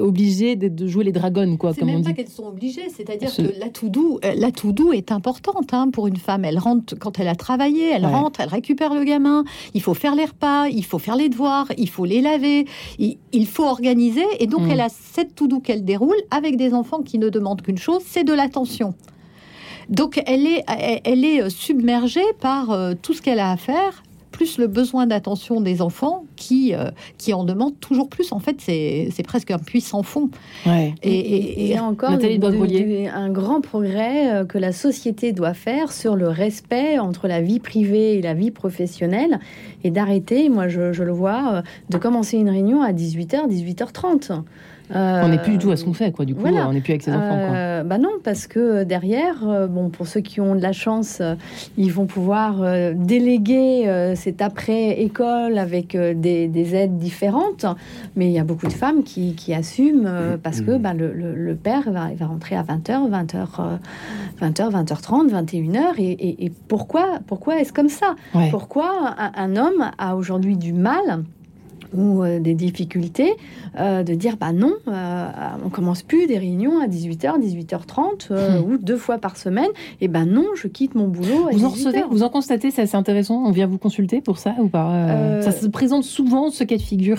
obligées 0.00 0.56
de, 0.56 0.68
de 0.68 0.86
jouer 0.86 1.04
les 1.04 1.12
dragons, 1.12 1.56
quoi, 1.56 1.72
C'est 1.74 1.82
on 1.82 1.86
même 1.86 1.98
dit. 2.02 2.08
pas 2.08 2.12
qu'elles 2.12 2.28
sont 2.28 2.46
obligées, 2.46 2.88
c'est-à-dire 2.94 3.30
Ce- 3.30 3.42
que 3.42 3.58
la 3.60 3.68
to-do, 3.68 4.20
euh, 4.24 4.32
la 4.36 4.50
est 4.94 5.12
importante 5.12 5.72
hein, 5.72 5.88
pour 5.92 6.06
une 6.06 6.16
femme. 6.16 6.44
Elle 6.44 6.58
rentre 6.58 6.94
quand 6.98 7.18
elle 7.18 7.28
a 7.28 7.34
travaillé, 7.34 7.90
elle 7.90 8.04
Ouais. 8.04 8.12
rentre, 8.12 8.40
elle 8.40 8.48
récupère 8.48 8.94
le 8.94 9.04
gamin. 9.04 9.44
Il 9.74 9.82
faut 9.82 9.94
faire 9.94 10.14
les 10.14 10.24
repas, 10.24 10.66
il 10.68 10.84
faut 10.84 10.98
faire 10.98 11.16
les 11.16 11.28
devoirs, 11.28 11.66
il 11.78 11.88
faut 11.88 12.04
les 12.04 12.20
laver, 12.20 12.66
il, 12.98 13.18
il 13.32 13.46
faut 13.46 13.64
organiser. 13.64 14.24
Et 14.40 14.46
donc 14.46 14.62
Mm. 14.62 14.70
elle 14.72 14.80
a 14.80 14.88
cette 14.88 15.34
to-do 15.34 15.60
qu'elle 15.60 15.84
déroule 15.84 16.16
avec 16.30 16.56
des 16.56 16.74
enfants 16.74 17.02
qui 17.02 17.18
ne 17.18 17.28
demandent 17.28 17.62
qu'une 17.62 17.78
chose, 17.78 18.02
c'est 18.06 18.24
de 18.24 18.32
l'attention. 18.32 18.94
Donc 19.88 20.22
elle 20.26 20.46
est, 20.46 20.64
elle, 21.04 21.24
est 21.24 21.48
submergée 21.50 22.20
par 22.40 22.70
euh, 22.70 22.92
tout 23.00 23.14
ce 23.14 23.22
qu'elle 23.22 23.38
a 23.40 23.50
à 23.50 23.56
faire, 23.56 24.02
plus 24.32 24.58
le 24.58 24.66
besoin 24.68 25.06
d'attention 25.06 25.60
des 25.60 25.80
enfants 25.82 26.24
qui, 26.36 26.72
euh, 26.74 26.90
qui 27.16 27.32
en 27.34 27.42
demandent 27.42 27.80
toujours 27.80 28.08
plus. 28.08 28.30
En 28.32 28.38
fait, 28.38 28.56
c'est 28.60 29.08
c'est 29.12 29.22
presque 29.24 29.50
un 29.50 29.58
puits 29.58 29.80
sans 29.80 30.02
fond. 30.04 30.28
Ouais. 30.66 30.94
Et, 31.02 31.18
et- 31.18 31.60
il 31.62 31.66
y 31.68 31.74
a 31.76 31.82
encore 31.82 32.10
Nathalie 32.10 32.38
de- 32.38 32.44
de- 32.44 32.56
Boisbrolier. 32.56 33.04
de- 33.06 33.08
un 33.10 33.30
grand 33.30 33.60
progrès 33.62 34.30
euh, 34.32 34.44
que 34.44 34.58
la 34.58 34.72
société 34.72 35.32
doit 35.32 35.54
faire 35.54 35.90
sur 35.90 36.14
le 36.14 36.28
respect 36.28 36.98
entre 36.98 37.26
la 37.26 37.40
vie 37.40 37.58
privée 37.58 38.14
et 38.18 38.22
la 38.22 38.34
vie 38.34 38.50
professionnelle 38.52 39.40
et 39.82 39.90
d'arrêter, 39.90 40.50
moi 40.50 40.68
je, 40.68 40.92
je 40.92 41.02
le 41.02 41.12
vois, 41.12 41.62
de 41.90 41.96
commencer 41.98 42.36
une 42.36 42.50
réunion 42.50 42.82
à 42.82 42.92
18h, 42.92 43.48
18h30. 43.48 44.42
Euh, 44.94 45.22
On 45.24 45.28
n'est 45.28 45.38
plus 45.38 45.52
du 45.52 45.58
tout 45.58 45.70
à 45.70 45.76
ce 45.76 45.84
qu'on 45.84 45.92
fait, 45.92 46.12
quoi. 46.12 46.24
Du 46.24 46.34
coup, 46.34 46.40
voilà. 46.40 46.68
on 46.68 46.72
n'est 46.72 46.80
plus 46.80 46.92
avec 46.92 47.02
ses 47.02 47.10
enfants, 47.12 47.28
quoi. 47.46 47.56
Euh, 47.56 47.82
bah 47.84 47.98
non, 47.98 48.10
parce 48.24 48.46
que 48.46 48.84
derrière, 48.84 49.46
euh, 49.48 49.66
bon, 49.66 49.90
pour 49.90 50.06
ceux 50.06 50.20
qui 50.20 50.40
ont 50.40 50.54
de 50.54 50.62
la 50.62 50.72
chance, 50.72 51.20
ils 51.76 51.92
vont 51.92 52.06
pouvoir 52.06 52.62
déléguer 52.94 54.12
cet 54.16 54.40
après-école 54.42 55.58
avec 55.58 55.96
des, 55.96 56.48
des 56.48 56.74
aides 56.74 56.98
différentes. 56.98 57.66
Mais 58.16 58.26
il 58.26 58.32
y 58.32 58.38
a 58.38 58.44
beaucoup 58.44 58.66
de 58.66 58.72
femmes 58.72 59.02
qui, 59.02 59.34
qui 59.34 59.52
assument 59.54 60.06
euh, 60.06 60.36
parce 60.42 60.60
que 60.60 60.76
bah, 60.78 60.94
le, 60.94 61.12
le- 61.12 61.34
le 61.34 61.54
père 61.54 61.90
va, 61.90 62.08
va 62.16 62.26
rentrer 62.26 62.56
à 62.56 62.62
20h, 62.62 63.10
20h, 63.10 63.46
20h, 64.40 64.84
20h30, 64.84 65.30
21h. 65.30 65.80
Et, 65.98 66.10
et- 66.12 66.44
et 66.46 66.52
pourquoi, 66.68 67.18
pourquoi 67.26 67.60
est-ce 67.60 67.72
comme 67.72 67.88
ça? 67.88 68.14
Ouais. 68.34 68.48
Pourquoi 68.50 69.14
un, 69.18 69.32
un 69.34 69.56
homme 69.56 69.90
a 69.98 70.16
aujourd'hui 70.16 70.56
du 70.56 70.72
mal 70.72 71.24
ou 71.96 72.22
euh, 72.22 72.38
des 72.40 72.54
difficultés 72.54 73.32
euh, 73.78 74.02
de 74.02 74.14
dire 74.14 74.36
bah 74.36 74.52
non, 74.52 74.72
euh, 74.88 75.28
on 75.64 75.68
commence 75.68 76.02
plus 76.02 76.26
des 76.26 76.38
réunions 76.38 76.80
à 76.80 76.86
18h, 76.86 77.38
18h30 77.40 78.28
euh, 78.30 78.60
ou 78.60 78.78
deux 78.78 78.96
fois 78.96 79.18
par 79.18 79.36
semaine. 79.36 79.68
Et 80.00 80.08
ben 80.08 80.24
non, 80.26 80.44
je 80.54 80.68
quitte 80.68 80.94
mon 80.94 81.08
boulot. 81.08 81.48
À 81.48 81.52
Vous 81.52 81.64
en 81.64 81.70
18 81.70 81.86
recevez, 81.86 82.04
vous 82.10 82.22
en 82.22 82.28
constatez, 82.28 82.70
c'est 82.70 82.82
assez 82.82 82.96
intéressant. 82.96 83.42
On 83.44 83.50
vient 83.50 83.66
vous 83.66 83.78
consulter 83.78 84.20
pour 84.20 84.38
ça 84.38 84.54
ou 84.58 84.68
pas 84.68 84.90
Euh, 84.92 85.38
Euh, 85.38 85.42
Ça 85.42 85.52
se 85.52 85.66
présente 85.66 86.04
souvent, 86.04 86.50
ce 86.50 86.64
cas 86.64 86.76
de 86.76 86.82
figure? 86.82 87.18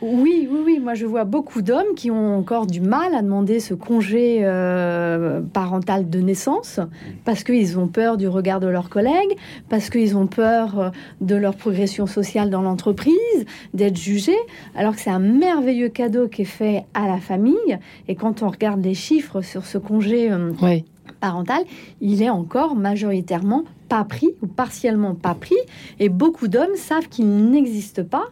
Oui, 0.00 0.48
oui, 0.50 0.60
oui. 0.64 0.78
Moi, 0.78 0.94
je 0.94 1.06
vois 1.06 1.24
beaucoup 1.24 1.60
d'hommes 1.60 1.94
qui 1.96 2.10
ont 2.10 2.36
encore 2.36 2.66
du 2.66 2.80
mal 2.80 3.14
à 3.14 3.22
demander 3.22 3.58
ce 3.58 3.74
congé 3.74 4.40
euh, 4.42 5.40
parental 5.40 6.08
de 6.08 6.20
naissance 6.20 6.78
parce 7.24 7.42
qu'ils 7.42 7.78
ont 7.78 7.88
peur 7.88 8.16
du 8.16 8.28
regard 8.28 8.60
de 8.60 8.68
leurs 8.68 8.90
collègues, 8.90 9.36
parce 9.68 9.90
qu'ils 9.90 10.16
ont 10.16 10.26
peur 10.26 10.78
euh, 10.78 10.90
de 11.20 11.34
leur 11.34 11.56
progression 11.56 12.06
sociale 12.06 12.48
dans 12.48 12.62
l'entreprise, 12.62 13.16
d'être 13.74 13.96
jugés, 13.96 14.38
alors 14.76 14.94
que 14.94 15.00
c'est 15.00 15.10
un 15.10 15.18
merveilleux 15.18 15.88
cadeau 15.88 16.28
qui 16.28 16.42
est 16.42 16.44
fait 16.44 16.84
à 16.94 17.08
la 17.08 17.18
famille. 17.18 17.78
Et 18.06 18.14
quand 18.14 18.42
on 18.42 18.48
regarde 18.48 18.84
les 18.84 18.94
chiffres 18.94 19.42
sur 19.42 19.66
ce 19.66 19.78
congé 19.78 20.30
euh, 20.30 20.52
parental, 21.18 21.62
il 22.00 22.22
est 22.22 22.30
encore 22.30 22.74
majoritairement 22.76 23.64
pas 23.88 24.04
pris 24.04 24.28
ou 24.42 24.46
partiellement 24.46 25.14
pas 25.14 25.34
pris. 25.34 25.56
Et 25.98 26.08
beaucoup 26.08 26.48
d'hommes 26.48 26.76
savent 26.76 27.08
qu'il 27.08 27.50
n'existe 27.50 28.02
pas. 28.02 28.26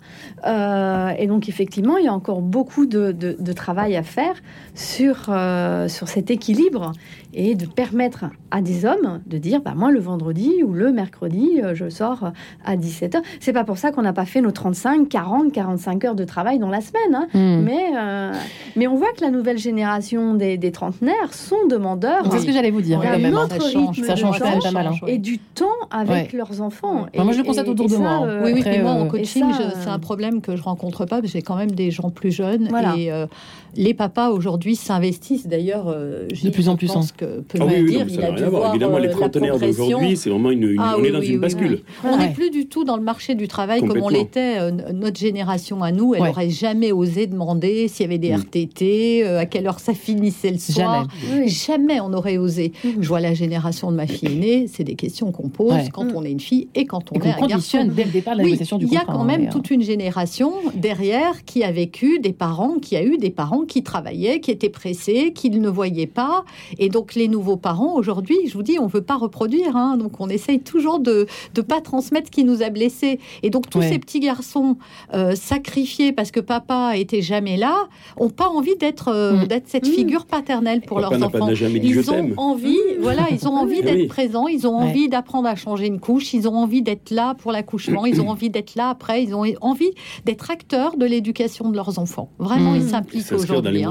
Euh, 0.46 1.10
et 1.18 1.26
donc, 1.26 1.48
effectivement, 1.48 1.96
il 1.96 2.04
y 2.04 2.08
a 2.08 2.12
encore 2.12 2.42
beaucoup 2.42 2.86
de, 2.86 3.12
travail 3.52 3.96
à 3.96 4.02
faire 4.02 4.34
sur, 4.74 5.26
euh, 5.28 5.88
sur 5.88 6.08
cet 6.08 6.30
équilibre 6.30 6.92
et 7.36 7.54
de 7.54 7.66
permettre 7.66 8.24
à 8.50 8.60
des 8.60 8.84
hommes 8.84 9.20
de 9.26 9.38
dire 9.38 9.60
bah, 9.60 9.74
moi, 9.76 9.90
le 9.90 10.00
vendredi 10.00 10.62
ou 10.64 10.72
le 10.72 10.90
mercredi, 10.90 11.60
euh, 11.62 11.74
je 11.74 11.88
sors 11.88 12.32
à 12.64 12.76
17h. 12.76 13.22
C'est 13.40 13.52
pas 13.52 13.64
pour 13.64 13.78
ça 13.78 13.92
qu'on 13.92 14.02
n'a 14.02 14.12
pas 14.12 14.24
fait 14.24 14.40
nos 14.40 14.50
35, 14.50 15.08
40, 15.08 15.52
45 15.52 16.04
heures 16.04 16.14
de 16.14 16.24
travail 16.24 16.58
dans 16.58 16.70
la 16.70 16.80
semaine. 16.80 17.14
Hein. 17.14 17.28
Hmm. 17.34 17.62
Mais, 17.62 18.32
mais 18.74 18.86
on 18.86 18.96
voit 18.96 19.12
que 19.16 19.22
la 19.22 19.30
nouvelle 19.30 19.58
génération 19.58 20.34
des, 20.34 20.56
des 20.56 20.72
trentenaires 20.72 21.32
sont 21.32 21.66
demandeurs. 21.68 22.30
C'est 22.32 22.40
ce 22.40 22.46
que 22.46 22.52
j'allais 22.52 22.70
vous 22.70 22.80
dire. 22.80 23.00
Hein, 23.00 23.48
ça 23.48 23.70
change, 23.70 24.00
ça 24.00 24.16
change 24.16 24.38
pas 24.38 24.70
mal. 24.70 24.86
Hein. 24.86 25.06
Et 25.06 25.18
du 25.18 25.38
temps 25.38 25.66
avec 25.90 26.32
leurs 26.32 26.60
enfants. 26.60 27.06
moi, 27.14 27.32
je 27.32 27.38
le 27.38 27.44
constate 27.44 27.68
autour 27.68 27.88
de 27.88 27.96
moi. 27.96 28.26
oui, 28.44 28.52
oui, 28.54 28.78
moi, 28.80 28.92
en 28.92 29.06
coaching, 29.06 29.44
c'est 29.82 29.90
un 29.90 29.98
problème 29.98 30.40
que 30.40 30.56
je 30.56 30.62
rencontre 30.62 31.04
pas, 31.04 31.16
parce 31.20 31.22
que 31.22 31.28
j'ai 31.28 31.42
quand 31.42 31.56
même 31.56 31.70
des 31.70 31.90
gens 31.90 32.10
plus 32.10 32.32
jeunes. 32.32 32.68
Et 32.96 33.12
euh, 33.12 33.26
les 33.74 33.94
papas, 33.94 34.30
aujourd'hui, 34.30 34.76
s'investissent. 34.76 35.46
D'ailleurs, 35.46 35.86
euh, 35.88 36.26
de 36.42 36.50
plus 36.50 36.68
en 36.68 36.76
plus. 36.76 36.86
Pense 36.86 37.12
que 37.12 37.25
peut 37.48 37.58
ah, 37.60 37.64
oui, 37.66 37.84
dire, 37.84 38.06
il 38.08 38.22
a 38.22 38.30
dû 38.32 38.44
voir, 38.44 38.70
Évidemment, 38.70 38.98
les 38.98 39.08
euh, 39.08 39.12
trentenaires 39.12 39.58
d'aujourd'hui, 39.58 40.16
c'est 40.16 40.30
vraiment 40.30 40.50
une, 40.50 40.76
ah 40.78 40.96
on 40.98 41.04
est 41.04 41.10
dans 41.10 41.20
une 41.20 41.38
bascule. 41.38 41.80
On 42.04 42.16
n'est 42.16 42.32
plus 42.32 42.50
du 42.50 42.66
tout 42.66 42.84
dans 42.84 42.96
le 42.96 43.02
marché 43.02 43.34
du 43.34 43.48
travail 43.48 43.82
comme 43.82 44.02
on 44.02 44.08
l'était. 44.08 44.72
notre 44.92 45.18
génération 45.18 45.82
à 45.82 45.92
nous, 45.92 46.14
elle 46.14 46.22
n'aurait 46.22 46.50
jamais 46.50 46.92
osé 46.92 47.26
demander 47.26 47.88
s'il 47.88 48.04
y 48.04 48.08
avait 48.08 48.18
des 48.18 48.30
mm. 48.30 48.40
RTT, 48.40 49.24
à 49.24 49.46
quelle 49.46 49.66
heure 49.66 49.80
ça 49.80 49.94
finissait 49.94 50.50
le 50.50 50.58
soir. 50.58 51.06
Jamais, 51.28 51.48
jamais 51.48 52.00
on 52.00 52.12
aurait 52.12 52.38
osé. 52.38 52.72
Mm. 52.84 52.88
Je 53.00 53.08
vois 53.08 53.20
la 53.20 53.34
génération 53.34 53.90
de 53.90 53.96
ma 53.96 54.06
fille 54.06 54.32
aînée, 54.32 54.66
c'est 54.68 54.84
des 54.84 54.94
questions 54.94 55.32
qu'on 55.32 55.48
pose 55.48 55.88
quand 55.92 56.06
on 56.14 56.22
est 56.24 56.30
une 56.30 56.40
fille 56.40 56.68
et 56.74 56.84
quand 56.84 57.12
on 57.12 57.20
est 57.20 57.42
un 57.42 57.46
garçon. 57.46 57.84
dès 57.84 58.04
le 58.04 58.10
départ 58.10 58.34
la 58.34 58.44
négociation 58.44 58.78
du 58.78 58.86
Il 58.86 58.92
y 58.92 58.96
a 58.96 59.04
quand 59.04 59.24
même 59.24 59.44
hein. 59.44 59.50
toute 59.50 59.70
une 59.70 59.82
génération 59.82 60.52
derrière 60.74 61.44
qui 61.44 61.64
a 61.64 61.72
vécu 61.72 62.18
des 62.18 62.32
parents, 62.32 62.78
qui 62.78 62.96
a 62.96 63.04
eu 63.04 63.18
des 63.18 63.30
parents 63.30 63.64
qui 63.64 63.82
travaillaient, 63.82 64.40
qui 64.40 64.50
étaient 64.50 64.70
pressés, 64.70 65.32
qui 65.34 65.50
ne 65.50 65.68
voyaient 65.68 66.06
pas. 66.06 66.44
Et 66.78 66.88
donc 66.88 67.05
les 67.14 67.28
nouveaux 67.28 67.56
parents, 67.56 67.94
aujourd'hui, 67.94 68.36
je 68.46 68.54
vous 68.54 68.62
dis, 68.62 68.78
on 68.78 68.86
veut 68.86 69.02
pas 69.02 69.16
reproduire. 69.16 69.76
Hein. 69.76 69.96
donc 69.96 70.20
on 70.20 70.28
essaye 70.28 70.60
toujours 70.60 70.98
de 70.98 71.26
ne 71.56 71.62
pas 71.62 71.80
transmettre 71.80 72.26
ce 72.26 72.30
qui 72.30 72.44
nous 72.44 72.62
a 72.62 72.70
blessés. 72.70 73.18
Et 73.42 73.50
donc 73.50 73.68
tous 73.70 73.82
ces 73.82 73.98
petits 73.98 74.20
garçons 74.20 74.76
euh, 75.14 75.34
sacrifiés 75.34 76.12
parce 76.12 76.30
que 76.30 76.40
papa 76.40 76.96
était 76.96 77.22
jamais 77.22 77.56
là, 77.56 77.88
ont 78.16 78.30
pas 78.30 78.48
envie 78.48 78.76
d'être 78.76 79.08
euh, 79.08 79.32
mm. 79.32 79.46
d'être 79.46 79.68
cette 79.68 79.86
mm. 79.86 79.92
figure 79.92 80.26
paternelle 80.26 80.80
pour 80.80 81.00
leurs 81.00 81.12
enfants. 81.22 81.48
Ils 81.48 82.10
ont 82.10 82.32
envie, 82.36 82.76
voilà, 83.00 83.26
ils 83.30 83.46
ont 83.48 83.56
envie 83.56 83.82
d'être 83.82 84.08
présents, 84.08 84.48
ils 84.48 84.66
ont 84.66 84.76
envie 84.76 85.08
d'apprendre 85.08 85.48
à 85.48 85.54
changer 85.54 85.86
une 85.86 86.00
couche, 86.00 86.34
ils 86.34 86.48
ont 86.48 86.56
envie 86.56 86.82
d'être 86.82 87.10
là 87.10 87.34
pour 87.34 87.52
l'accouchement, 87.52 88.06
ils 88.06 88.20
ont 88.20 88.28
envie 88.28 88.50
d'être 88.50 88.74
là 88.74 88.90
après, 88.90 89.22
ils 89.22 89.34
ont 89.34 89.44
envie 89.60 89.90
d'être 90.24 90.50
acteurs 90.50 90.96
de 90.96 91.06
l'éducation 91.06 91.70
de 91.70 91.76
leurs 91.76 91.98
enfants. 91.98 92.30
Vraiment, 92.38 92.74
ils 92.74 92.88
s'impliquent 92.88 93.32
aujourd'hui. 93.32 93.84
Hein. 93.84 93.90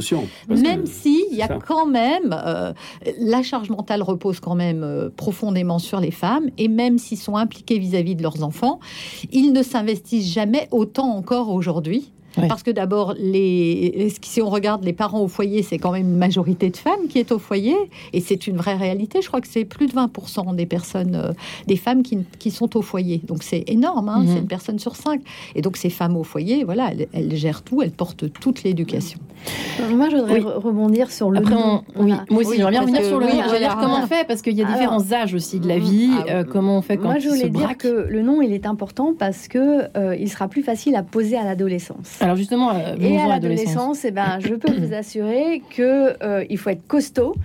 Même 0.49 0.85
si 0.85 1.25
il 1.31 1.37
y 1.37 1.41
a 1.41 1.47
quand 1.47 1.85
même 1.85 2.35
euh, 2.45 2.73
la 3.19 3.43
charge 3.43 3.69
mentale 3.69 4.01
repose 4.01 4.39
quand 4.39 4.55
même 4.55 4.83
euh, 4.83 5.09
profondément 5.15 5.79
sur 5.79 5.99
les 5.99 6.11
femmes, 6.11 6.49
et 6.57 6.67
même 6.67 6.97
s'ils 6.97 7.17
sont 7.17 7.35
impliqués 7.35 7.79
vis 7.79 7.95
à 7.95 8.01
-vis 8.01 8.15
de 8.15 8.23
leurs 8.23 8.43
enfants, 8.43 8.79
ils 9.31 9.53
ne 9.53 9.63
s'investissent 9.63 10.31
jamais 10.31 10.67
autant 10.71 11.15
encore 11.15 11.51
aujourd'hui. 11.51 12.11
Parce 12.47 12.63
que 12.63 12.71
d'abord, 12.71 13.13
les, 13.17 14.13
si 14.21 14.41
on 14.41 14.49
regarde 14.49 14.83
les 14.83 14.93
parents 14.93 15.21
au 15.21 15.27
foyer, 15.27 15.63
c'est 15.63 15.77
quand 15.77 15.91
même 15.91 16.09
une 16.09 16.17
majorité 16.17 16.69
de 16.69 16.77
femmes 16.77 17.07
qui 17.09 17.19
est 17.19 17.31
au 17.31 17.39
foyer. 17.39 17.75
Et 18.13 18.21
c'est 18.21 18.47
une 18.47 18.57
vraie 18.57 18.75
réalité. 18.75 19.21
Je 19.21 19.27
crois 19.27 19.41
que 19.41 19.47
c'est 19.47 19.65
plus 19.65 19.87
de 19.87 19.93
20% 19.93 20.55
des 20.55 20.65
personnes, 20.65 21.15
euh, 21.15 21.33
des 21.67 21.77
femmes 21.77 22.03
qui, 22.03 22.19
qui, 22.39 22.51
sont 22.51 22.75
au 22.77 22.81
foyer. 22.81 23.21
Donc 23.23 23.43
c'est 23.43 23.63
énorme, 23.67 24.09
hein, 24.09 24.23
c'est 24.25 24.33
mhm. 24.33 24.39
une 24.39 24.47
personne 24.47 24.79
sur 24.79 24.95
cinq. 24.95 25.21
Et 25.55 25.61
donc 25.61 25.77
ces 25.77 25.89
femmes 25.89 26.17
au 26.17 26.23
foyer, 26.23 26.63
voilà, 26.63 26.91
elles, 27.13 27.35
gèrent 27.35 27.61
tout, 27.61 27.81
elles 27.81 27.91
portent 27.91 28.31
toute 28.39 28.63
l'éducation. 28.63 29.19
Moi, 29.91 30.09
je 30.09 30.17
voudrais 30.17 30.39
rebondir 30.39 31.11
sur 31.11 31.29
le 31.29 31.39
Après, 31.39 31.55
oui, 31.97 32.13
moi 32.29 32.41
aussi, 32.41 32.57
j'aimerais 32.57 32.71
bien 32.71 32.81
revenir 32.81 33.03
sur 33.03 33.19
le 33.19 33.27
nom. 33.27 33.31
comment 33.79 33.99
on 34.03 34.07
fait, 34.07 34.25
parce 34.27 34.41
qu'il 34.41 34.53
y 34.53 34.61
a 34.61 34.65
différents 34.65 35.11
âges 35.11 35.33
aussi 35.33 35.59
de 35.59 35.67
la 35.67 35.77
vie. 35.77 36.09
Ah 36.27 36.31
euh, 36.31 36.43
comment 36.43 36.77
on 36.77 36.81
fait 36.81 36.97
quand 36.97 37.03
Moi, 37.03 37.19
je 37.19 37.29
voulais 37.29 37.49
dire 37.49 37.77
que 37.77 38.07
le 38.09 38.21
nom, 38.21 38.41
il 38.41 38.53
est 38.53 38.65
important 38.65 39.13
parce 39.17 39.47
que 39.47 39.87
euh, 39.97 40.15
il 40.15 40.29
sera 40.29 40.47
plus 40.47 40.63
facile 40.63 40.95
à 40.95 41.03
poser 41.03 41.37
à 41.37 41.43
l'adolescence. 41.43 42.19
Alors 42.25 42.37
justement, 42.37 42.71
euh, 42.71 42.95
et 42.99 43.19
à 43.19 43.27
l'adolescence, 43.27 44.03
eh 44.03 44.09
ben, 44.09 44.39
je 44.39 44.55
peux 44.55 44.73
vous 44.73 44.95
assurer 44.95 45.61
que 45.69 46.15
euh, 46.23 46.43
il 46.49 46.57
faut 46.57 46.71
être 46.71 46.87
costaud 46.87 47.35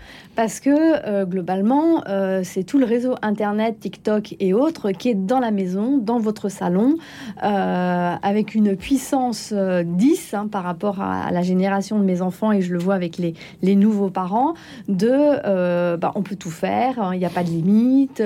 parce 0.40 0.58
que 0.58 0.70
euh, 0.70 1.26
globalement, 1.26 2.02
c'est 2.44 2.64
tout 2.64 2.78
le 2.78 2.86
réseau 2.86 3.14
internet, 3.20 3.78
TikTok 3.78 4.36
et 4.40 4.54
autres 4.54 4.90
qui 4.90 5.10
est 5.10 5.14
dans 5.14 5.38
la 5.38 5.50
maison, 5.50 5.98
dans 5.98 6.18
votre 6.18 6.48
salon, 6.48 6.96
avec 7.36 8.54
une 8.54 8.74
puissance 8.74 9.52
10 9.52 10.32
hein, 10.32 10.48
par 10.50 10.62
rapport 10.62 11.02
à, 11.02 11.30
la 11.30 11.42
génération 11.42 11.98
de 11.98 12.04
mes 12.04 12.22
enfants 12.22 12.52
et 12.52 12.62
je 12.62 12.72
le 12.72 12.78
vois 12.78 12.94
avec 12.94 13.18
les, 13.18 13.34
les 13.60 13.76
nouveaux 13.76 14.08
parents 14.08 14.54
de, 14.88 15.96
bah, 15.96 16.12
on 16.14 16.22
peut 16.22 16.36
tout 16.36 16.50
faire, 16.50 16.98
hein, 16.98 17.10
il 17.12 17.18
n'y 17.18 17.26
a 17.26 17.30
pas 17.30 17.44
de 17.44 17.50
limite 17.50 18.22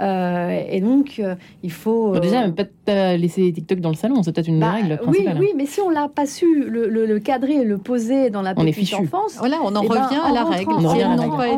et 0.00 0.80
donc 0.82 1.22
il 1.62 1.72
faut 1.72 2.18
déjà 2.18 2.44
pas 2.84 3.16
laisser 3.16 3.50
TikTok 3.54 3.80
dans 3.80 3.88
le 3.88 3.96
salon, 3.96 4.22
c'est 4.22 4.32
peut-être 4.32 4.48
une 4.48 4.60
bah, 4.60 4.72
règle 4.72 4.98
principale. 4.98 5.38
Oui, 5.40 5.46
oui, 5.46 5.54
mais 5.56 5.64
si 5.64 5.80
on 5.80 5.88
l'a 5.88 6.08
pas 6.08 6.26
su 6.26 6.68
le, 6.68 7.18
cadrer 7.20 7.54
et 7.54 7.64
le 7.64 7.78
poser 7.78 8.28
dans 8.28 8.42
la 8.42 8.54
petite 8.54 8.92
enfance. 8.92 9.36
Voilà, 9.38 9.56
on 9.62 9.74
en 9.74 9.82
eh 9.82 9.88
ben, 9.88 10.02
revient 10.02 10.20
à 10.22 10.32
la 10.32 10.44
règle. 10.44 10.74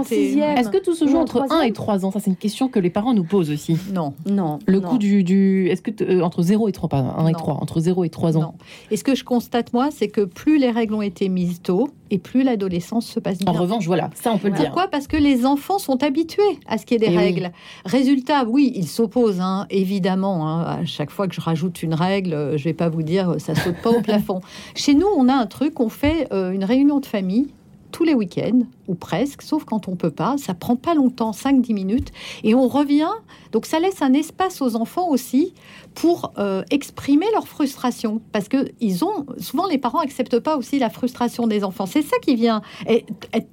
Est-ce 0.03 0.69
que 0.69 0.83
tout 0.83 0.95
se 0.95 1.07
joue 1.07 1.17
entre 1.17 1.45
1 1.51 1.63
et 1.63 1.73
3 1.73 2.05
ans? 2.05 2.11
Ça, 2.11 2.21
c'est 2.21 2.31
une 2.31 2.37
question 2.37 2.69
que 2.69 2.79
les 2.79 2.91
parents 2.91 3.15
nous 3.15 3.25
posent 3.25 3.51
aussi. 3.51 3.77
Non. 3.93 4.15
Non. 4.27 4.59
Le 4.67 4.81
coût 4.81 4.99
du. 4.99 5.25
du 5.25 5.69
Est-ce 5.69 5.83
que 5.83 5.91
euh, 6.03 6.23
entre 6.23 6.43
0 6.43 6.69
et 6.69 6.73
3, 6.73 6.89
pas 6.89 6.99
1 6.99 7.29
et 7.29 7.33
3, 7.33 7.55
entre 7.55 7.81
0 7.81 8.05
et 8.05 8.09
3 8.09 8.37
ans? 8.37 8.41
Non. 8.41 8.55
Et 8.91 8.97
ce 8.97 9.05
que 9.05 9.15
je 9.15 9.25
constate, 9.25 9.73
moi, 9.73 9.89
c'est 9.91 10.09
que 10.09 10.23
plus 10.23 10.59
les 10.59 10.71
règles 10.71 10.95
ont 10.95 11.03
été 11.03 11.29
mises 11.29 11.61
tôt, 11.63 11.91
et 12.11 12.19
plus 12.19 12.43
l'adolescence 12.43 13.07
se 13.07 13.21
passe 13.21 13.39
bien. 13.39 13.53
En 13.53 13.57
revanche, 13.57 13.87
voilà, 13.87 14.11
ça 14.15 14.33
on 14.33 14.39
peut 14.39 14.49
le 14.49 14.55
dire. 14.55 14.67
Pourquoi? 14.67 14.89
Parce 14.89 15.07
que 15.07 15.17
les 15.17 15.45
enfants 15.45 15.79
sont 15.79 16.03
habitués 16.03 16.43
à 16.67 16.79
ce 16.79 16.87
qu'il 16.87 17.01
y 17.01 17.05
ait 17.05 17.09
des 17.09 17.15
eh 17.15 17.19
règles. 17.19 17.53
Résultat, 17.85 18.45
oui, 18.45 18.73
ils 18.75 18.87
s'opposent, 18.87 19.41
hein, 19.41 19.67
évidemment. 19.71 20.49
Hein. 20.49 20.63
à 20.63 20.85
chaque 20.85 21.11
fois 21.11 21.27
que 21.29 21.35
je 21.35 21.41
rajoute 21.41 21.83
une 21.83 21.95
règle, 21.95 22.35
euh, 22.35 22.57
je 22.57 22.65
vais 22.65 22.75
pas 22.75 22.89
vous 22.89 23.03
dire 23.03 23.37
ça 23.39 23.55
saute 23.55 23.77
pas 23.83 23.91
au 23.91 24.01
plafond. 24.01 24.41
Chez 24.75 24.95
nous, 24.95 25.07
on 25.17 25.29
a 25.29 25.35
un 25.35 25.47
truc, 25.47 25.81
on 25.81 25.89
fait 25.89 26.29
euh, 26.33 26.53
une 26.53 26.65
réunion 26.65 27.01
de 27.01 27.07
famille 27.07 27.49
tous 27.93 28.05
les 28.05 28.15
week-ends, 28.15 28.61
ou 28.89 28.95
presque, 28.95 29.43
sauf 29.43 29.65
quand 29.65 29.89
on 29.89 29.97
peut 29.97 30.11
pas. 30.11 30.37
Ça 30.39 30.55
prend 30.55 30.77
pas 30.77 30.95
longtemps, 30.95 31.31
5-10 31.31 31.75
minutes, 31.75 32.13
et 32.45 32.55
on 32.55 32.69
revient. 32.69 33.11
Donc 33.53 33.67
ça 33.67 33.79
laisse 33.79 34.03
un 34.03 34.13
espace 34.13 34.61
aux 34.61 34.77
enfants 34.77 35.09
aussi 35.09 35.55
pour 35.95 36.33
euh, 36.39 36.63
exprimer 36.71 37.27
leur 37.33 37.49
frustration, 37.49 38.21
parce 38.33 38.49
que 38.49 38.69
ils 38.81 39.05
ont 39.05 39.27
souvent 39.39 39.67
les 39.67 39.79
parents 39.79 40.01
acceptent 40.01 40.39
pas 40.41 40.57
aussi 40.57 40.79
la 40.79 40.91
frustration 40.91 41.47
des 41.47 41.65
enfants. 41.65 41.87
C'est 41.87 42.03
ça 42.03 42.17
qui 42.21 42.35
vient 42.35 42.61
être, 42.87 43.07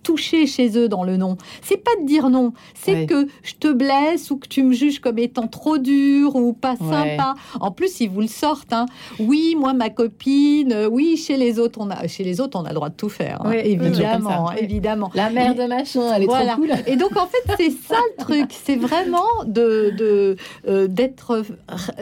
touché 0.03 0.45
chez 0.47 0.77
eux 0.77 0.89
dans 0.89 1.03
le 1.03 1.15
non. 1.15 1.37
C'est 1.61 1.77
pas 1.77 1.91
de 2.01 2.05
dire 2.05 2.29
non, 2.29 2.51
c'est 2.73 3.05
que 3.05 3.27
je 3.43 3.53
te 3.53 3.71
blesse 3.71 4.31
ou 4.31 4.37
que 4.37 4.47
tu 4.47 4.63
me 4.63 4.73
juges 4.73 4.99
comme 4.99 5.19
étant 5.19 5.47
trop 5.47 5.77
dur 5.77 6.35
ou 6.35 6.51
pas 6.51 6.75
sympa. 6.75 7.35
En 7.61 7.71
plus, 7.71 8.01
ils 8.01 8.09
vous 8.09 8.21
le 8.21 8.27
sortent. 8.27 8.73
Hein. 8.73 8.85
Oui, 9.19 9.55
moi 9.57 9.73
ma 9.73 9.89
copine. 9.89 10.87
Oui, 10.91 11.15
chez 11.15 11.37
les 11.37 11.59
autres 11.59 11.79
on 11.81 11.89
a 11.89 12.07
chez 12.07 12.23
les 12.23 12.41
autres 12.41 12.59
on 12.59 12.65
a 12.65 12.69
le 12.69 12.75
droit 12.75 12.89
de 12.89 12.95
tout 12.95 13.09
faire. 13.09 13.45
Hein. 13.45 13.51
évidemment, 13.51 14.51
évidemment. 14.51 15.11
La 15.23 15.29
mère 15.29 15.55
de 15.55 15.63
machin, 15.63 16.13
elle 16.15 16.23
est 16.23 16.27
trop 16.27 16.55
cool. 16.55 16.71
Et 16.87 16.95
donc 16.95 17.15
en 17.17 17.27
fait 17.27 17.43
c'est 17.57 17.71
ça 17.71 17.97
le 18.17 18.23
truc, 18.23 18.51
c'est 18.51 18.75
vraiment 18.75 19.21
de 19.45 19.93
de 19.97 20.35
euh, 20.67 20.87
d'être 20.87 21.43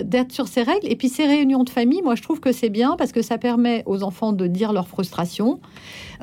d'être 0.03 0.31
sur 0.31 0.47
ces 0.47 0.63
règles. 0.63 0.87
Et 0.87 0.95
puis 0.95 1.09
ces 1.09 1.25
réunions 1.25 1.63
de 1.63 1.69
famille, 1.69 2.01
moi 2.01 2.15
je 2.15 2.21
trouve 2.21 2.39
que 2.39 2.51
c'est 2.51 2.69
bien 2.69 2.95
parce 2.97 3.11
que 3.11 3.21
ça 3.21 3.37
permet 3.37 3.83
aux 3.85 4.03
enfants 4.03 4.33
de 4.33 4.47
dire 4.47 4.73
leur 4.73 4.87
frustration, 4.87 5.59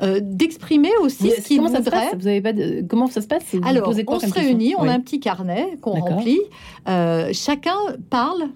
euh, 0.01 0.19
d'exprimer 0.21 0.91
aussi 1.01 1.31
ce 1.31 1.41
qu'ils 1.41 1.61
voudraient. 1.61 2.11
Vous 2.17 2.27
avez 2.27 2.41
pas 2.41 2.53
Comment 2.87 3.07
ça 3.07 3.21
se 3.21 3.27
passe? 3.27 3.43
Alors, 3.63 3.93
on 4.07 4.19
se 4.19 4.33
réunit, 4.33 4.75
on 4.77 4.87
a 4.87 4.91
un 4.91 4.99
petit 4.99 5.19
carnet 5.19 5.77
qu'on 5.81 5.91
remplit. 5.91 6.39
Euh, 6.87 7.29
chacun 7.33 7.77
parle 8.09 8.49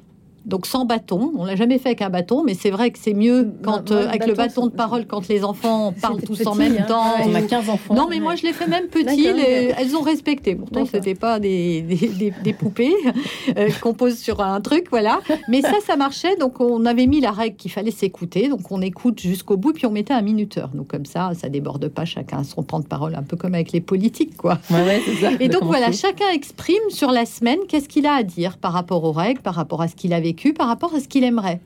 donc 0.45 0.65
sans 0.65 0.85
bâton. 0.85 1.31
On 1.37 1.45
l'a 1.45 1.55
jamais 1.55 1.77
fait 1.77 1.89
avec 1.89 2.01
un 2.01 2.09
bâton, 2.09 2.43
mais 2.43 2.53
c'est 2.53 2.71
vrai 2.71 2.91
que 2.91 2.99
c'est 2.99 3.13
mieux 3.13 3.53
quand 3.63 3.89
le 3.89 4.07
avec 4.07 4.25
le 4.27 4.33
bâton, 4.33 4.61
bâton 4.63 4.67
de 4.67 4.71
parole 4.75 5.05
quand 5.07 5.27
les 5.27 5.43
enfants 5.43 5.93
parlent 6.01 6.21
tous 6.21 6.45
en 6.45 6.55
même 6.55 6.77
hein. 6.79 6.85
temps. 6.87 7.13
On 7.25 7.33
a 7.35 7.41
ou- 7.41 7.47
15 7.47 7.69
enfants. 7.69 7.93
Non, 7.93 8.07
mais 8.09 8.19
moi 8.19 8.35
je 8.35 8.43
l'ai 8.43 8.53
fait 8.53 8.67
même 8.67 8.87
petit. 8.87 9.15
Les-. 9.33 9.73
Elles 9.77 9.95
ont 9.95 10.01
respecté. 10.01 10.55
Pourtant, 10.55 10.85
c'était 10.85 11.15
pas 11.15 11.39
des, 11.39 11.81
des, 11.81 12.07
des- 12.09 12.33
des 12.43 12.53
poupées 12.53 12.93
euh, 13.57 13.69
qu'on 13.81 13.93
pose 13.93 14.17
sur 14.17 14.41
un 14.41 14.59
truc, 14.61 14.87
voilà. 14.89 15.19
Mais 15.47 15.61
ça, 15.61 15.75
ça 15.85 15.95
marchait. 15.95 16.35
Donc, 16.37 16.59
on 16.59 16.85
avait 16.85 17.07
mis 17.07 17.21
la 17.21 17.31
règle 17.31 17.55
qu'il 17.55 17.71
fallait 17.71 17.91
s'écouter. 17.91 18.49
Donc, 18.49 18.71
on 18.71 18.81
écoute 18.81 19.19
jusqu'au 19.19 19.57
bout, 19.57 19.73
puis 19.73 19.85
on 19.85 19.91
mettait 19.91 20.13
un 20.13 20.21
minuteur. 20.21 20.69
Donc, 20.69 20.87
comme 20.87 21.05
ça, 21.05 21.31
ça 21.35 21.49
déborde 21.49 21.87
pas 21.87 22.05
chacun 22.05 22.43
son 22.43 22.63
temps 22.63 22.79
de 22.79 22.85
parole, 22.87 23.15
un 23.15 23.23
peu 23.23 23.37
comme 23.37 23.53
avec 23.53 23.71
les 23.71 23.81
politiques, 23.81 24.35
quoi. 24.37 24.59
Ouais, 24.69 24.83
ouais, 24.83 25.01
c'est 25.05 25.15
ça. 25.15 25.31
Et 25.39 25.47
donc 25.49 25.63
voilà, 25.63 25.91
chacun 25.91 26.29
exprime 26.33 26.75
sur 26.89 27.11
la 27.11 27.25
semaine 27.25 27.59
qu'est-ce 27.67 27.87
qu'il 27.89 28.05
a 28.05 28.13
à 28.13 28.23
dire 28.23 28.57
par 28.57 28.73
rapport 28.73 29.03
aux 29.03 29.11
règles, 29.11 29.41
par 29.41 29.55
rapport 29.55 29.81
à 29.81 29.87
ce 29.87 29.95
qu'il 29.95 30.13
a 30.13 30.19
par 30.53 30.67
rapport 30.67 30.93
à 30.93 30.99
ce 30.99 31.07
qu'il 31.07 31.23
aimerait. 31.23 31.61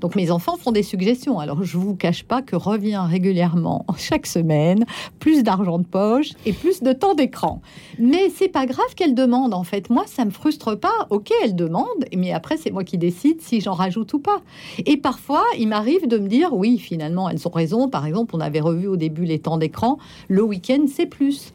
Donc 0.00 0.14
mes 0.14 0.30
enfants 0.30 0.56
font 0.56 0.72
des 0.72 0.82
suggestions. 0.82 1.38
Alors 1.38 1.64
je 1.64 1.76
vous 1.76 1.96
cache 1.96 2.24
pas 2.24 2.42
que 2.42 2.56
revient 2.56 3.02
régulièrement 3.08 3.84
chaque 3.96 4.26
semaine 4.26 4.84
plus 5.18 5.42
d'argent 5.42 5.78
de 5.78 5.84
poche 5.84 6.30
et 6.46 6.52
plus 6.52 6.82
de 6.82 6.92
temps 6.92 7.14
d'écran. 7.14 7.60
Mais 7.98 8.30
c'est 8.30 8.48
pas 8.48 8.66
grave 8.66 8.94
qu'elle 8.94 9.14
demande 9.14 9.54
en 9.54 9.64
fait. 9.64 9.90
Moi 9.90 10.04
ça 10.06 10.24
me 10.24 10.30
frustre 10.30 10.78
pas. 10.78 11.06
OK, 11.10 11.32
elle 11.42 11.56
demande, 11.56 11.86
mais 12.16 12.32
après 12.32 12.56
c'est 12.56 12.70
moi 12.70 12.84
qui 12.84 12.98
décide 12.98 13.40
si 13.40 13.60
j'en 13.60 13.74
rajoute 13.74 14.12
ou 14.14 14.18
pas. 14.20 14.40
Et 14.86 14.96
parfois 14.96 15.44
il 15.58 15.68
m'arrive 15.68 16.06
de 16.06 16.18
me 16.18 16.28
dire 16.28 16.52
oui 16.52 16.78
finalement 16.78 17.28
elles 17.28 17.46
ont 17.46 17.52
raison. 17.52 17.88
Par 17.88 18.06
exemple 18.06 18.36
on 18.36 18.40
avait 18.40 18.60
revu 18.60 18.86
au 18.86 18.96
début 18.96 19.24
les 19.24 19.38
temps 19.38 19.58
d'écran. 19.58 19.98
Le 20.28 20.42
week-end 20.42 20.84
c'est 20.88 21.06
plus. 21.06 21.52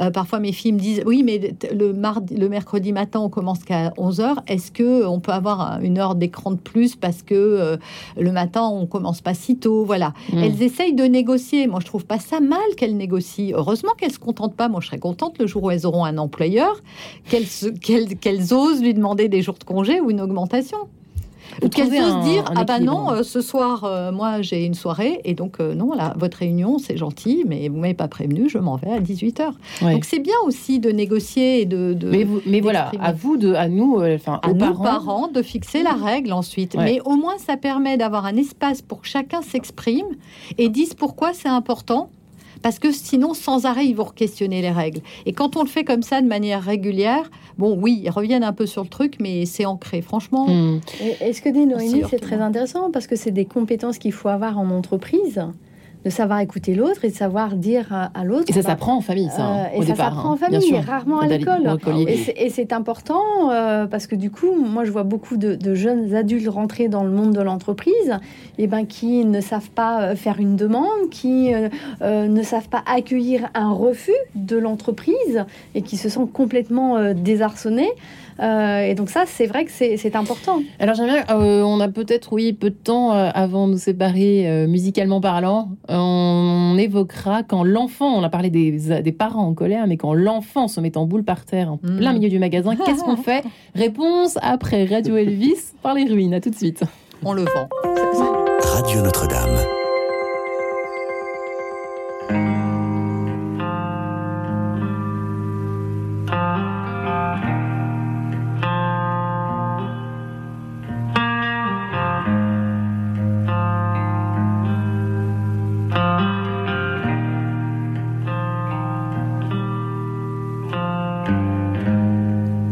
Euh, 0.00 0.10
parfois, 0.10 0.38
mes 0.40 0.52
filles 0.52 0.72
me 0.72 0.78
disent 0.78 1.02
Oui, 1.06 1.22
mais 1.22 1.54
le, 1.74 1.92
mardi, 1.92 2.36
le 2.36 2.48
mercredi 2.48 2.92
matin, 2.92 3.20
on 3.20 3.28
commence 3.28 3.64
qu'à 3.64 3.90
11h. 3.96 4.36
Est-ce 4.46 4.70
que 4.70 5.06
on 5.06 5.20
peut 5.20 5.32
avoir 5.32 5.60
un- 5.60 5.80
une 5.80 5.98
heure 5.98 6.14
d'écran 6.14 6.50
de 6.50 6.56
plus 6.58 6.96
parce 6.96 7.22
que 7.22 7.34
euh, 7.34 7.76
le 8.18 8.32
matin, 8.32 8.62
on 8.62 8.86
commence 8.86 9.20
pas 9.20 9.34
si 9.34 9.56
tôt 9.56 9.84
Voilà. 9.84 10.12
Mm. 10.32 10.38
Elles 10.38 10.62
essayent 10.62 10.94
de 10.94 11.04
négocier. 11.04 11.66
Moi, 11.66 11.80
je 11.80 11.86
trouve 11.86 12.04
pas 12.06 12.18
ça 12.18 12.40
mal 12.40 12.60
qu'elles 12.76 12.96
négocient. 12.96 13.56
Heureusement 13.56 13.92
qu'elles 13.98 14.12
se 14.12 14.18
contentent 14.18 14.54
pas. 14.54 14.68
Moi, 14.68 14.80
je 14.80 14.86
serais 14.86 14.98
contente 14.98 15.38
le 15.38 15.46
jour 15.46 15.64
où 15.64 15.70
elles 15.70 15.86
auront 15.86 16.04
un 16.04 16.18
employeur, 16.18 16.80
qu'elles 17.28 18.54
osent 18.54 18.82
lui 18.82 18.94
demander 18.94 19.28
des 19.28 19.42
jours 19.42 19.56
de 19.58 19.64
congé 19.64 20.00
ou 20.00 20.10
une 20.10 20.20
augmentation. 20.20 20.78
Ou 21.62 21.68
trouver 21.68 22.00
osent 22.00 22.12
un- 22.12 22.22
dire 22.24 22.44
ah 22.54 22.64
bah 22.64 22.78
non 22.80 23.10
euh, 23.10 23.22
ce 23.22 23.40
soir 23.40 23.84
euh, 23.84 24.12
moi 24.12 24.40
j'ai 24.42 24.64
une 24.64 24.74
soirée 24.74 25.20
et 25.24 25.34
donc 25.34 25.56
euh, 25.60 25.74
non 25.74 25.92
là 25.94 26.14
votre 26.16 26.38
réunion 26.38 26.78
c'est 26.78 26.96
gentil 26.96 27.44
mais 27.46 27.68
vous 27.68 27.76
m'avez 27.78 27.94
pas 27.94 28.08
prévenu 28.08 28.48
je 28.48 28.58
m'en 28.58 28.76
vais 28.76 28.90
à 28.92 29.00
18h 29.00 29.50
Ouais. 29.82 29.94
donc 29.94 30.04
c'est 30.04 30.18
bien 30.20 30.34
aussi 30.46 30.78
de 30.80 30.90
négocier 30.90 31.62
et 31.62 31.66
de, 31.66 31.92
de- 31.94 32.08
Mais, 32.10 32.24
vous- 32.24 32.40
mais 32.46 32.60
voilà, 32.60 32.90
à 33.00 33.12
vous, 33.12 33.36
de, 33.36 33.54
à 33.54 33.68
nous, 33.68 34.00
enfin, 34.02 34.38
à 34.42 34.50
aux 34.50 34.52
nous, 34.54 34.58
parents. 34.58 34.84
parents. 34.84 35.28
de 35.28 35.42
fixer 35.42 35.82
la 35.82 35.92
règle 35.92 36.32
ensuite. 36.32 36.74
Ouais. 36.74 36.84
Mais 36.84 37.00
au 37.04 37.16
moins, 37.16 37.38
ça 37.38 37.56
permet 37.56 37.96
d'avoir 37.96 38.26
un 38.26 38.36
espace 38.36 38.82
pour 38.82 39.00
que 39.02 39.08
chacun 39.08 39.42
s'exprime 39.42 40.06
et 40.58 40.68
dise 40.68 40.94
pourquoi 40.94 41.32
c'est 41.32 41.48
important. 41.48 42.10
Parce 42.62 42.78
que 42.78 42.92
sinon, 42.92 43.34
sans 43.34 43.64
arrêt, 43.64 43.86
ils 43.86 43.96
vont 43.96 44.04
questionner 44.04 44.62
les 44.62 44.70
règles. 44.70 45.00
Et 45.26 45.32
quand 45.32 45.56
on 45.56 45.62
le 45.62 45.68
fait 45.68 45.84
comme 45.84 46.02
ça 46.02 46.20
de 46.20 46.26
manière 46.26 46.62
régulière, 46.62 47.30
bon, 47.58 47.78
oui, 47.80 48.00
ils 48.04 48.10
reviennent 48.10 48.44
un 48.44 48.52
peu 48.52 48.66
sur 48.66 48.82
le 48.82 48.88
truc, 48.88 49.16
mais 49.20 49.46
c'est 49.46 49.64
ancré. 49.64 50.02
Franchement, 50.02 50.46
Hmm. 50.50 50.80
Et, 51.02 51.28
et 51.28 51.32
ce 51.32 51.42
que 51.42 51.50
Sûr 51.98 52.08
c'est 52.10 52.18
très 52.18 52.40
intéressant 52.40 52.90
parce 52.90 53.06
que 53.06 53.16
c'est 53.16 53.30
des 53.30 53.44
compétences 53.44 53.98
qu'il 53.98 54.12
faut 54.12 54.28
avoir 54.28 54.58
en 54.58 54.70
entreprise, 54.70 55.42
de 56.04 56.10
savoir 56.10 56.40
écouter 56.40 56.74
l'autre 56.74 57.04
et 57.04 57.10
de 57.10 57.14
savoir 57.14 57.56
dire 57.56 57.92
à, 57.92 58.24
l'autre. 58.24 58.44
Et 58.48 58.52
ça 58.52 58.62
bah, 58.62 58.68
s'apprend 58.70 58.96
en 58.96 59.00
famille, 59.00 59.28
ça, 59.28 59.44
hein, 59.44 59.66
euh, 59.66 59.76
et 59.76 59.78
au 59.80 59.82
ça 59.82 59.94
s'apprend 59.94 60.30
hein, 60.30 60.32
en 60.32 60.36
bien 60.36 60.48
famille, 60.48 60.68
sûr. 60.68 60.82
rarement 60.82 61.20
à 61.20 61.26
l'école. 61.26 61.78
Et 62.08 62.48
c'est- 62.48 62.70
important 62.72 63.50
euh, 63.50 63.86
parce 63.86 64.06
que 64.06 64.14
du 64.14 64.30
coup, 64.30 64.54
moi, 64.54 64.84
je 64.84 64.90
vois 64.92 65.02
beaucoup 65.02 65.36
de, 65.36 65.56
de 65.56 65.74
jeunes 65.74 66.14
adultes 66.14 66.48
rentrer 66.48 66.88
dans 66.88 67.02
le 67.02 67.10
monde 67.10 67.32
de 67.34 67.40
l'entreprise, 67.40 68.18
et 68.58 68.66
ben 68.66 68.86
qui 68.86 69.24
ne 69.24 69.40
savent 69.40 69.70
pas 69.70 70.02
euh, 70.02 70.14
faire 70.14 70.38
une 70.38 70.56
demande, 70.56 71.10
qui 71.10 71.52
euh, 71.52 72.28
ne 72.28 72.42
savent 72.42 72.68
pas 72.68 72.82
accueillir 72.86 73.48
un 73.54 73.72
refus 73.72 74.12
de 74.34 74.56
l'entreprise 74.56 75.44
et 75.74 75.82
qui 75.82 75.96
se 75.96 76.08
sentent 76.08 76.32
complètement 76.32 77.12
désarçonnés. 77.14 77.90
Euh, 78.40 78.80
et 78.80 78.94
donc 78.94 79.10
ça, 79.10 79.24
c'est 79.26 79.46
vrai 79.46 79.64
que 79.64 79.70
c'est 79.70 80.16
important. 80.16 80.62
Alors 80.78 80.94
j'aimerais, 80.94 81.24
bien, 81.26 81.36
euh, 81.36 81.62
on 81.62 81.80
a 81.80 81.88
peut-être, 81.88 82.32
oui, 82.32 82.52
peu 82.52 82.70
de 82.70 82.74
temps 82.74 83.12
euh, 83.12 83.30
avant 83.34 83.66
de 83.66 83.72
nous 83.72 83.78
séparer 83.78 84.48
euh, 84.48 84.66
musicalement 84.66 85.20
parlant, 85.20 85.70
on, 85.88 86.76
évoquera 86.78 87.42
quand 87.42 87.62
l'enfant, 87.64 88.06
on 88.16 88.22
a 88.22 88.30
parlé 88.30 88.48
des, 88.48 89.02
des 89.02 89.12
parents 89.12 89.44
en 89.44 89.54
colère, 89.54 89.86
mais 89.86 89.96
quand 89.96 90.14
l'enfant 90.14 90.68
se 90.68 90.80
met 90.80 90.96
en 90.96 91.04
boule 91.04 91.24
par 91.24 91.44
terre, 91.44 91.72
en 91.72 91.80
Mm. 91.82 91.96
plein 91.96 92.12
milieu 92.12 92.28
du 92.28 92.38
magasin, 92.38 92.76
qu'est-ce 92.76 93.02
qu'on 93.02 93.16
fait 93.16 93.42
Réponse 93.74 94.38
après 94.42 94.84
Radio 94.84 95.16
Elvis 95.16 95.72
par 95.82 95.94
les 95.94 96.04
ruines. 96.04 96.34
À 96.34 96.40
tout 96.40 96.50
de 96.50 96.56
suite. 96.56 96.82
on 97.24 97.32
le 97.32 97.42
vend. 97.42 97.68
Radio 98.60 99.00
Notre-Dame. 99.02 99.79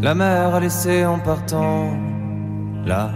La 0.01 0.15
mer 0.15 0.55
a 0.55 0.59
laissé 0.61 1.05
en 1.05 1.19
partant 1.19 1.91
la 2.85 3.09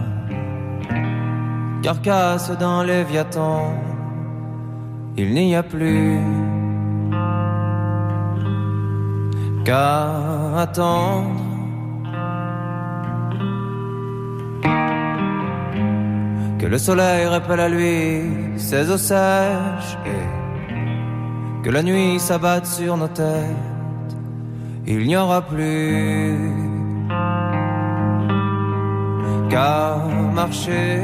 carcasse 1.82 2.50
d'un 2.58 2.84
léviathan. 2.84 3.72
Il 5.16 5.32
n'y 5.32 5.56
a 5.56 5.62
plus 5.62 6.18
qu'à 9.64 10.58
attendre. 10.58 11.40
Que 16.58 16.66
le 16.66 16.76
soleil 16.76 17.24
rappelle 17.26 17.60
à 17.60 17.68
lui 17.70 18.58
ses 18.58 18.90
eaux 18.90 18.98
sèches 18.98 19.96
et 20.04 21.62
que 21.64 21.70
la 21.70 21.82
nuit 21.82 22.20
s'abatte 22.20 22.66
sur 22.66 22.98
nos 22.98 23.08
têtes. 23.08 24.14
Il 24.86 25.06
n'y 25.06 25.16
aura 25.16 25.40
plus 25.40 26.73
marcher. 30.34 31.00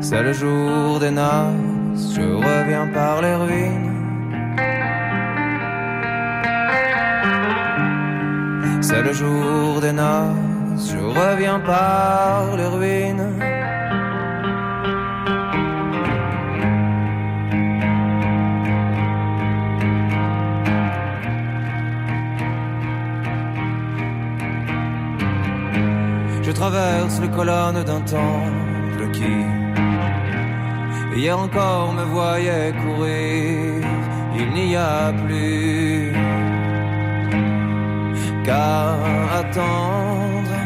C'est 0.00 0.22
le 0.22 0.32
jour 0.32 1.00
des 1.00 1.10
noces, 1.10 2.14
je 2.14 2.22
reviens 2.22 2.86
par 2.88 3.22
les 3.22 3.34
ruines. 3.34 3.92
C'est 8.80 9.02
le 9.02 9.12
jour 9.12 9.80
des 9.80 9.92
noces, 9.92 10.92
je 10.92 10.98
reviens 10.98 11.60
par 11.60 12.56
les 12.56 12.66
ruines. 12.66 13.55
Traverse 26.70 27.20
les 27.20 27.28
colonnes 27.28 27.82
d'un 27.84 28.00
temple 28.00 29.02
qui, 29.12 29.34
hier 31.16 31.38
encore, 31.38 31.92
me 31.92 32.04
voyait 32.16 32.72
courir. 32.84 33.82
Il 34.40 34.48
n'y 34.58 34.74
a 34.74 35.12
plus 35.24 36.12
qu'à 38.44 38.94
attendre. 39.40 40.56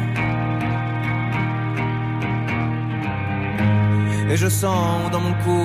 Et 4.30 4.36
je 4.36 4.48
sens 4.48 5.11
dans 5.12 5.22
mon 5.26 5.34
cou 5.44 5.62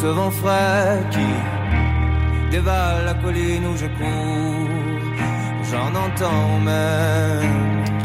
ce 0.00 0.06
vent 0.06 0.32
frais 0.40 0.98
qui 1.14 1.30
dévale 2.50 3.04
la 3.06 3.14
colline 3.14 3.64
où 3.70 3.76
je 3.82 3.88
cours. 3.98 5.04
J'en 5.70 5.92
entends 6.04 6.58
même 6.72 7.95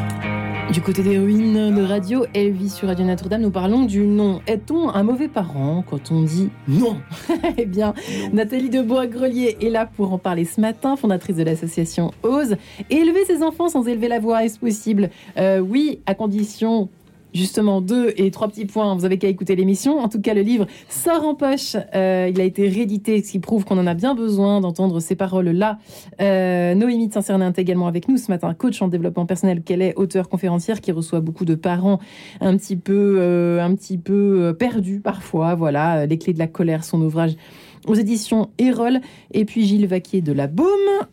Du 0.71 0.81
côté 0.81 1.03
des 1.03 1.17
ruines 1.19 1.75
de 1.75 1.81
Radio 1.83 2.25
Elvis 2.33 2.69
sur 2.69 2.87
Radio 2.87 3.03
Notre-Dame, 3.05 3.41
nous 3.41 3.51
parlons 3.51 3.83
du 3.83 4.05
non. 4.07 4.39
Est-on 4.47 4.89
un 4.89 5.03
mauvais 5.03 5.27
parent 5.27 5.83
quand 5.89 6.11
on 6.11 6.21
dit 6.23 6.49
non? 6.67 6.95
Eh 7.57 7.65
bien, 7.65 7.93
Nathalie 8.31 8.69
de 8.69 8.81
Bois-Grelier 8.81 9.57
est 9.61 9.69
là 9.69 9.85
pour 9.85 10.13
en 10.13 10.17
parler 10.17 10.45
ce 10.45 10.61
matin, 10.61 10.95
fondatrice 10.95 11.35
de 11.35 11.43
l'association 11.43 12.11
Ose. 12.23 12.55
Élever 12.89 13.25
ses 13.25 13.43
enfants 13.43 13.67
sans 13.67 13.85
élever 13.85 14.07
la 14.07 14.19
voix, 14.19 14.45
est-ce 14.45 14.59
possible? 14.59 15.09
Euh, 15.37 15.59
Oui, 15.59 15.99
à 16.05 16.15
condition 16.15 16.87
justement 17.33 17.81
deux 17.81 18.13
et 18.17 18.31
trois 18.31 18.47
petits 18.47 18.65
points, 18.65 18.95
vous 18.95 19.05
avez 19.05 19.17
qu'à 19.17 19.27
écouter 19.27 19.55
l'émission. 19.55 19.99
En 19.99 20.09
tout 20.09 20.21
cas, 20.21 20.33
le 20.33 20.41
livre 20.41 20.67
sort 20.89 21.25
en 21.25 21.35
poche. 21.35 21.75
Euh, 21.95 22.29
il 22.31 22.39
a 22.39 22.43
été 22.43 22.67
réédité, 22.67 23.21
ce 23.23 23.31
qui 23.31 23.39
prouve 23.39 23.65
qu'on 23.65 23.77
en 23.77 23.87
a 23.87 23.93
bien 23.93 24.15
besoin 24.15 24.61
d'entendre 24.61 24.99
ces 24.99 25.15
paroles-là. 25.15 25.79
Euh, 26.21 26.75
Noémie 26.75 27.07
de 27.07 27.13
Saint-Cernin 27.13 27.49
est 27.49 27.59
également 27.59 27.87
avec 27.87 28.07
nous 28.07 28.17
ce 28.17 28.31
matin, 28.31 28.53
coach 28.53 28.81
en 28.81 28.87
développement 28.87 29.25
personnel 29.25 29.61
qu'elle 29.61 29.81
est, 29.81 29.95
auteur 29.95 30.29
conférencière 30.29 30.81
qui 30.81 30.91
reçoit 30.91 31.21
beaucoup 31.21 31.45
de 31.45 31.55
parents 31.55 31.99
un 32.39 32.57
petit 32.57 32.75
peu, 32.75 33.17
euh, 33.19 33.63
un 33.63 33.73
petit 33.75 33.97
peu 33.97 34.55
perdus 34.57 34.99
parfois. 34.99 35.55
Voilà, 35.55 36.05
les 36.05 36.17
clés 36.17 36.33
de 36.33 36.39
la 36.39 36.47
colère, 36.47 36.83
son 36.83 37.01
ouvrage 37.01 37.35
aux 37.87 37.95
éditions 37.95 38.49
Erol. 38.57 38.99
Et 39.33 39.45
puis 39.45 39.65
Gilles 39.65 39.87
Vaquier 39.87 40.21
de 40.21 40.31
la 40.31 40.47
Baume, 40.47 40.67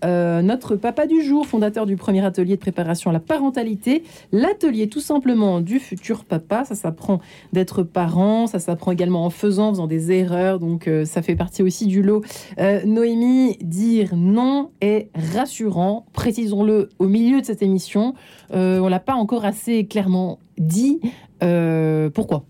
euh, 0.05 0.43
notre 0.43 0.77
papa 0.77 1.07
du 1.07 1.23
jour, 1.23 1.47
fondateur 1.47 1.87
du 1.87 1.97
premier 1.97 2.25
atelier 2.25 2.57
de 2.57 2.61
préparation 2.61 3.11
à 3.11 3.13
la 3.13 3.21
parentalité. 3.21 4.03
L'atelier 4.33 4.89
tout 4.89 5.01
simplement 5.01 5.61
du 5.61 5.79
futur 5.79 6.25
papa. 6.25 6.65
Ça 6.65 6.75
s'apprend 6.75 7.21
d'être 7.53 7.83
parent, 7.83 8.47
ça 8.47 8.59
s'apprend 8.59 8.93
également 8.93 9.25
en 9.25 9.31
faisant, 9.31 9.69
en 9.69 9.73
faisant 9.73 9.87
des 9.87 10.13
erreurs. 10.13 10.59
Donc 10.59 10.89
euh, 10.89 11.05
ça 11.05 11.23
fait 11.23 11.37
partie 11.37 11.63
aussi 11.63 11.87
du 11.87 12.03
lot. 12.03 12.23
Euh, 12.59 12.85
Noémie, 12.85 13.57
dire 13.63 14.15
non 14.17 14.71
est 14.81 15.09
rassurant. 15.35 16.07
Précisons-le 16.13 16.89
au 16.99 17.07
milieu 17.07 17.41
de 17.41 17.47
cette 17.47 17.63
émission. 17.63 18.15
on 18.51 18.89
l'a 18.89 19.01
pas 19.01 19.15
encore 19.15 19.45
assez 19.45 19.87
clairement 19.87 20.39
dit. 20.59 21.01
pourquoi? 22.15 22.45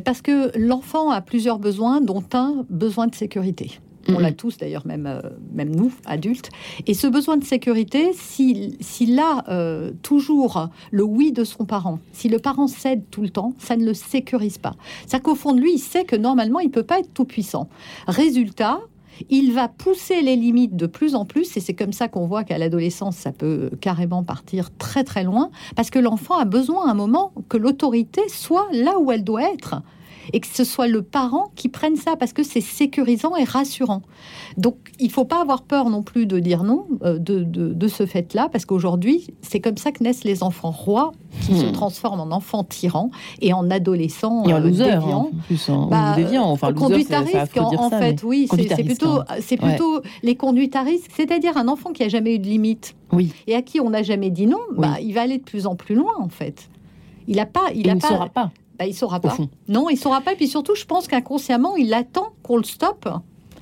Parce 0.00 0.22
que 0.22 0.56
l'enfant 0.58 1.10
a 1.10 1.20
plusieurs 1.20 1.58
besoins, 1.58 2.00
dont 2.00 2.24
un 2.32 2.64
besoin 2.68 3.06
de 3.06 3.14
sécurité. 3.14 3.78
On 4.08 4.18
l'a 4.18 4.30
mhm. 4.30 4.36
tous 4.36 4.58
d'ailleurs, 4.58 4.86
même, 4.86 5.06
euh, 5.06 5.20
même 5.52 5.74
nous, 5.74 5.92
adultes. 6.04 6.50
Et 6.86 6.94
ce 6.94 7.06
besoin 7.06 7.36
de 7.36 7.44
sécurité, 7.44 8.12
s'il 8.12 9.18
a 9.18 9.44
euh, 9.48 9.92
toujours 10.02 10.68
le 10.90 11.02
oui 11.02 11.32
de 11.32 11.44
son 11.44 11.64
parent, 11.64 11.98
si 12.12 12.28
le 12.28 12.38
parent 12.38 12.66
cède 12.66 13.04
tout 13.10 13.22
le 13.22 13.30
temps, 13.30 13.54
ça 13.58 13.76
ne 13.76 13.84
le 13.84 13.94
sécurise 13.94 14.58
pas. 14.58 14.74
C'est-à-dire 15.06 15.22
qu'au 15.22 15.34
fond 15.34 15.52
de 15.52 15.60
lui, 15.60 15.74
il 15.74 15.78
sait 15.78 16.04
que 16.04 16.16
normalement, 16.16 16.60
il 16.60 16.66
ne 16.66 16.72
peut 16.72 16.82
pas 16.82 16.98
être 16.98 17.12
tout 17.14 17.24
puissant. 17.24 17.68
Résultat, 18.06 18.80
il 19.30 19.52
va 19.52 19.68
pousser 19.68 20.22
les 20.22 20.36
limites 20.36 20.76
de 20.76 20.86
plus 20.86 21.14
en 21.14 21.24
plus, 21.24 21.56
et 21.56 21.60
c'est 21.60 21.74
comme 21.74 21.92
ça 21.92 22.08
qu'on 22.08 22.26
voit 22.26 22.44
qu'à 22.44 22.58
l'adolescence, 22.58 23.16
ça 23.16 23.32
peut 23.32 23.70
carrément 23.80 24.22
partir 24.22 24.70
très 24.76 25.04
très 25.04 25.24
loin, 25.24 25.50
parce 25.76 25.90
que 25.90 25.98
l'enfant 25.98 26.38
a 26.38 26.44
besoin 26.44 26.88
à 26.88 26.90
un 26.90 26.94
moment 26.94 27.32
que 27.48 27.56
l'autorité 27.56 28.22
soit 28.28 28.68
là 28.72 28.98
où 28.98 29.10
elle 29.12 29.24
doit 29.24 29.52
être 29.52 29.82
et 30.32 30.40
que 30.40 30.46
ce 30.46 30.64
soit 30.64 30.86
le 30.86 31.02
parent 31.02 31.50
qui 31.56 31.68
prenne 31.68 31.96
ça 31.96 32.16
parce 32.16 32.32
que 32.32 32.42
c'est 32.42 32.60
sécurisant 32.60 33.36
et 33.36 33.44
rassurant. 33.44 34.02
Donc 34.56 34.76
il 34.98 35.10
faut 35.10 35.24
pas 35.24 35.40
avoir 35.40 35.62
peur 35.62 35.90
non 35.90 36.02
plus 36.02 36.26
de 36.26 36.38
dire 36.38 36.64
non 36.64 36.86
euh, 37.02 37.18
de, 37.18 37.88
ce 37.88 38.06
fait-là 38.06 38.48
parce 38.50 38.64
qu'aujourd'hui 38.64 39.34
c'est 39.42 39.60
comme 39.60 39.76
ça 39.76 39.92
que 39.92 40.02
naissent 40.02 40.24
les 40.24 40.42
enfants 40.42 40.70
rois 40.70 41.12
qui 41.42 41.56
se 41.58 41.66
hmm. 41.66 41.72
transforment 41.72 42.20
en 42.20 42.30
enfants 42.32 42.64
tyrans 42.64 43.10
et 43.40 43.52
en 43.52 43.70
adolescents 43.70 44.44
et 44.44 44.54
en 44.54 44.58
euh, 44.58 44.60
loser, 44.60 44.84
déviants. 44.84 45.30
En 45.32 45.46
plus, 45.46 45.68
en, 45.68 45.86
bah, 45.86 46.16
Enfin, 46.36 46.72
conduite 46.72 47.12
à 47.12 47.20
risque, 47.20 47.56
en, 47.56 47.90
fait, 47.90 48.22
oui, 48.22 48.48
c'est 48.50 48.84
plutôt, 48.84 49.18
hein. 49.18 49.24
c'est 49.40 49.56
plutôt 49.56 50.00
les 50.22 50.36
conduites 50.36 50.76
à 50.76 50.82
risque, 50.82 51.10
c'est-à-dire 51.14 51.56
un 51.56 51.68
enfant 51.68 51.92
qui 51.92 52.02
a 52.02 52.08
jamais 52.08 52.34
eu 52.36 52.38
de 52.38 52.46
limite 52.46 52.94
oui. 53.12 53.32
et 53.46 53.54
à 53.54 53.62
qui 53.62 53.80
on 53.80 53.90
n'a 53.90 54.02
jamais 54.02 54.30
dit 54.30 54.46
non, 54.46 54.60
bah, 54.76 54.96
il 55.00 55.12
va 55.12 55.22
aller 55.22 55.38
de 55.38 55.42
plus 55.42 55.66
en 55.66 55.76
plus 55.76 55.94
loin 55.94 56.14
en 56.18 56.28
fait. 56.28 56.68
Il 57.26 57.40
a 57.40 57.46
pas, 57.46 57.72
il, 57.74 57.88
a 57.88 57.94
ne 57.94 58.00
pas, 58.00 58.08
saura 58.08 58.28
pas. 58.28 58.50
Bah, 58.78 58.86
il 58.86 58.94
saura 58.94 59.20
pas. 59.20 59.36
Non, 59.68 59.88
il 59.88 59.96
saura 59.96 60.20
pas. 60.20 60.32
Et 60.32 60.36
puis 60.36 60.48
surtout, 60.48 60.74
je 60.74 60.84
pense 60.84 61.06
qu'inconsciemment, 61.06 61.76
il 61.76 61.94
attend 61.94 62.32
qu'on 62.42 62.56
le 62.56 62.64
stoppe. 62.64 63.08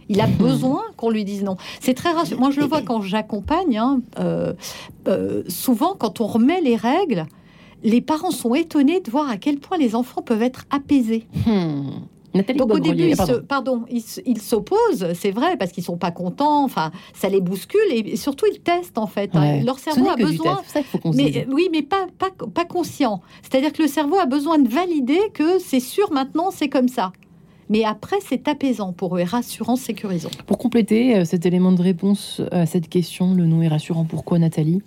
Il 0.08 0.20
a 0.20 0.26
besoin 0.38 0.82
qu'on 0.96 1.10
lui 1.10 1.24
dise 1.24 1.42
non. 1.42 1.56
C'est 1.80 1.94
très 1.94 2.12
rassurant. 2.12 2.40
Moi, 2.40 2.50
je 2.50 2.60
le 2.60 2.66
vois 2.66 2.82
quand 2.82 3.02
j'accompagne. 3.02 3.78
Hein, 3.78 4.00
euh, 4.18 4.52
euh, 5.08 5.42
souvent, 5.48 5.94
quand 5.94 6.20
on 6.20 6.26
remet 6.26 6.60
les 6.60 6.76
règles, 6.76 7.26
les 7.82 8.00
parents 8.00 8.30
sont 8.30 8.54
étonnés 8.54 9.00
de 9.00 9.10
voir 9.10 9.28
à 9.28 9.36
quel 9.36 9.58
point 9.58 9.76
les 9.76 9.94
enfants 9.94 10.22
peuvent 10.22 10.42
être 10.42 10.64
apaisés. 10.70 11.26
Hmm. 11.46 11.90
Donc 12.56 12.72
au 12.72 12.78
début, 12.78 13.10
ils 13.10 13.42
pardon, 13.46 13.84
ils 13.90 14.40
s'opposent, 14.40 15.12
c'est 15.14 15.30
vrai, 15.30 15.56
parce 15.56 15.72
qu'ils 15.72 15.84
sont 15.84 15.98
pas 15.98 16.10
contents. 16.10 16.64
Enfin, 16.64 16.90
ça 17.14 17.28
les 17.28 17.40
bouscule 17.40 17.80
et 17.90 18.16
surtout 18.16 18.46
ils 18.50 18.60
testent 18.60 18.98
en 18.98 19.06
fait. 19.06 19.30
Hein. 19.34 19.62
Leur 19.62 19.78
cerveau 19.78 20.08
a 20.08 20.16
besoin, 20.16 20.60
mais 21.14 21.46
oui, 21.50 21.68
mais 21.70 21.82
pas, 21.82 22.06
pas, 22.18 22.30
pas 22.30 22.64
conscient. 22.64 23.20
C'est-à-dire 23.42 23.72
que 23.72 23.82
le 23.82 23.88
cerveau 23.88 24.16
a 24.16 24.26
besoin 24.26 24.58
de 24.58 24.68
valider 24.68 25.20
que 25.34 25.58
c'est 25.58 25.80
sûr 25.80 26.12
maintenant, 26.12 26.50
c'est 26.50 26.68
comme 26.68 26.88
ça. 26.88 27.12
Mais 27.68 27.84
après, 27.84 28.16
c'est 28.20 28.48
apaisant 28.48 28.92
pour 28.92 29.16
eux 29.16 29.20
et 29.20 29.24
rassurant, 29.24 29.76
sécurisant. 29.76 30.30
Pour 30.46 30.58
compléter 30.58 31.16
euh, 31.16 31.24
cet 31.24 31.46
élément 31.46 31.72
de 31.72 31.80
réponse 31.80 32.42
à 32.50 32.66
cette 32.66 32.88
question, 32.88 33.34
le 33.34 33.46
nom 33.46 33.62
est 33.62 33.68
rassurant. 33.68 34.04
Pourquoi, 34.04 34.38
Nathalie? 34.38 34.82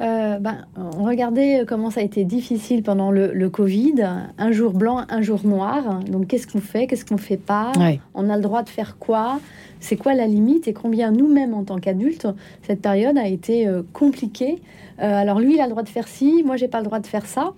Euh, 0.00 0.38
ben, 0.38 0.66
on 0.76 1.04
regardait 1.04 1.64
comment 1.66 1.90
ça 1.90 2.00
a 2.00 2.02
été 2.02 2.24
difficile 2.24 2.82
pendant 2.82 3.10
le, 3.10 3.48
Covid. 3.48 3.94
Un 4.38 4.52
jour 4.52 4.72
blanc, 4.72 5.04
un 5.08 5.22
jour 5.22 5.40
noir. 5.44 6.00
Donc, 6.00 6.28
qu'est-ce 6.28 6.46
qu'on 6.46 6.60
fait? 6.60 6.86
Qu'est-ce 6.86 7.04
qu'on 7.04 7.18
fait 7.18 7.36
pas? 7.36 7.72
On 8.14 8.30
a 8.30 8.36
le 8.36 8.42
droit 8.42 8.62
de 8.62 8.68
faire 8.68 8.96
quoi? 8.98 9.40
C'est 9.84 9.96
quoi 9.96 10.14
la 10.14 10.26
limite 10.26 10.66
Et 10.68 10.72
combien 10.72 11.10
nous-mêmes, 11.10 11.54
en 11.54 11.64
tant 11.64 11.78
qu'adultes, 11.78 12.26
cette 12.62 12.80
période 12.80 13.18
a 13.18 13.28
été 13.28 13.66
euh, 13.66 13.82
compliquée? 13.92 14.62
Euh, 15.00 15.14
alors 15.14 15.40
lui, 15.40 15.54
il 15.54 15.60
a 15.60 15.64
le 15.64 15.70
droit 15.70 15.82
de 15.82 15.88
faire 15.88 16.08
ci, 16.08 16.42
moi, 16.44 16.56
j'ai 16.56 16.68
pas 16.68 16.78
le 16.78 16.84
droit 16.84 17.00
de 17.00 17.06
faire 17.06 17.26
ça. 17.26 17.52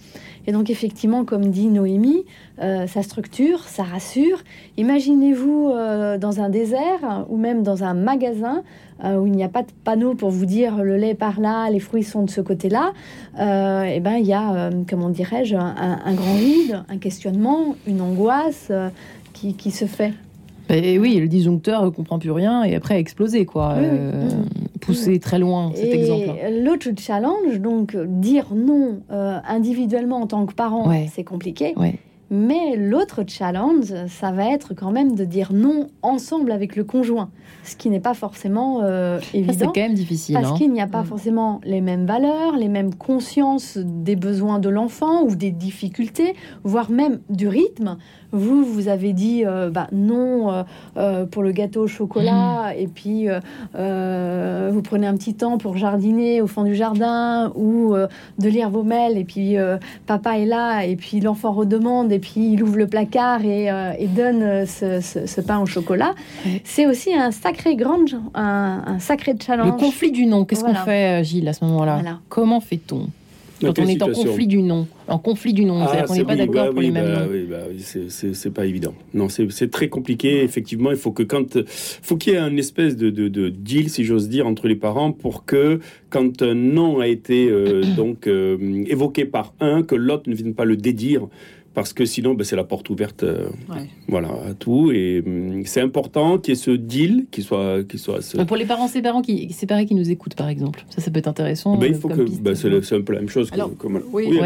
Et 0.47 0.53
donc, 0.53 0.71
effectivement, 0.71 1.25
comme 1.25 1.47
dit 1.51 1.67
Noémie, 1.67 2.25
ça 2.59 3.03
structure, 3.03 3.65
ça 3.65 3.83
rassure. 3.83 4.43
Imaginez-vous 4.77 5.73
dans 6.21 6.41
un 6.41 6.49
désert 6.49 7.27
ou 7.29 7.37
même 7.37 7.65
dans 7.65 7.83
un 7.83 7.95
magasin 7.95 8.63
euh, 9.05 9.19
où 9.19 9.27
il 9.27 9.33
n'y 9.33 9.45
a 9.45 9.49
pas 9.49 9.63
de 9.63 9.69
panneau 9.85 10.15
pour 10.15 10.31
vous 10.31 10.47
dire 10.47 10.83
le 10.83 10.97
lait 10.97 11.15
par 11.15 11.39
là, 11.39 11.69
les 11.69 11.81
fruits 11.81 12.03
sont 12.03 12.23
de 12.23 12.31
ce 12.31 12.41
côté-là, 12.41 12.93
euh, 13.39 13.85
et 13.85 13.97
eh 13.97 14.01
ben 14.01 14.15
il 14.15 14.27
y 14.27 14.33
a, 14.33 14.55
euh, 14.55 14.71
comment 14.89 15.11
dirais-je, 15.11 15.55
un, 15.55 16.15
grand 16.15 16.35
vide, 16.35 16.83
un 16.89 16.97
questionnement, 16.97 17.77
une 17.87 18.01
angoisse 18.01 18.73
qui, 19.35 19.71
se 19.71 19.85
fait. 19.85 20.15
Et 20.69 20.99
oui, 20.99 21.17
le 21.17 21.29
disjoncteur 21.29 21.85
ne 21.85 21.91
comprend 21.91 22.19
plus 22.19 22.31
rien 22.31 22.65
et 22.65 22.75
après 22.75 22.95
a 22.95 22.99
explosé, 22.99 23.47
quoi. 23.47 23.77
pousser 24.81 25.19
très 25.19 25.39
loin, 25.39 25.73
cet 25.75 25.85
et 25.85 25.95
exemple. 25.95 26.31
L'autre 26.65 26.89
challenge, 26.99 27.61
donc 27.61 27.97
dire 27.97 28.47
non 28.55 29.01
individuellement 29.11 30.21
en 30.21 30.27
tant 30.27 30.47
que 30.47 30.55
parent, 30.55 30.91
c'est 31.13 31.25
compliqué. 31.25 31.75
Mais 32.31 32.77
l'autre 32.77 33.23
challenge, 33.27 33.95
ça 34.09 34.33
va 34.33 34.51
être 34.51 34.75
quand 34.75 34.91
même 34.91 35.15
de 35.15 35.25
dire 35.25 35.53
non 35.53 35.87
ensemble 36.03 36.51
avec 36.51 36.75
le 36.75 36.83
conjoint, 36.83 37.31
ce 37.63 37.77
qui 37.77 37.89
n'est 37.89 38.01
pas 38.01 38.15
forcément 38.15 38.81
euh, 38.83 39.21
évident. 39.33 39.55
C'est 39.59 39.67
quand 39.67 39.77
même 39.77 39.95
difficile. 39.95 40.35
Parce 40.35 40.51
hein. 40.51 40.55
qu'il 40.57 40.73
n'y 40.73 40.81
a 40.81 40.89
pas 40.89 41.03
mm. 41.03 41.07
forcément 41.07 41.61
les 41.65 41.81
mêmes 41.81 42.05
valeurs, 42.05 42.57
les 42.57 42.69
mêmes 42.69 42.95
consciences 42.95 43.79
des 43.79 44.17
besoins 44.17 44.59
de 44.59 44.69
l'enfant 44.69 45.23
ou 45.23 45.37
des 45.37 45.53
difficultés, 45.53 46.35
voire 46.65 46.91
même 46.91 47.21
du 47.31 47.47
rythme. 47.47 47.97
Vous, 48.33 48.65
vous 48.65 48.89
avez 48.89 49.13
dit 49.13 49.45
euh, 49.47 49.71
bah, 49.71 49.87
non 49.93 50.51
euh, 50.51 50.63
euh, 50.97 51.27
pour 51.27 51.43
le 51.43 51.53
gâteau 51.53 51.85
au 51.85 51.87
chocolat, 51.87 52.73
mm. 52.73 52.79
et 52.79 52.89
puis 52.89 53.29
vous 53.29 54.83
prenez 54.83 55.07
un 55.07 55.17
petit 55.17 55.35
temps 55.35 55.59
pour 55.59 55.77
jardiner 55.77 56.41
au 56.43 56.47
fond 56.47 56.65
du 56.65 56.75
jardin 56.75 57.53
ou 57.55 57.95
de 58.39 58.49
lire 58.49 58.71
vos 58.71 58.83
mails, 58.83 59.17
et 59.17 59.25
puis 59.25 59.57
papa 60.07 60.39
est 60.39 60.47
là, 60.47 60.85
et 60.85 60.97
puis 60.97 61.21
l'enfant 61.21 61.53
redemande, 61.53 62.13
et 62.17 62.19
puis 62.19 62.53
il 62.53 62.63
ouvre 62.63 62.79
le 62.79 62.87
placard 62.87 63.45
et, 63.45 63.69
donne 64.09 64.67
ce, 64.67 65.41
pain 65.43 65.61
au 65.61 65.67
chocolat. 65.67 66.15
C'est 66.65 66.87
aussi 66.87 67.15
un 67.15 67.31
sacré 67.31 67.77
grand, 67.77 68.07
un, 68.35 68.99
sacré 68.99 69.35
challenge. 69.39 69.67
Le 69.67 69.73
conflit 69.73 70.11
du 70.11 70.27
non, 70.27 70.45
qu'est-ce 70.45 70.65
qu'on 70.65 70.75
fait, 70.75 71.23
Gilles, 71.25 71.49
à 71.49 71.53
ce 71.53 71.65
moment-là 71.65 72.21
Comment 72.29 72.61
fait-on 72.61 73.09
quand 73.61 73.79
on 73.79 73.87
est 73.87 74.03
en 74.03 74.13
conflit 74.13 74.47
du 74.47 74.63
non, 74.63 74.87
en 75.09 75.19
conflit 75.19 75.55
du 75.55 75.65
non, 75.65 75.87
c'est-à-dire 75.87 76.07
qu'on 76.07 76.15
n'est 76.15 76.25
pas 76.25 76.37
d'accord 76.37 76.71
pour 76.71 76.81
les 76.81 76.91
mêmes 76.91 77.05
bah, 77.05 77.27
Oui, 77.31 77.47
bah, 77.49 77.59
c'est 78.09 78.53
pas 78.53 78.67
évident. 78.67 78.95
Non, 79.15 79.29
c'est 79.29 79.71
très 79.71 79.89
compliqué. 79.89 80.43
Effectivement, 80.43 80.91
il 80.91 80.97
faut 80.97 81.13
que 81.13 81.23
quand, 81.23 81.59
faut 81.67 82.17
qu'il 82.17 82.33
y 82.35 82.37
ait 82.37 82.41
un 82.41 82.57
espèce 82.57 82.97
de, 82.97 83.11
de, 83.11 83.49
deal, 83.49 83.89
si 83.89 84.05
j'ose 84.05 84.29
dire, 84.29 84.47
entre 84.47 84.69
les 84.69 84.77
parents 84.77 85.13
pour 85.13 85.45
que 85.45 85.81
quand 86.11 86.43
un 86.43 86.55
non 86.55 87.01
a 87.01 87.09
été 87.09 87.49
euh, 87.49 87.83
donc 87.97 88.27
euh, 88.27 88.85
évoqué 88.87 89.25
par 89.25 89.55
un, 89.61 89.83
que 89.83 89.95
l'autre 89.95 90.29
ne 90.29 90.35
vienne 90.35 90.55
pas 90.55 90.65
le 90.65 90.77
dédire 90.77 91.29
parce 91.77 91.93
que 91.93 92.07
sinon, 92.07 92.33
ben, 92.33 92.43
c'est 92.43 92.57
la 92.57 92.65
porte 92.65 92.89
ouverte 92.89 93.23
euh, 93.23 93.51
voilà, 94.09 94.31
à 94.49 94.55
tout. 94.55 94.93
Et 94.93 95.23
hum, 95.25 95.63
c'est 95.67 95.83
important 95.83 96.39
qu'il 96.39 96.55
y 96.55 96.57
ait 96.57 96.61
ce 96.61 96.71
deal, 96.71 97.27
qui 97.31 97.43
soit... 97.43 97.87
Qui 97.87 97.99
soit 97.99 98.21
Pour 98.47 98.57
les 98.57 98.65
parents 98.65 98.89
séparés 98.89 99.21
qui, 99.21 99.53
séparés 99.53 99.85
qui 99.85 99.95
nous 99.95 100.11
écoutent, 100.11 100.37
par 100.37 100.49
exemple, 100.49 100.87
ça, 100.89 101.03
ça 101.03 101.11
peut 101.11 101.19
être 101.19 101.29
intéressant. 101.29 101.77
Ben, 101.77 101.93
il 101.93 101.95
faut 101.95 102.09
que... 102.09 102.23
Ben, 102.41 102.55
c'est, 102.55 102.95
un 102.95 103.03
peu 103.03 103.13
la 103.13 103.19
même 103.19 103.29
chose. 103.29 103.51
oui, 104.11 104.41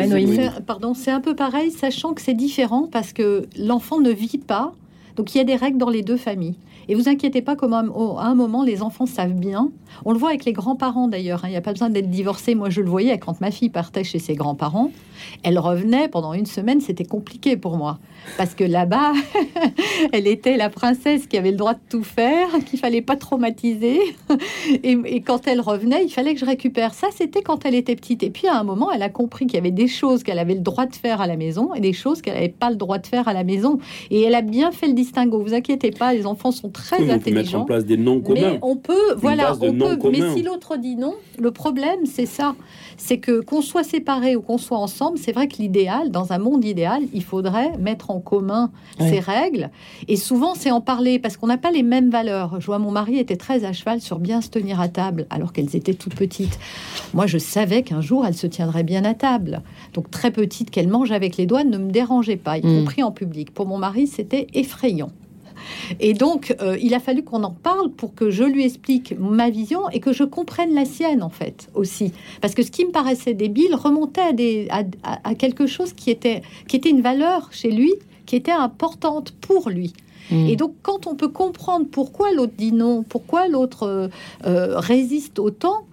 pardon, 0.67 0.93
c'est 0.93 1.13
un 1.13 1.21
peu 1.21 1.37
pareil, 1.37 1.71
sachant 1.71 2.15
que 2.15 2.21
c'est 2.21 2.35
différent 2.35 2.89
parce 2.91 3.13
que 3.13 3.47
l'enfant 3.57 4.01
ne 4.01 4.11
vit 4.11 4.39
pas. 4.39 4.75
Donc 5.15 5.33
il 5.33 5.39
y 5.39 5.41
a 5.41 5.45
des 5.45 5.57
règles 5.57 5.79
dans 5.79 5.91
les 5.91 6.03
deux 6.03 6.17
familles. 6.17 6.57
Et 6.91 6.97
vous 6.97 7.09
inquiétez 7.09 7.41
pas, 7.41 7.55
comme 7.55 7.73
à 7.73 7.85
un 7.85 8.35
moment, 8.35 8.65
les 8.65 8.83
enfants 8.83 9.07
savent 9.07 9.35
bien. 9.35 9.71
On 10.05 10.11
le 10.11 10.19
voit 10.19 10.31
avec 10.31 10.45
les 10.45 10.53
grands-parents 10.53 11.07
d'ailleurs. 11.07 11.45
Hein. 11.45 11.49
Il 11.49 11.53
n'y 11.53 11.57
a 11.57 11.61
pas 11.61 11.71
besoin 11.71 11.89
d'être 11.89 12.11
divorcé. 12.11 12.57
Moi, 12.57 12.69
je 12.69 12.81
le 12.81 12.91
voyais 12.91 13.17
quand 13.17 13.41
ma 13.41 13.53
fille 13.53 13.69
partait 13.69 14.03
chez 14.03 14.19
ses 14.19 14.35
grands-parents. 14.35 14.91
Elle 15.45 15.61
revenait 15.61 16.09
pendant 16.09 16.35
une 16.35 16.47
semaine. 16.47 16.81
C'était 16.81 17.05
compliqué 17.05 17.57
pour 17.57 17.77
moi. 17.77 18.01
Parce 18.37 18.57
que 18.57 18.65
là-bas, 18.65 19.13
elle 20.13 20.27
était 20.27 20.57
la 20.57 20.69
princesse 20.69 21.29
qui 21.29 21.39
avait 21.39 21.53
le 21.53 21.57
droit 21.57 21.75
de 21.75 21.81
tout 21.89 22.03
faire, 22.03 22.49
qu'il 22.67 22.81
fallait 22.81 23.03
pas 23.03 23.15
traumatiser. 23.15 24.01
Et, 24.83 25.21
quand 25.21 25.47
elle 25.47 25.61
revenait, 25.61 26.05
il 26.05 26.11
fallait 26.11 26.35
que 26.35 26.41
je 26.41 26.45
récupère. 26.45 26.93
Ça, 26.93 27.07
c'était 27.17 27.43
quand 27.43 27.65
elle 27.65 27.77
était 27.77 27.95
petite. 27.95 28.25
Et 28.25 28.31
puis, 28.31 28.49
à 28.49 28.59
un 28.59 28.65
moment, 28.65 28.91
elle 28.91 29.03
a 29.03 29.11
compris 29.11 29.47
qu'il 29.47 29.55
y 29.55 29.61
avait 29.61 29.71
des 29.71 29.87
choses 29.87 30.25
qu'elle 30.25 30.41
avait 30.41 30.55
le 30.55 30.61
droit 30.61 30.87
de 30.87 30.97
faire 30.97 31.21
à 31.21 31.29
la 31.29 31.37
maison 31.37 31.73
et 31.73 31.81
des 31.81 31.93
choses 31.93 32.21
qu'elle 32.21 32.35
n'avait 32.35 32.49
pas 32.49 32.71
le 32.71 32.77
droit 32.77 32.99
de 32.99 33.07
faire 33.07 33.29
à 33.29 33.33
la 33.33 33.45
maison. 33.45 33.79
Et 34.11 34.23
elle 34.23 34.35
a 34.35 34.43
bien 34.43 34.73
fait 34.73 34.89
le 34.89 34.95
distinguo. 34.95 35.41
Vous 35.41 35.55
inquiétez 35.55 35.93
pas, 35.93 36.13
les 36.15 36.27
enfants 36.27 36.51
sont 36.51 36.69
très 36.71 36.80
on 36.93 37.09
intelligents. 37.09 37.21
Peut 37.23 37.33
mettre 37.33 37.55
en 37.57 37.65
place 37.65 37.85
des 37.85 37.97
noms 37.97 38.21
communs. 38.21 38.41
Mais 38.41 38.59
on 38.63 38.77
peut, 38.77 39.15
voilà, 39.17 39.55
on 39.61 39.73
peut. 39.73 39.99
Mais 40.11 40.35
si 40.35 40.43
l'autre 40.43 40.77
dit 40.77 40.97
non, 40.97 41.15
le 41.39 41.51
problème, 41.51 42.07
c'est 42.07 42.27
ça. 42.27 42.55
C'est 42.97 43.19
que 43.19 43.41
qu'on 43.41 43.63
soit 43.63 43.85
séparés 43.85 44.37
ou 44.37 44.43
qu'on 44.43 44.59
soit 44.59 44.79
ensemble, 44.79 45.19
c'est 45.19 45.33
vrai 45.33 45.49
que 45.49 45.57
l'idéal, 45.57 46.11
dans 46.11 46.33
un 46.33 46.39
monde 46.39 46.65
idéal, 46.65 47.03
il 47.15 47.23
faudrait 47.23 47.77
mettre 47.79 48.11
en 48.11 48.21
commun 48.21 48.71
ces 48.99 49.21
règles. 49.21 49.71
Et 50.09 50.17
souvent, 50.17 50.55
c'est 50.55 50.71
en 50.71 50.81
parler 50.81 51.19
parce 51.19 51.37
qu'on 51.37 51.47
n'a 51.47 51.57
pas 51.59 51.71
les 51.71 51.83
mêmes 51.83 52.11
valeurs. 52.11 52.61
Je 52.61 52.67
vois 52.67 52.79
mon 52.79 52.91
mari 52.91 53.19
était 53.19 53.37
très 53.37 53.65
à 53.65 53.73
cheval 53.73 54.01
sur 54.01 54.19
bien 54.19 54.41
se 54.41 54.51
tenir 54.51 54.81
à 54.81 54.89
table 54.89 55.27
alors 55.31 55.53
qu'elles 55.53 55.75
étaient 55.77 55.95
toutes 55.95 56.15
petites. 56.15 56.59
Moi, 57.15 57.27
je 57.27 57.39
savais 57.39 57.83
qu'un 57.83 58.01
jour, 58.01 58.27
elle 58.27 58.35
se 58.35 58.47
tiendrait 58.47 58.85
bien 58.85 59.05
à 59.05 59.15
table. 59.15 59.63
Donc 59.95 60.11
très 60.11 60.31
petite, 60.31 60.71
qu'elle 60.71 60.89
mange 60.89 61.13
avec 61.13 61.37
les 61.37 61.47
doigts 61.47 61.65
ne 61.65 61.79
me 61.79 61.91
dérangeait 61.91 62.37
pas, 62.37 62.59
y 62.59 62.67
mm. 62.67 62.79
compris 62.81 63.03
en 63.03 63.13
public. 63.13 63.53
Pour 63.53 63.67
mon 63.67 63.79
mari, 63.79 64.07
c'était 64.07 64.47
effrayant. 64.55 65.11
Et 65.99 66.15
donc, 66.15 66.55
euh, 66.61 66.77
il 66.81 66.95
a 66.95 67.01
fallu 67.01 67.23
qu'on 67.23 67.43
en 67.43 67.51
parle 67.51 67.91
pour 67.91 68.15
que 68.15 68.31
je 68.31 68.45
lui 68.45 68.65
explique 68.65 69.15
ma 69.19 69.51
vision 69.51 69.89
et 69.91 70.01
que 70.01 70.13
je 70.13 70.25
comprenne 70.25 70.75
la 70.75 70.85
sienne, 70.85 71.23
en 71.23 71.31
fait, 71.31 71.69
aussi. 71.75 72.13
Parce 72.41 72.55
que 72.55 72.63
ce 72.63 72.71
qui 72.71 72.85
me 72.85 72.91
paraissait 72.91 73.35
débile 73.35 73.75
remontait 73.75 74.21
à, 74.21 74.33
des, 74.33 74.69
à, 75.03 75.35
quelque 75.35 75.67
chose 75.67 75.93
qui 75.93 76.11
était, 76.11 76.43
qui 76.69 76.77
était 76.77 76.91
une 76.91 77.03
valeur 77.03 77.49
chez 77.53 77.71
lui, 77.71 77.93
qui 78.27 78.37
était 78.37 78.51
importante 78.51 79.33
pour 79.41 79.71
lui. 79.71 79.93
Mm. 80.31 80.47
Et 80.49 80.57
donc, 80.57 80.75
quand 80.83 81.07
on 81.07 81.15
peut 81.15 81.29
comprendre 81.29 81.87
pourquoi 81.91 82.33
l'autre 82.33 82.53
dit 82.57 82.73
non, 82.73 83.03
pourquoi 83.03 83.49
l'autre 83.49 83.85
euh, 83.85 84.09
euh, 84.47 84.79
résiste 84.79 85.39
autant, 85.39 85.85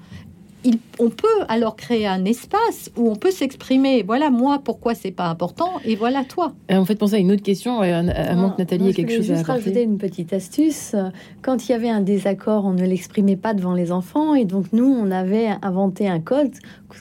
on 0.99 1.09
peut 1.09 1.27
alors 1.47 1.75
créer 1.75 2.07
un 2.07 2.25
espace 2.25 2.91
où 2.95 3.09
on 3.09 3.15
peut 3.15 3.31
s'exprimer. 3.31 4.03
Voilà, 4.03 4.29
moi, 4.29 4.59
pourquoi 4.63 4.95
c'est 4.95 5.11
pas 5.11 5.27
important, 5.27 5.73
et 5.85 5.95
voilà, 5.95 6.23
toi. 6.23 6.53
Et 6.69 6.75
on 6.75 6.85
fait 6.85 6.95
penser 6.95 7.15
à 7.15 7.19
une 7.19 7.31
autre 7.31 7.43
question, 7.43 7.81
à, 7.81 8.35
moins 8.35 8.51
que 8.51 8.61
Nathalie 8.61 8.89
ait 8.89 8.93
quelque 8.93 9.15
chose 9.15 9.31
à 9.31 9.41
rajouter 9.41 9.83
une 9.83 9.97
petite 9.97 10.33
astuce. 10.33 10.95
Quand 11.41 11.67
il 11.67 11.71
y 11.71 11.75
avait 11.75 11.89
un 11.89 12.01
désaccord, 12.01 12.65
on 12.65 12.73
ne 12.73 12.85
l'exprimait 12.85 13.35
pas 13.35 13.53
devant 13.53 13.73
les 13.73 13.91
enfants, 13.91 14.35
et 14.35 14.45
donc 14.45 14.67
nous, 14.73 14.85
on 14.85 15.11
avait 15.11 15.49
inventé 15.61 16.07
un 16.07 16.19
code, 16.19 16.51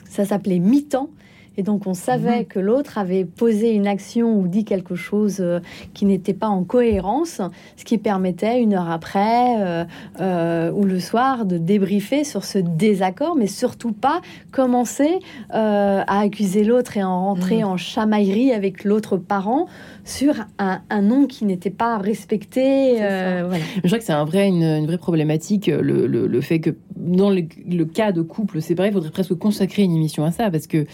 ça 0.09 0.25
s'appelait 0.25 0.59
mi-temps. 0.59 1.09
Et 1.57 1.63
donc 1.63 1.87
on 1.87 1.95
savait 1.95 2.39
mhm. 2.39 2.45
que 2.45 2.59
l'autre 2.59 2.99
avait 2.99 3.25
posé 3.25 3.71
une 3.71 3.87
action 3.87 4.39
ou 4.39 4.47
dit 4.47 4.63
quelque 4.63 4.95
chose 4.95 5.37
euh, 5.39 5.59
qui 5.95 6.05
n'était 6.05 6.35
pas 6.35 6.47
en 6.47 6.63
cohérence, 6.63 7.41
ce 7.75 7.83
qui 7.83 7.97
permettait 7.97 8.61
une 8.61 8.75
heure 8.75 8.91
après 8.91 9.55
euh, 9.59 9.83
euh, 10.21 10.71
ou 10.71 10.83
le 10.83 10.99
soir 10.99 11.45
de 11.45 11.57
débriefer 11.57 12.23
sur 12.23 12.45
ce 12.45 12.59
désaccord, 12.59 13.35
mais 13.35 13.47
surtout 13.47 13.91
pas 13.91 14.21
commencer 14.51 15.19
à 15.49 16.19
accuser 16.19 16.63
l'autre 16.63 16.97
et 16.97 17.03
en 17.03 17.25
rentrer 17.25 17.59
mhm. 17.59 17.69
en 17.69 17.77
chamaillerie 17.77 18.51
avec 18.51 18.83
l'autre 18.83 19.17
parent 19.17 19.67
sur 20.05 20.35
un, 20.59 21.01
nom 21.01 21.25
qui 21.25 21.45
n'était 21.45 21.69
pas 21.69 21.97
respecté. 21.97 22.97
Voilà. 22.97 23.57
Je 23.83 23.87
crois 23.87 23.97
que 23.97 24.03
c'est 24.03 24.13
un 24.13 24.25
vrai, 24.25 24.47
une, 24.47 24.85
vraie 24.85 24.97
problématique, 24.97 25.67
le, 25.67 26.41
fait 26.41 26.59
que 26.59 26.75
dans 26.99 27.29
le, 27.29 27.85
cas 27.85 28.11
de 28.11 28.21
couple 28.21 28.61
séparé, 28.61 28.89
il 28.89 28.93
faudrait 28.93 29.11
presque 29.11 29.35
consacrer 29.35 29.83
une 29.83 29.95
émission 29.95 30.23
à 30.25 30.31
ça, 30.31 30.49
parce 30.51 30.67
que 30.67 30.85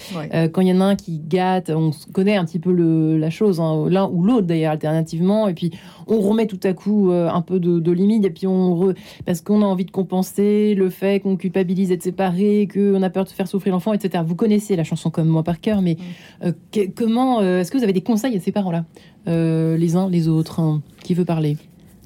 quand 0.48 0.62
il 0.62 0.68
y 0.68 0.74
en 0.74 0.82
a 0.82 0.86
un 0.86 0.96
qui 0.96 1.20
gâte, 1.20 1.70
on 1.70 1.92
connaît 2.12 2.36
un 2.36 2.46
petit 2.46 2.60
peu 2.60 2.72
le, 2.72 3.18
la 3.18 3.30
chose, 3.30 3.60
hein, 3.60 3.86
l'un 3.90 4.08
ou 4.08 4.24
l'autre 4.24 4.48
d'ailleurs, 4.48 4.72
alternativement, 4.72 5.48
et 5.48 5.54
puis 5.54 5.72
on 6.08 6.20
remet 6.20 6.48
tout 6.48 6.60
à 6.64 6.74
coup 6.74 7.12
euh, 7.12 7.30
un 7.30 7.42
peu 7.42 7.60
de, 7.60 7.92
limite, 7.92 8.26
et 8.26 8.30
puis 8.30 8.48
on 8.48 8.94
parce 9.26 9.42
qu'on 9.42 9.62
a 9.62 9.66
envie 9.66 9.86
de 9.86 9.92
compenser 9.92 10.76
le 10.76 10.90
fait 10.90 11.20
qu'on 11.22 11.38
culpabilise 11.38 11.90
d'être 11.90 12.04
séparé, 12.04 12.68
qu'on 12.72 13.02
a 13.02 13.10
peur 13.10 13.24
de 13.26 13.30
faire 13.30 13.48
souffrir 13.48 13.74
l'enfant, 13.74 13.94
etc. 13.94 14.24
Vous 14.26 14.36
connaissez 14.36 14.76
la 14.76 14.84
chanson 14.84 15.10
comme 15.10 15.28
moi 15.28 15.44
par 15.44 15.60
cœur, 15.60 15.82
mais 15.82 15.98
euh, 16.44 16.52
comment 16.96 17.42
euh, 17.42 17.60
est-ce 17.60 17.72
que 17.72 17.78
vous 17.78 17.84
avez 17.84 17.94
des 17.94 18.02
conseils 18.02 18.36
à 18.36 18.40
ces 18.40 18.52
parents-là, 18.52 18.86
les 19.26 19.96
uns, 19.96 20.10
les 20.10 20.28
autres 20.28 20.60
hein, 20.60 20.82
Qui 21.04 21.14
veut 21.14 21.26
parler? 21.26 21.58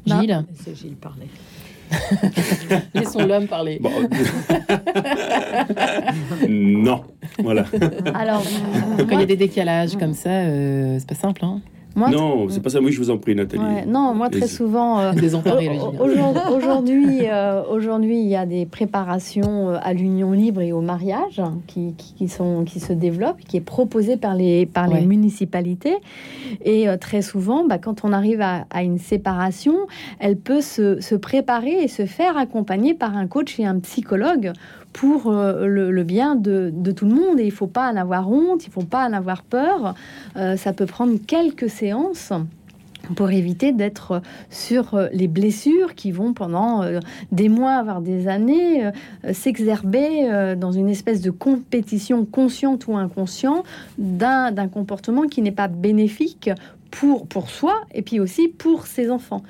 Gilles? 0.05 0.45
C'est 0.53 0.75
Gilles 0.75 0.95
parler. 0.95 1.27
Laissons 2.93 3.25
l'homme 3.25 3.47
parler. 3.47 3.79
non, 6.47 7.03
voilà. 7.39 7.65
Alors, 8.13 8.43
quand 8.97 9.11
il 9.11 9.19
y 9.19 9.23
a 9.23 9.25
des 9.25 9.37
décalages 9.37 9.97
comme 9.97 10.13
ça, 10.13 10.29
euh, 10.29 10.97
c'est 10.99 11.07
pas 11.07 11.15
simple. 11.15 11.45
Hein 11.45 11.61
non, 11.97 12.47
c'est 12.49 12.61
pas 12.61 12.69
ça. 12.69 12.79
Oui, 12.79 12.91
je 12.91 12.99
vous 12.99 13.09
en 13.09 13.17
prie, 13.17 13.35
Nathalie. 13.35 13.87
non, 13.87 14.13
moi 14.13 14.29
très 14.29 14.47
souvent. 14.47 14.99
Euh, 14.99 15.11
aujourd'hui, 16.55 17.21
euh, 17.23 17.63
aujourd'hui, 17.69 18.19
il 18.19 18.27
y 18.27 18.35
a 18.35 18.45
des 18.45 18.65
préparations 18.65 19.69
euh, 19.69 19.77
à 19.81 19.93
l'union 19.93 20.31
libre 20.31 20.61
et 20.61 20.71
au 20.71 20.81
mariage 20.81 21.41
qui, 21.65 21.95
qui, 21.95 22.27
sont 22.27 22.63
qui 22.63 22.79
se 22.79 22.93
développent, 22.93 23.39
qui 23.39 23.57
est 23.57 23.61
proposé 23.61 24.17
par 24.17 24.35
les 24.35 24.65
par 24.65 24.87
les 24.87 25.01
municipalités. 25.01 25.97
Et 26.63 26.87
très 26.99 27.21
souvent, 27.21 27.65
bah, 27.65 27.77
quand 27.77 28.03
on 28.03 28.13
arrive 28.13 28.41
à, 28.41 28.65
à, 28.69 28.83
une 28.83 28.99
séparation, 28.99 29.75
elle 30.19 30.37
peut 30.37 30.61
se, 30.61 31.01
se 31.01 31.15
préparer 31.15 31.83
et 31.83 31.87
se 31.87 32.05
faire 32.05 32.37
accompagner 32.37 32.93
par 32.93 33.15
un 33.17 33.27
coach 33.27 33.59
et 33.59 33.65
un 33.65 33.79
psychologue 33.79 34.53
pour 34.97 35.27
euh, 35.27 35.67
le, 35.67 36.03
bien 36.03 36.35
de, 36.35 36.71
tout 36.91 37.05
le 37.05 37.13
monde. 37.13 37.39
Et 37.39 37.43
il 37.43 37.49
ne 37.49 37.51
faut 37.51 37.67
pas 37.67 37.91
en 37.91 37.95
avoir 37.95 38.29
honte, 38.29 38.65
il 38.65 38.69
ne 38.69 38.73
faut 38.73 38.81
pas 38.81 39.07
en 39.07 39.13
avoir 39.13 39.43
peur. 39.43 39.93
Euh, 40.35 40.57
ça 40.57 40.73
peut 40.73 40.87
prendre 40.87 41.17
quelques 41.25 41.69
séances 41.69 42.33
pour 43.15 43.29
éviter 43.29 43.71
d'être 43.71 44.21
sur 44.49 44.99
les 45.13 45.27
blessures 45.29 45.93
qui 45.95 46.11
vont 46.11 46.33
pendant 46.33 46.81
euh, 46.81 46.99
des 47.31 47.47
mois, 47.47 47.83
voire 47.83 48.01
des 48.01 48.27
années, 48.27 48.89
s'exerber 49.31 50.55
dans 50.57 50.71
une 50.71 50.89
espèce 50.89 51.21
de 51.21 51.29
compétition 51.29 52.25
consciente 52.25 52.87
ou 52.87 52.97
inconsciente 52.97 53.65
d'un 53.97 54.67
comportement 54.67 55.27
qui 55.27 55.41
n'est 55.41 55.51
pas 55.51 55.67
bénéfique 55.67 56.49
pour, 56.91 57.27
pour 57.27 57.49
soi 57.49 57.75
et 57.93 58.01
puis 58.01 58.19
aussi 58.19 58.47
pour 58.47 58.87
ses 58.87 59.11
enfants. 59.11 59.43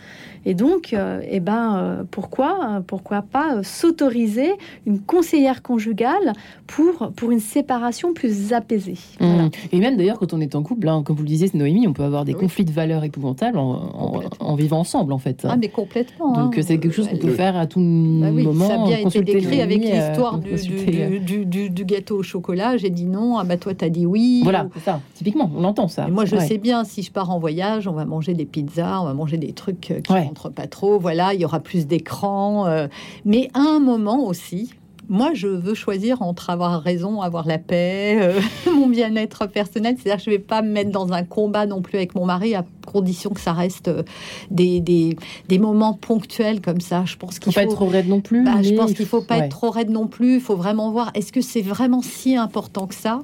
Et 0.46 0.54
donc, 0.54 0.94
euh, 0.94 1.22
eh 1.30 1.40
ben, 1.40 1.78
euh, 1.78 2.04
pourquoi, 2.10 2.82
pourquoi 2.88 3.22
pas 3.22 3.58
euh, 3.58 3.64
s'autoriser 3.64 4.52
une 4.86 5.00
conseillère 5.00 5.62
conjugale 5.62 6.34
pour, 6.68 7.12
pour 7.16 7.32
une 7.32 7.40
séparation 7.40 8.14
plus 8.14 8.54
apaisée. 8.54 8.98
Mmh. 9.20 9.48
Et 9.72 9.80
même 9.80 9.98
d'ailleurs, 9.98 10.20
quand 10.20 10.34
on 10.34 10.42
est 10.42 10.56
en 10.56 10.64
couple, 10.64 10.88
hein, 10.88 11.04
comme 11.04 11.16
vous 11.16 11.24
le 11.24 11.28
disiez, 11.28 11.50
Noémie, 11.54 11.88
on 11.88 11.94
peut 11.94 12.04
avoir 12.04 12.26
des 12.26 12.34
conflits 12.34 12.66
de 12.66 12.72
valeurs 12.72 13.04
épouvantables 13.04 13.58
en, 13.58 14.24
en, 14.40 14.56
vivant 14.56 14.80
ensemble, 14.80 15.14
en 15.14 15.18
fait. 15.18 15.46
Ah, 15.50 15.58
mais 15.58 15.70
complètement. 15.70 16.34
Donc, 16.34 16.58
hein. 16.58 16.62
c'est 16.66 16.78
quelque 16.78 16.94
chose 16.94 17.08
qu'on 17.08 17.18
peut 17.18 17.32
faire 17.32 17.58
à 17.58 17.68
tout 17.68 17.80
bah 17.80 18.32
moment. 18.32 18.68
Ça 18.68 18.82
a 18.82 18.86
bien 18.86 18.98
été 19.00 19.22
décrit 19.22 19.62
avec 19.62 19.82
l'histoire 19.82 20.40
du, 20.40 21.20
du, 21.46 21.70
du, 21.70 21.86
gâteau 21.86 22.18
au 22.18 22.24
chocolat. 22.24 22.78
J'ai 22.78 22.90
dit 22.90 23.06
non, 23.06 23.38
ah 23.38 23.44
bah 23.44 23.58
toi, 23.58 23.74
t'as 23.74 23.90
dit 23.90 24.06
oui. 24.06 24.42
Voilà, 24.44 24.68
ça. 24.84 25.02
Typiquement, 25.16 25.50
on 25.56 25.64
entend 25.64 25.88
ça. 25.88 26.08
moi, 26.08 26.26
je 26.26 26.38
sais 26.38 26.58
bien, 26.58 26.84
si 26.84 27.02
je 27.02 27.12
pars 27.12 27.30
en 27.32 27.40
voyage, 27.40 27.88
on 27.88 27.94
va 27.94 28.06
manger 28.06 28.34
des 28.34 28.46
pizzas, 28.46 29.02
on 29.02 29.06
va 29.06 29.14
manger 29.14 29.38
des 29.38 29.54
trucs 29.54 30.02
qui 30.04 30.14
pas 30.56 30.68
trop. 30.68 31.00
Voilà, 31.00 31.34
il 31.34 31.42
y 31.42 31.46
aura 31.46 31.60
plus 31.60 31.88
d'écran. 31.88 32.68
Euh. 32.68 32.88
mais 33.26 33.50
à 33.54 33.60
un 33.60 33.80
moment 33.80 34.26
aussi, 34.26 34.72
moi, 35.10 35.32
je 35.34 35.48
veux 35.48 35.74
choisir 35.74 36.22
entre 36.22 36.50
avoir 36.50 36.82
raison, 36.82 37.22
avoir 37.22 37.48
la 37.48 37.58
paix, 37.58 38.18
euh, 38.20 38.42
mon 38.74 38.88
bien-être 38.88 39.48
personnel. 39.48 39.96
C'est-à-dire, 39.98 40.24
je 40.24 40.30
ne 40.30 40.36
vais 40.36 40.42
pas 40.42 40.62
me 40.62 40.70
mettre 40.70 40.92
dans 40.92 41.14
un 41.14 41.24
combat 41.24 41.66
non 41.66 41.82
plus 41.82 41.98
avec 41.98 42.16
mon 42.16 42.26
mari, 42.26 42.56
à 42.56 42.66
condition 42.86 43.30
que 43.30 43.40
ça 43.40 43.54
reste 43.54 43.88
euh, 43.88 44.04
des, 44.52 44.82
des, 44.82 45.60
moments 45.60 45.94
ponctuels 45.94 46.62
comme 46.62 46.82
ça. 46.82 47.06
Je 47.06 47.16
pense 47.16 47.40
qu'il 47.40 47.54
faut 47.54 47.60
pas 47.60 47.64
être 47.64 47.76
trop 47.76 47.88
raide 47.88 48.10
non 48.10 48.22
plus. 48.22 48.44
Bah, 48.44 48.62
je 48.62 48.74
pense 48.74 48.94
qu'il 48.94 49.06
faut 49.06 49.22
pas 49.22 49.38
être 49.40 49.50
trop 49.50 49.70
raide 49.70 49.90
non 49.90 50.08
plus. 50.08 50.36
Il 50.36 50.42
faut 50.42 50.56
vraiment 50.56 50.92
voir 50.92 51.12
est-ce 51.14 51.32
que 51.32 51.42
c'est 51.42 51.62
vraiment 51.62 52.02
si 52.02 52.36
important 52.36 52.88
que 52.88 52.96
ça? 52.96 53.22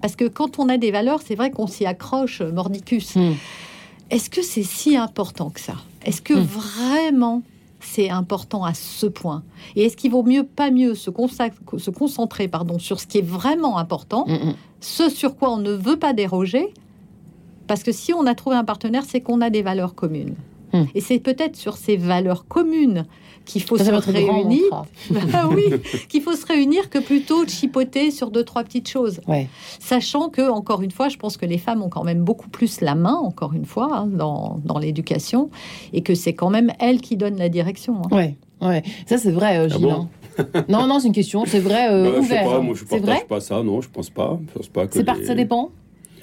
Parce 0.00 0.16
que 0.16 0.24
quand 0.24 0.58
on 0.58 0.68
a 0.68 0.78
des 0.78 0.90
valeurs, 0.90 1.20
c'est 1.24 1.34
vrai 1.34 1.50
qu'on 1.50 1.66
s'y 1.66 1.86
accroche, 1.86 2.40
mordicus. 2.40 3.14
Hmm. 3.14 3.32
Est-ce 4.10 4.30
que 4.30 4.42
c'est 4.42 4.62
si 4.62 4.96
important 4.96 5.50
que 5.50 5.60
ça? 5.60 5.74
Est-ce 6.06 6.22
que 6.22 6.34
hmm. 6.34 6.42
vraiment 6.42 7.42
c'est 7.80 8.08
important 8.08 8.64
à 8.64 8.74
ce 8.74 9.06
point? 9.06 9.42
Et 9.74 9.84
est-ce 9.84 9.96
qu'il 9.96 10.10
vaut 10.10 10.22
mieux, 10.22 10.44
pas 10.44 10.70
mieux, 10.70 10.94
se, 10.94 11.10
se 11.10 11.90
concentrer 11.90 12.48
pardon, 12.48 12.78
sur 12.78 13.00
ce 13.00 13.06
qui 13.06 13.18
est 13.18 13.26
vraiment 13.26 13.78
important, 13.78 14.24
hmm, 14.26 14.50
hmm. 14.50 14.54
ce 14.80 15.10
sur 15.10 15.36
quoi 15.36 15.52
on 15.52 15.58
ne 15.58 15.72
veut 15.72 15.98
pas 15.98 16.12
déroger? 16.12 16.72
Parce 17.66 17.82
que 17.82 17.92
si 17.92 18.12
on 18.14 18.26
a 18.26 18.34
trouvé 18.34 18.56
un 18.56 18.64
partenaire, 18.64 19.04
c'est 19.06 19.20
qu'on 19.20 19.40
a 19.40 19.50
des 19.50 19.62
valeurs 19.62 19.94
communes. 19.94 20.36
Hmm. 20.76 20.86
Et 20.94 21.00
c'est 21.00 21.18
peut-être 21.18 21.56
sur 21.56 21.76
ces 21.76 21.96
valeurs 21.96 22.46
communes 22.46 23.06
qu'il 23.46 23.62
faut 23.62 23.78
se 23.78 23.90
réunir. 23.90 24.84
Ah 25.32 25.48
oui, 25.48 25.64
qu'il 26.08 26.20
faut 26.20 26.34
se 26.34 26.44
réunir 26.46 26.90
que 26.90 26.98
plutôt 26.98 27.44
de 27.44 27.50
chipoter 27.50 28.10
sur 28.10 28.30
deux 28.30 28.44
trois 28.44 28.64
petites 28.64 28.88
choses. 28.88 29.20
Sachant 29.78 30.28
que 30.28 30.50
encore 30.50 30.82
une 30.82 30.90
fois, 30.90 31.08
je 31.08 31.16
pense 31.16 31.36
que 31.36 31.46
les 31.46 31.58
femmes 31.58 31.82
ont 31.82 31.88
quand 31.88 32.04
même 32.04 32.22
beaucoup 32.22 32.48
plus 32.48 32.80
la 32.80 32.94
main, 32.94 33.14
encore 33.14 33.54
une 33.54 33.64
fois, 33.64 33.90
hein, 33.92 34.06
dans, 34.06 34.60
dans 34.64 34.78
l'éducation, 34.78 35.50
et 35.92 36.02
que 36.02 36.14
c'est 36.14 36.34
quand 36.34 36.50
même 36.50 36.72
elles 36.80 37.00
qui 37.00 37.16
donnent 37.16 37.38
la 37.38 37.48
direction. 37.48 38.02
Hein. 38.04 38.16
Ouais, 38.16 38.36
ouais, 38.62 38.82
ça 39.06 39.18
c'est 39.18 39.30
vrai, 39.30 39.58
euh, 39.58 39.68
ah 39.70 39.76
Gilles. 39.76 39.90
Hein. 39.90 40.08
non, 40.68 40.86
non, 40.86 40.98
c'est 40.98 41.08
une 41.08 41.14
question, 41.14 41.44
c'est 41.46 41.60
vrai. 41.60 41.88
Euh, 41.90 42.10
bah, 42.10 42.18
ouvert, 42.18 42.42
je 42.42 42.48
sais 42.48 42.56
pas, 42.56 42.60
moi 42.60 42.74
je 42.74 42.84
partage 42.84 43.26
pas 43.26 43.40
ça, 43.40 43.62
non, 43.62 43.80
je 43.80 43.88
pense 43.88 44.10
pas. 44.10 44.38
Je 44.48 44.58
pense 44.58 44.68
pas 44.68 44.86
que 44.86 44.98
les... 44.98 45.24
ça 45.24 45.34
dépend. 45.34 45.70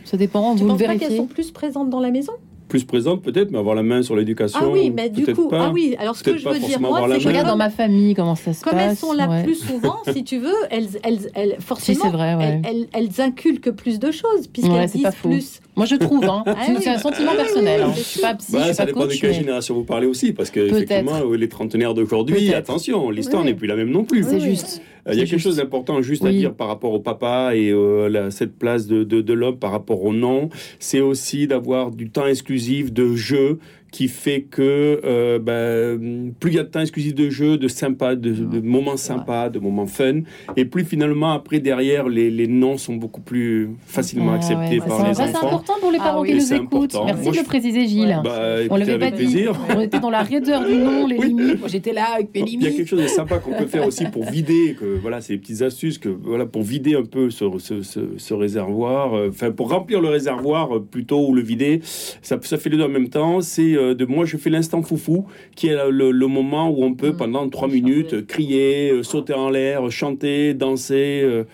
Ça 0.03 0.17
dépend. 0.17 0.55
Tu 0.55 0.63
vous 0.63 0.69
penses 0.69 0.83
pas 0.83 0.97
qu'elles 0.97 1.15
sont 1.15 1.27
plus 1.27 1.51
présentes 1.51 1.89
dans 1.89 2.01
la 2.01 2.11
maison? 2.11 2.33
Plus 2.73 2.85
présente 2.85 3.21
peut-être, 3.21 3.51
mais 3.51 3.59
avoir 3.59 3.75
la 3.75 3.83
main 3.83 4.01
sur 4.01 4.15
l'éducation. 4.15 4.59
Ah 4.59 4.67
oui, 4.67 4.89
mais 4.89 5.07
du 5.07 5.31
coup, 5.31 5.47
ah 5.51 5.69
oui. 5.71 5.95
Alors 5.99 6.15
ce 6.15 6.23
que 6.23 6.35
je 6.35 6.49
veux 6.49 6.57
dire, 6.57 6.81
moi, 6.81 7.05
c'est 7.07 7.19
je 7.19 7.27
regarde 7.27 7.45
dans 7.45 7.55
ma 7.55 7.69
famille 7.69 8.15
comment 8.15 8.33
ça 8.33 8.51
se 8.51 8.63
comme 8.63 8.73
passe. 8.73 8.81
Comme 8.81 8.89
elles 8.89 8.97
sont 8.97 9.13
là 9.13 9.43
plus 9.43 9.53
souvent, 9.53 9.97
si 10.11 10.23
tu 10.23 10.39
veux, 10.39 10.55
elles, 10.71 10.87
elles, 11.03 11.19
elles 11.35 11.57
forcément, 11.59 12.09
vrai, 12.09 12.33
ouais. 12.33 12.61
elles, 12.67 12.87
elles, 12.93 13.21
inculquent 13.21 13.69
plus 13.69 13.99
de 13.99 14.09
choses 14.09 14.47
puisqu'elles 14.51 14.89
disent 14.89 15.15
plus. 15.21 15.61
Moi, 15.75 15.85
je 15.85 15.95
trouve. 15.95 16.23
Hein. 16.23 16.43
Ah 16.55 16.67
c'est 16.79 16.89
un 16.89 16.97
sentiment 16.97 17.35
personnel. 17.35 17.81
Hein. 17.81 17.93
Je 17.95 18.01
suis 18.01 18.21
pas 18.21 18.35
psy, 18.35 18.53
bah, 18.53 18.59
je 18.59 18.65
suis 18.65 18.73
ça 18.75 18.83
pas 18.83 18.87
dépend 18.87 19.01
coach, 19.01 19.15
de 19.15 19.21
quelle 19.21 19.33
génération 19.33 19.75
vous 19.75 19.83
parlez 19.83 20.07
aussi, 20.07 20.31
parce 20.31 20.49
que 20.49 20.59
effectivement, 20.59 21.19
les 21.31 21.49
trentenaires 21.49 21.93
d'aujourd'hui, 21.93 22.53
attention, 22.53 23.11
l'histoire 23.11 23.43
n'est 23.43 23.53
plus 23.53 23.67
la 23.67 23.75
même 23.75 23.89
non 23.91 24.03
plus. 24.03 24.23
C'est 24.23 24.39
juste. 24.39 24.81
Euh, 25.07 25.13
il 25.13 25.19
y 25.19 25.21
a 25.21 25.25
quelque 25.25 25.39
chose 25.39 25.57
d'important 25.57 26.01
juste 26.01 26.23
à 26.25 26.31
dire 26.31 26.53
par 26.53 26.67
rapport 26.67 26.93
au 26.93 26.99
papa 26.99 27.55
et 27.55 27.71
euh, 27.71 28.29
cette 28.29 28.57
place 28.57 28.87
de, 28.87 29.03
de, 29.03 29.21
de 29.21 29.33
l'homme 29.33 29.57
par 29.57 29.71
rapport 29.71 30.03
au 30.03 30.13
nom. 30.13 30.49
C'est 30.79 31.01
aussi 31.01 31.47
d'avoir 31.47 31.91
du 31.91 32.09
temps 32.09 32.27
exclusif 32.27 32.91
de 32.93 33.15
jeu 33.15 33.59
qui 33.93 34.07
fait 34.07 34.41
que 34.41 34.99
euh, 35.05 35.37
ben, 35.37 36.33
plus 36.39 36.49
il 36.49 36.55
y 36.55 36.59
a 36.59 36.63
de 36.63 36.67
temps 36.67 36.79
exclusif 36.79 37.13
de 37.13 37.29
jeu, 37.29 37.59
de 37.59 37.67
sympa, 37.67 38.15
de, 38.15 38.59
moments 38.59 38.97
sympas, 38.97 39.49
de 39.49 39.59
moments 39.59 39.85
fun, 39.85 40.21
et 40.57 40.65
plus 40.65 40.83
finalement 40.83 41.31
après 41.31 41.59
derrière 41.59 42.09
les, 42.09 42.31
les 42.31 42.47
noms 42.47 42.77
sont 42.77 42.95
beaucoup 42.95 43.21
plus 43.21 43.69
facilement 43.85 44.33
acceptés 44.33 44.79
par 44.79 45.07
les 45.07 45.11
enfants. 45.11 45.37
C'est 45.39 45.45
important 45.45 45.73
pour 45.79 45.91
les 45.91 45.99
ah 46.01 46.05
parents 46.05 46.23
qui 46.23 46.33
nous 46.33 46.53
écoutent. 46.53 46.95
Merci 47.05 47.29
de 47.29 47.37
le 47.37 47.43
préciser, 47.43 47.85
Gilles. 47.85 48.19
Bah, 48.23 48.55
on 48.71 48.77
l'avait 48.77 48.97
pas 48.97 49.11
plaisir. 49.11 49.55
On 49.69 49.79
était 49.79 49.99
dans 49.99 50.09
la 50.09 50.23
raideur 50.23 50.65
du 50.65 50.75
nom, 50.75 51.05
les 51.05 51.17
limites. 51.19 51.59
Moi 51.59 51.67
j'étais 51.67 51.93
là 51.93 52.15
avec 52.15 52.33
mes 52.33 52.41
limites. 52.41 52.61
Il 52.61 52.71
y 52.71 52.73
a 52.73 52.75
quelque 52.75 52.89
chose 52.89 53.03
de 53.03 53.07
sympa 53.07 53.37
qu'on 53.37 53.53
peut 53.53 53.67
faire 53.67 53.85
aussi 53.85 54.05
pour 54.05 54.25
vider, 54.25 54.75
que 54.79 54.97
voilà, 54.99 55.21
ces 55.21 55.37
petites 55.37 55.61
astuces, 55.61 55.99
que 55.99 56.09
voilà, 56.09 56.47
pour 56.47 56.63
vider 56.63 56.95
un 56.95 57.05
peu 57.05 57.29
ce, 57.29 57.45
ce, 57.59 57.83
ce, 58.17 58.33
réservoir, 58.33 59.15
euh, 59.15 59.29
enfin 59.29 59.51
pour 59.51 59.69
remplir 59.69 60.01
le 60.01 60.09
réservoir 60.09 60.77
euh, 60.77 60.79
plutôt 60.79 61.27
ou 61.27 61.35
le 61.35 61.43
vider, 61.43 61.79
ça, 61.83 62.39
ça 62.41 62.57
fait 62.57 62.71
les 62.71 62.77
deux 62.77 62.85
en 62.85 62.89
même 62.89 63.09
temps. 63.09 63.39
C'est 63.41 63.75
euh, 63.75 63.82
de 63.93 64.05
moi 64.05 64.25
je 64.25 64.37
fais 64.37 64.49
l'instant 64.49 64.81
foufou, 64.81 65.25
qui 65.55 65.67
est 65.67 65.77
le, 65.89 66.27
moment 66.27 66.69
où 66.69 66.83
on 66.83 66.93
peut 66.93 67.11
mmh. 67.11 67.17
pendant 67.17 67.49
trois 67.49 67.67
minutes 67.67 68.25
crier, 68.25 68.91
euh, 68.91 69.03
sauter 69.03 69.33
en 69.33 69.49
l'air, 69.49 69.91
chanter, 69.91 70.53
danser. 70.53 71.45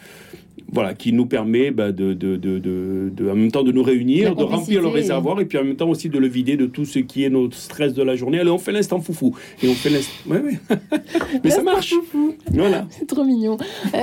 Euh, 0.70 0.72
voilà, 0.74 0.94
qui 0.94 1.14
nous 1.14 1.26
permet 1.26 1.72
bah, 1.72 1.92
de, 1.92 2.14
de, 2.14 2.38
de, 2.38 3.30
en 3.30 3.36
même 3.36 3.52
temps 3.52 3.64
de 3.64 3.72
nous 3.72 3.84
réunir, 3.84 4.36
de 4.36 4.44
remplir 4.44 4.82
le 4.82 4.88
réservoir 4.88 5.40
et 5.40 5.46
puis 5.46 5.58
en 5.58 5.64
même 5.64 5.76
temps 5.76 5.90
aussi 5.90 6.10
de 6.10 6.18
le 6.18 6.28
vider 6.28 6.58
de 6.58 6.66
tout 6.66 6.86
ce 6.86 7.00
qui 7.00 7.24
est 7.24 7.30
notre 7.30 7.58
stress 7.58 7.94
de 7.94 8.04
la 8.04 8.16
journée. 8.16 8.40
Allez, 8.40 8.50
on 8.50 8.58
fait 8.58 8.72
l'instant 8.72 9.00
foufou. 9.00 9.36
Et 9.64 9.70
on 9.70 9.74
fait 9.74 9.90
l'instant. 9.90 10.14
Ouais, 10.28 10.40
ouais. 10.40 10.60
Mais 11.44 11.50
ça 11.50 11.64
marche. 11.64 11.94
Foufou. 11.94 12.36
Voilà. 12.54 12.88
C'est 12.92 13.08
trop 13.08 13.24
mignon. 13.24 13.58
Euh, 13.94 13.98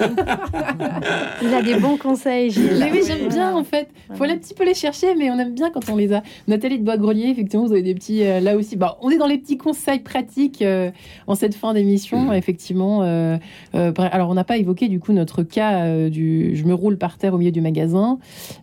Il 1.42 1.54
a 1.54 1.62
des 1.62 1.76
bons 1.76 1.96
conseils, 1.96 2.50
Gilles. 2.50 2.76
Mais 2.78 2.90
oui, 2.90 3.00
j'aime 3.06 3.28
bien 3.28 3.54
en 3.54 3.64
fait. 3.64 3.88
Il 4.10 4.16
faut 4.16 4.24
aller 4.24 4.34
un 4.34 4.38
petit 4.38 4.54
peu 4.54 4.64
les 4.64 4.74
chercher, 4.74 5.14
mais 5.14 5.30
on 5.30 5.38
aime 5.38 5.54
bien 5.54 5.70
quand 5.70 5.88
on 5.90 5.96
les 5.96 6.12
a. 6.12 6.22
Nathalie 6.48 6.78
de 6.78 6.84
Bois-Grelier, 6.84 7.28
effectivement, 7.28 7.66
vous 7.66 7.72
avez 7.72 7.82
des 7.82 7.94
petits. 7.94 8.24
Euh, 8.24 8.40
là 8.40 8.56
aussi, 8.56 8.76
bah, 8.76 8.98
on 9.02 9.10
est 9.10 9.18
dans 9.18 9.26
les 9.26 9.38
petits 9.38 9.58
conseils 9.58 10.00
pratiques 10.00 10.62
euh, 10.62 10.90
en 11.26 11.34
cette 11.34 11.54
fin 11.54 11.74
d'émission, 11.74 12.30
mmh. 12.30 12.34
effectivement. 12.34 13.02
alors, 13.72 14.30
on 14.30 14.34
n'a 14.34 14.44
pas 14.44 14.56
évoqué 14.56 14.88
du 14.88 15.00
coup 15.00 15.12
notre 15.12 15.42
cas 15.42 15.89
euh, 15.90 16.10
du 16.10 16.56
je 16.56 16.64
me 16.64 16.74
roule 16.74 16.96
par 16.96 17.18
terre 17.18 17.34
au 17.34 17.38
milieu 17.38 17.50
du 17.50 17.60
magasin. 17.60 18.18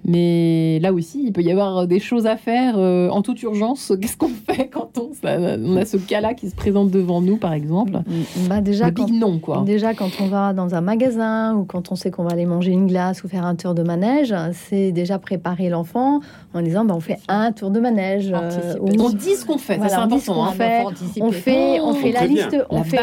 Mais 0.06 0.80
là 0.82 0.94
aussi, 0.94 1.24
il 1.26 1.34
peut 1.34 1.42
y 1.42 1.52
avoir 1.52 1.88
des 1.88 2.00
choses 2.00 2.26
à 2.26 2.38
faire 2.38 2.76
euh, 2.78 3.10
en 3.10 3.22
toute 3.22 3.42
urgence. 3.44 3.94
Qu'est-ce 4.02 4.18
qu'on 4.18 4.30
fait 4.30 4.68
quand 4.68 4.98
on, 4.98 5.12
on 5.24 5.78
a 5.78 5.86
ce 5.86 5.98
cas-là 5.98 6.34
qui 6.34 6.50
se 6.50 6.56
présente 6.56 6.92
devant 6.92 7.22
nous, 7.22 7.38
par 7.38 7.54
exemple? 7.54 7.94
Mm, 7.94 8.48
bah 8.48 8.62
déjà, 8.62 8.92
quand, 8.92 9.10
non, 9.10 9.40
quoi. 9.40 9.64
Déjà, 9.66 9.94
quand 9.94 10.10
on 10.22 10.28
va 10.28 10.54
dans 10.54 10.76
un 10.76 10.82
magasin 10.82 11.56
ou 11.56 11.66
quand 11.66 11.92
on 11.92 11.96
sait 11.96 12.12
qu'on 12.12 12.24
va 12.24 12.32
aller 12.32 12.46
manger 12.46 12.72
une 12.72 12.88
glace 12.88 13.24
ou 13.24 13.28
faire 13.28 13.46
un 13.46 13.56
tour 13.56 13.74
de 13.74 13.84
manège, 13.84 14.34
c'est 14.54 14.92
déjà 14.92 15.20
préparer 15.20 15.70
l'enfant 15.70 16.22
en 16.54 16.62
disant 16.62 16.86
bah, 16.86 16.94
on 16.96 17.00
fait 17.00 17.20
un 17.28 17.52
tour 17.52 17.72
de 17.72 17.80
manège. 17.80 18.32
Euh, 18.34 18.76
on 18.82 19.10
dit 19.10 19.36
ce 19.36 19.46
qu'on 19.46 19.58
fait, 19.58 19.80
c'est 19.88 19.94
important. 19.94 20.48
On, 20.48 20.52
fait, 20.52 20.84
on 21.22 21.32
fait, 21.32 21.80
on 21.80 21.94
fait 21.94 22.12
la 22.12 22.26
liste, 22.26 22.58
on 22.70 22.84
fait, 22.84 23.00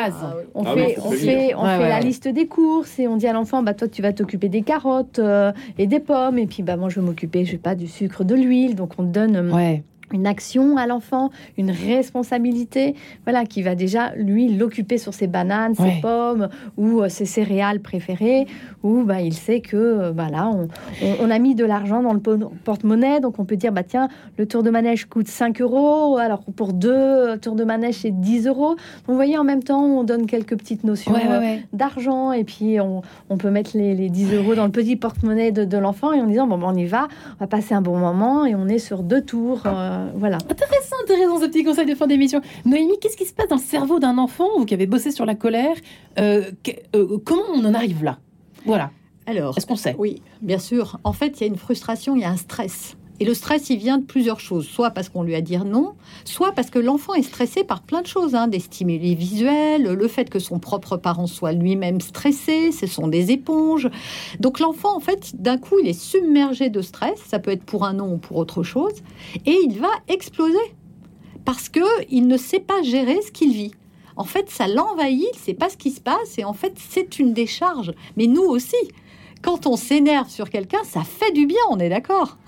on 0.54 0.64
fait, 0.64 0.96
on 1.04 1.10
fait, 1.10 1.54
on 1.54 1.64
fait 1.64 1.88
la 1.88 2.00
liste 2.00 2.28
des 2.28 2.46
courses 2.46 2.98
et 2.98 3.08
on 3.08 3.16
dit 3.16 3.26
à 3.26 3.32
l'enfant 3.32 3.62
bah 3.62 3.74
toi 3.74 3.88
tu 3.88 4.02
vas 4.02 4.12
t'occuper 4.14 4.48
des 4.48 4.62
carottes 4.62 5.18
euh, 5.18 5.52
et 5.78 5.86
des 5.86 6.00
pommes. 6.00 6.38
Et 6.38 6.46
puis 6.46 6.62
bah 6.62 6.76
moi 6.76 6.88
je 6.88 7.00
vais 7.00 7.06
m'occuper 7.06 7.44
je 7.44 7.52
sais 7.52 7.58
pas 7.58 7.74
du 7.74 7.86
sucre 7.86 8.24
de 8.24 8.34
l'huile. 8.34 8.74
Donc 8.74 8.92
on 8.98 9.02
donne 9.02 9.36
euh, 9.36 9.76
une 10.14 10.26
action 10.26 10.76
à 10.76 10.86
l'enfant, 10.86 11.30
une 11.58 11.70
responsabilité, 11.70 12.94
voilà, 13.24 13.44
qui 13.44 13.62
va 13.62 13.74
déjà 13.74 14.14
lui 14.14 14.54
l'occuper 14.54 14.96
sur 14.96 15.12
ses 15.12 15.26
bananes, 15.26 15.74
ses 15.74 16.00
pommes 16.00 16.48
ou 16.76 17.00
euh, 17.00 17.08
ses 17.08 17.26
céréales 17.26 17.80
préférées, 17.80 18.46
où 18.82 19.02
bah, 19.02 19.20
il 19.20 19.34
sait 19.34 19.60
que 19.60 19.76
euh, 19.76 20.12
bah, 20.12 20.28
là, 20.30 20.50
on, 21.20 21.30
a 21.30 21.38
mis 21.38 21.54
de 21.54 21.64
l'argent 21.64 22.02
dans 22.02 22.12
le 22.12 22.20
porte-monnaie, 22.20 23.20
donc 23.20 23.38
on 23.38 23.44
peut 23.44 23.56
dire, 23.56 23.72
bah 23.72 23.82
tiens, 23.82 24.08
le 24.38 24.46
tour 24.46 24.62
de 24.62 24.70
manège 24.70 25.06
coûte 25.06 25.28
5 25.28 25.60
euros, 25.60 26.16
alors 26.16 26.42
pour 26.56 26.72
deux 26.72 26.92
euh, 26.92 27.36
tours 27.36 27.56
de 27.56 27.64
manège, 27.64 27.96
c'est 27.96 28.10
10 28.10 28.46
euros. 28.46 28.70
Donc, 28.70 28.78
vous 29.08 29.14
voyez, 29.14 29.36
en 29.36 29.44
même 29.44 29.62
temps, 29.62 29.84
on 29.84 30.04
donne 30.04 30.26
quelques 30.26 30.56
petites 30.56 30.84
notions 30.84 31.14
d'argent, 31.72 32.32
et 32.32 32.44
puis 32.44 32.78
on, 32.80 33.02
peut 33.36 33.50
mettre 33.50 33.72
les, 33.74 34.08
10 34.08 34.34
euros 34.34 34.54
dans 34.54 34.64
le 34.64 34.70
petit 34.70 34.96
porte-monnaie 34.96 35.50
de, 35.50 35.78
l'enfant, 35.78 36.12
et 36.12 36.20
en 36.20 36.26
disant, 36.26 36.46
bon, 36.46 36.60
on 36.62 36.74
y 36.74 36.86
va, 36.86 37.08
on 37.36 37.44
va 37.44 37.46
passer 37.46 37.74
un 37.74 37.82
bon 37.82 37.98
moment, 37.98 38.44
et 38.46 38.54
on 38.54 38.68
est 38.68 38.78
sur 38.78 39.02
deux 39.02 39.22
tours. 39.22 39.62
Euh, 39.66 40.03
voilà. 40.14 40.38
Intéressant, 40.48 40.96
intéressant 41.02 41.40
ce 41.40 41.46
petit 41.46 41.64
conseil 41.64 41.86
de 41.86 41.94
fin 41.94 42.06
d'émission. 42.06 42.40
Noémie, 42.64 42.98
qu'est-ce 43.00 43.16
qui 43.16 43.26
se 43.26 43.34
passe 43.34 43.48
dans 43.48 43.56
le 43.56 43.60
cerveau 43.60 43.98
d'un 43.98 44.18
enfant, 44.18 44.48
vous 44.58 44.64
qui 44.64 44.74
avez 44.74 44.86
bossé 44.86 45.10
sur 45.10 45.26
la 45.26 45.34
colère 45.34 45.76
euh, 46.18 46.50
euh, 46.94 47.18
Comment 47.24 47.42
on 47.54 47.64
en 47.64 47.74
arrive 47.74 48.04
là? 48.04 48.18
Voilà. 48.64 48.90
Alors, 49.26 49.56
est-ce 49.56 49.66
qu'on 49.66 49.76
sait? 49.76 49.94
Oui, 49.98 50.22
bien 50.42 50.58
sûr. 50.58 50.98
En 51.04 51.12
fait, 51.12 51.40
il 51.40 51.40
y 51.40 51.44
a 51.44 51.46
une 51.46 51.56
frustration, 51.56 52.14
il 52.14 52.22
y 52.22 52.24
a 52.24 52.30
un 52.30 52.36
stress. 52.36 52.96
Et 53.20 53.24
le 53.24 53.34
stress, 53.34 53.70
il 53.70 53.78
vient 53.78 53.98
de 53.98 54.04
plusieurs 54.04 54.40
choses. 54.40 54.66
Soit 54.66 54.90
parce 54.90 55.08
qu'on 55.08 55.22
lui 55.22 55.34
a 55.34 55.40
dit 55.40 55.56
non, 55.56 55.94
soit 56.24 56.52
parce 56.52 56.70
que 56.70 56.78
l'enfant 56.78 57.14
est 57.14 57.22
stressé 57.22 57.62
par 57.62 57.82
plein 57.82 58.02
de 58.02 58.06
choses, 58.06 58.34
hein, 58.34 58.48
des 58.48 58.58
stimuli 58.58 59.14
visuels, 59.14 59.84
le 59.84 60.08
fait 60.08 60.28
que 60.28 60.38
son 60.38 60.58
propre 60.58 60.96
parent 60.96 61.26
soit 61.26 61.52
lui-même 61.52 62.00
stressé, 62.00 62.72
ce 62.72 62.86
sont 62.86 63.06
des 63.06 63.30
éponges. 63.30 63.88
Donc 64.40 64.58
l'enfant, 64.58 64.96
en 64.96 65.00
fait, 65.00 65.40
d'un 65.40 65.58
coup, 65.58 65.78
il 65.80 65.88
est 65.88 65.98
submergé 65.98 66.70
de 66.70 66.82
stress, 66.82 67.20
ça 67.26 67.38
peut 67.38 67.52
être 67.52 67.64
pour 67.64 67.84
un 67.84 67.94
non 67.94 68.14
ou 68.14 68.18
pour 68.18 68.36
autre 68.36 68.62
chose, 68.62 68.94
et 69.46 69.56
il 69.64 69.78
va 69.78 69.90
exploser 70.08 70.74
parce 71.44 71.68
que 71.68 71.80
il 72.10 72.26
ne 72.26 72.36
sait 72.36 72.60
pas 72.60 72.82
gérer 72.82 73.20
ce 73.22 73.30
qu'il 73.30 73.52
vit. 73.52 73.72
En 74.16 74.24
fait, 74.24 74.48
ça 74.48 74.68
l'envahit, 74.68 75.28
il 75.32 75.36
ne 75.36 75.44
sait 75.44 75.54
pas 75.54 75.68
ce 75.68 75.76
qui 75.76 75.90
se 75.90 76.00
passe, 76.00 76.38
et 76.38 76.44
en 76.44 76.52
fait, 76.52 76.74
c'est 76.78 77.18
une 77.18 77.32
décharge. 77.32 77.92
Mais 78.16 78.26
nous 78.26 78.42
aussi, 78.42 78.76
quand 79.44 79.66
on 79.66 79.76
s'énerve 79.76 80.30
sur 80.30 80.48
quelqu'un, 80.48 80.78
ça 80.84 81.02
fait 81.02 81.30
du 81.32 81.46
bien, 81.46 81.58
on 81.70 81.78
est 81.78 81.90
d'accord. 81.90 82.38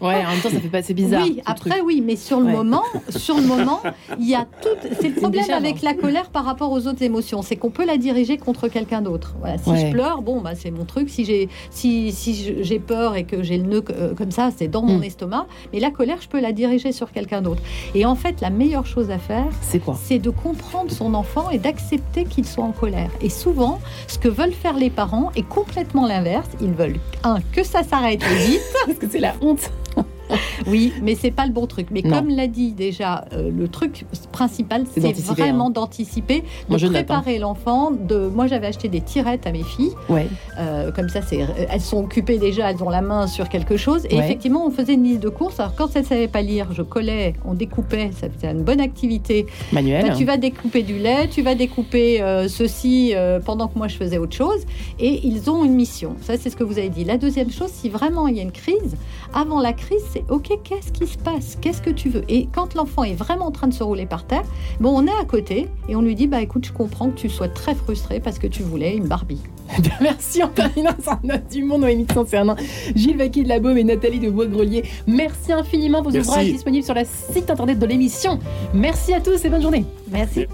Ouais, 0.00 0.24
en 0.26 0.30
même 0.30 0.40
temps, 0.40 0.50
ça 0.50 0.60
fait 0.60 0.68
pas 0.68 0.78
assez 0.78 0.92
bizarre. 0.92 1.22
Oui, 1.22 1.40
après, 1.46 1.80
oui, 1.80 2.02
mais 2.04 2.16
sur 2.16 2.40
le 2.40 2.46
moment, 2.46 2.82
sur 3.08 3.36
le 3.36 3.42
moment, 3.42 3.80
il 4.18 4.28
y 4.28 4.34
a 4.34 4.44
tout. 4.60 4.68
C'est 5.00 5.08
le 5.08 5.14
problème 5.14 5.50
avec 5.50 5.80
la 5.80 5.94
colère 5.94 6.28
par 6.28 6.44
rapport 6.44 6.70
aux 6.72 6.86
autres 6.86 7.02
émotions, 7.02 7.42
c'est 7.42 7.56
qu'on 7.56 7.70
peut 7.70 7.86
la 7.86 7.96
diriger 7.96 8.36
contre 8.36 8.68
quelqu'un 8.68 9.00
d'autre. 9.00 9.34
Voilà, 9.38 9.56
si 9.58 9.76
je 9.76 9.90
pleure, 9.90 10.22
bon, 10.22 10.40
bah 10.40 10.54
c'est 10.54 10.70
mon 10.70 10.84
truc. 10.84 11.08
Si 11.08 11.24
j'ai, 11.24 11.48
si, 11.70 12.12
si 12.12 12.62
j'ai 12.62 12.78
peur 12.78 13.16
et 13.16 13.24
que 13.24 13.42
j'ai 13.42 13.56
le 13.56 13.64
nœud 13.64 13.84
euh, 13.90 14.14
comme 14.14 14.30
ça, 14.30 14.50
c'est 14.56 14.68
dans 14.68 14.82
mon 14.82 14.98
hmm. 14.98 15.04
estomac. 15.04 15.46
Mais 15.72 15.80
la 15.80 15.90
colère, 15.90 16.18
je 16.20 16.28
peux 16.28 16.40
la 16.40 16.52
diriger 16.52 16.92
sur 16.92 17.12
quelqu'un 17.12 17.40
d'autre. 17.40 17.62
Et 17.94 18.04
en 18.04 18.14
fait, 18.14 18.40
la 18.40 18.50
meilleure 18.50 18.86
chose 18.86 19.10
à 19.10 19.18
faire, 19.18 19.46
c'est 19.62 19.78
quoi? 19.78 19.96
C'est 20.02 20.18
de 20.18 20.30
comprendre 20.30 20.90
son 20.90 21.14
enfant 21.14 21.50
et 21.50 21.58
d'accepter 21.58 22.24
qu'il 22.24 22.46
soit 22.46 22.64
en 22.64 22.72
colère. 22.72 23.10
Et 23.20 23.30
souvent, 23.30 23.80
ce 24.08 24.18
que 24.18 24.28
veulent 24.28 24.52
faire 24.52 24.76
les 24.76 24.90
parents 24.90 25.30
est 25.36 25.48
complètement 25.48 26.06
l'inverse. 26.06 26.33
Ils 26.60 26.72
veulent 26.72 26.98
un 27.22 27.38
que 27.52 27.62
ça 27.62 27.82
s'arrête 27.82 28.22
vite, 28.22 28.62
parce 28.86 28.98
que 28.98 29.08
c'est 29.08 29.20
la 29.20 29.34
honte. 29.40 29.70
oui, 30.66 30.92
mais 31.02 31.14
c'est 31.14 31.30
pas 31.30 31.46
le 31.46 31.52
bon 31.52 31.66
truc. 31.66 31.88
Mais 31.90 32.02
comme 32.02 32.28
l'a 32.28 32.46
dit 32.46 32.72
déjà, 32.72 33.24
euh, 33.32 33.50
le 33.50 33.68
truc 33.68 34.04
principal, 34.32 34.84
c'est 34.90 35.00
vraiment 35.00 35.68
hein. 35.68 35.70
d'anticiper, 35.70 36.44
de 36.68 36.88
préparer 36.88 37.38
l'enfant. 37.38 37.90
De, 37.90 38.28
moi, 38.28 38.46
j'avais 38.46 38.66
acheté 38.66 38.88
des 38.88 39.00
tirettes 39.00 39.46
à 39.46 39.52
mes 39.52 39.62
filles. 39.62 39.92
Ouais. 40.08 40.26
Euh, 40.58 40.90
comme 40.92 41.08
ça, 41.08 41.20
c'est, 41.22 41.38
elles 41.68 41.80
sont 41.80 41.98
occupées 41.98 42.38
déjà, 42.38 42.70
elles 42.70 42.82
ont 42.82 42.90
la 42.90 43.02
main 43.02 43.26
sur 43.26 43.48
quelque 43.48 43.76
chose. 43.76 44.06
Et 44.10 44.16
effectivement, 44.16 44.66
on 44.66 44.70
faisait 44.70 44.94
une 44.94 45.04
liste 45.04 45.20
de 45.20 45.28
courses. 45.28 45.60
Alors 45.60 45.74
quand 45.74 45.94
elles 45.94 46.02
ne 46.02 46.08
savaient 46.08 46.28
pas 46.28 46.42
lire, 46.42 46.68
je 46.72 46.82
collais, 46.82 47.34
on 47.44 47.54
découpait. 47.54 48.10
C'était 48.18 48.50
une 48.50 48.62
bonne 48.62 48.80
activité. 48.80 49.46
Manuel. 49.72 50.14
Tu 50.16 50.24
vas 50.24 50.36
découper 50.36 50.82
du 50.82 50.98
lait, 50.98 51.28
tu 51.28 51.42
vas 51.42 51.54
découper 51.54 52.22
euh, 52.22 52.48
ceci 52.48 53.14
pendant 53.44 53.68
que 53.68 53.78
moi 53.78 53.88
je 53.88 53.96
faisais 53.96 54.18
autre 54.18 54.36
chose. 54.36 54.64
Et 54.98 55.26
ils 55.26 55.50
ont 55.50 55.64
une 55.64 55.74
mission. 55.74 56.16
Ça, 56.22 56.34
c'est 56.38 56.50
ce 56.50 56.56
que 56.56 56.64
vous 56.64 56.78
avez 56.78 56.88
dit. 56.88 57.04
La 57.04 57.18
deuxième 57.18 57.50
chose, 57.50 57.70
si 57.70 57.88
vraiment 57.88 58.28
il 58.28 58.36
y 58.36 58.40
a 58.40 58.42
une 58.42 58.52
crise, 58.52 58.96
avant 59.32 59.60
la 59.60 59.72
crise, 59.72 60.02
c'est 60.12 60.23
OK 60.28 60.44
ok, 60.44 60.60
qu'est-ce 60.62 60.92
qui 60.92 61.06
se 61.06 61.18
passe? 61.18 61.56
Qu'est-ce 61.60 61.82
que 61.82 61.90
tu 61.90 62.08
veux? 62.08 62.24
Et 62.28 62.48
quand 62.52 62.74
l'enfant 62.74 63.04
est 63.04 63.14
vraiment 63.14 63.46
en 63.46 63.50
train 63.50 63.66
de 63.66 63.74
se 63.74 63.82
rouler 63.82 64.06
par 64.06 64.26
terre, 64.26 64.44
bon, 64.80 64.90
on 64.94 65.06
est 65.06 65.20
à 65.20 65.24
côté 65.24 65.68
et 65.88 65.96
on 65.96 66.02
lui 66.02 66.14
dit, 66.14 66.26
bah 66.26 66.42
écoute, 66.42 66.66
je 66.66 66.72
comprends 66.72 67.10
que 67.10 67.16
tu 67.16 67.28
sois 67.28 67.48
très 67.48 67.74
frustré 67.74 68.20
parce 68.20 68.38
que 68.38 68.46
tu 68.46 68.62
voulais 68.62 68.96
une 68.96 69.06
Barbie. 69.06 69.42
Merci 70.00 70.42
Anthony 70.42 70.82
Note 70.82 71.50
du 71.50 71.64
Monde, 71.64 71.82
Noémie 71.82 72.04
de 72.04 72.12
Saint-Cernin, 72.12 72.56
Gilles 72.94 73.16
Vaquier 73.16 73.44
de 73.44 73.48
la 73.48 73.60
Baume 73.60 73.78
et 73.78 73.84
Nathalie 73.84 74.20
de 74.20 74.28
Bois-Grelier. 74.30 74.84
Merci 75.06 75.52
infiniment. 75.52 76.02
Vos 76.02 76.10
Merci. 76.10 76.28
ouvrages 76.28 76.52
disponibles 76.52 76.84
sur 76.84 76.94
le 76.94 77.04
site 77.04 77.50
internet 77.50 77.78
de 77.78 77.86
l'émission. 77.86 78.38
Merci 78.74 79.14
à 79.14 79.20
tous 79.20 79.42
et 79.44 79.48
bonne 79.48 79.62
journée. 79.62 79.84
Merci. 80.10 80.46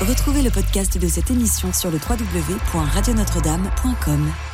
Retrouvez 0.00 0.42
le 0.42 0.50
podcast 0.50 0.98
de 0.98 1.08
cette 1.08 1.30
émission 1.30 1.72
sur 1.72 1.90
le 1.90 1.98
www.radionotre-dame.com. 1.98 4.49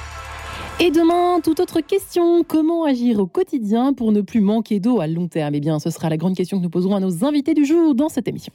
Et 0.79 0.91
demain, 0.91 1.41
toute 1.41 1.59
autre 1.61 1.81
question. 1.81 2.45
Comment 2.45 2.85
agir 2.85 3.19
au 3.19 3.27
quotidien 3.27 3.95
pour 3.95 4.13
ne 4.13 4.21
plus 4.21 4.43
manquer 4.43 4.79
d'eau 4.79 5.01
à 5.01 5.07
long 5.07 5.27
terme? 5.27 5.55
Eh 5.55 5.61
bien, 5.61 5.79
ce 5.79 5.89
sera 5.89 6.11
la 6.11 6.19
grande 6.19 6.37
question 6.37 6.59
que 6.59 6.63
nous 6.63 6.69
poserons 6.69 6.97
à 6.97 7.01
nos 7.01 7.25
invités 7.25 7.55
du 7.55 7.65
jour 7.65 7.95
dans 7.95 8.11
cette 8.11 8.29
émission. 8.29 8.53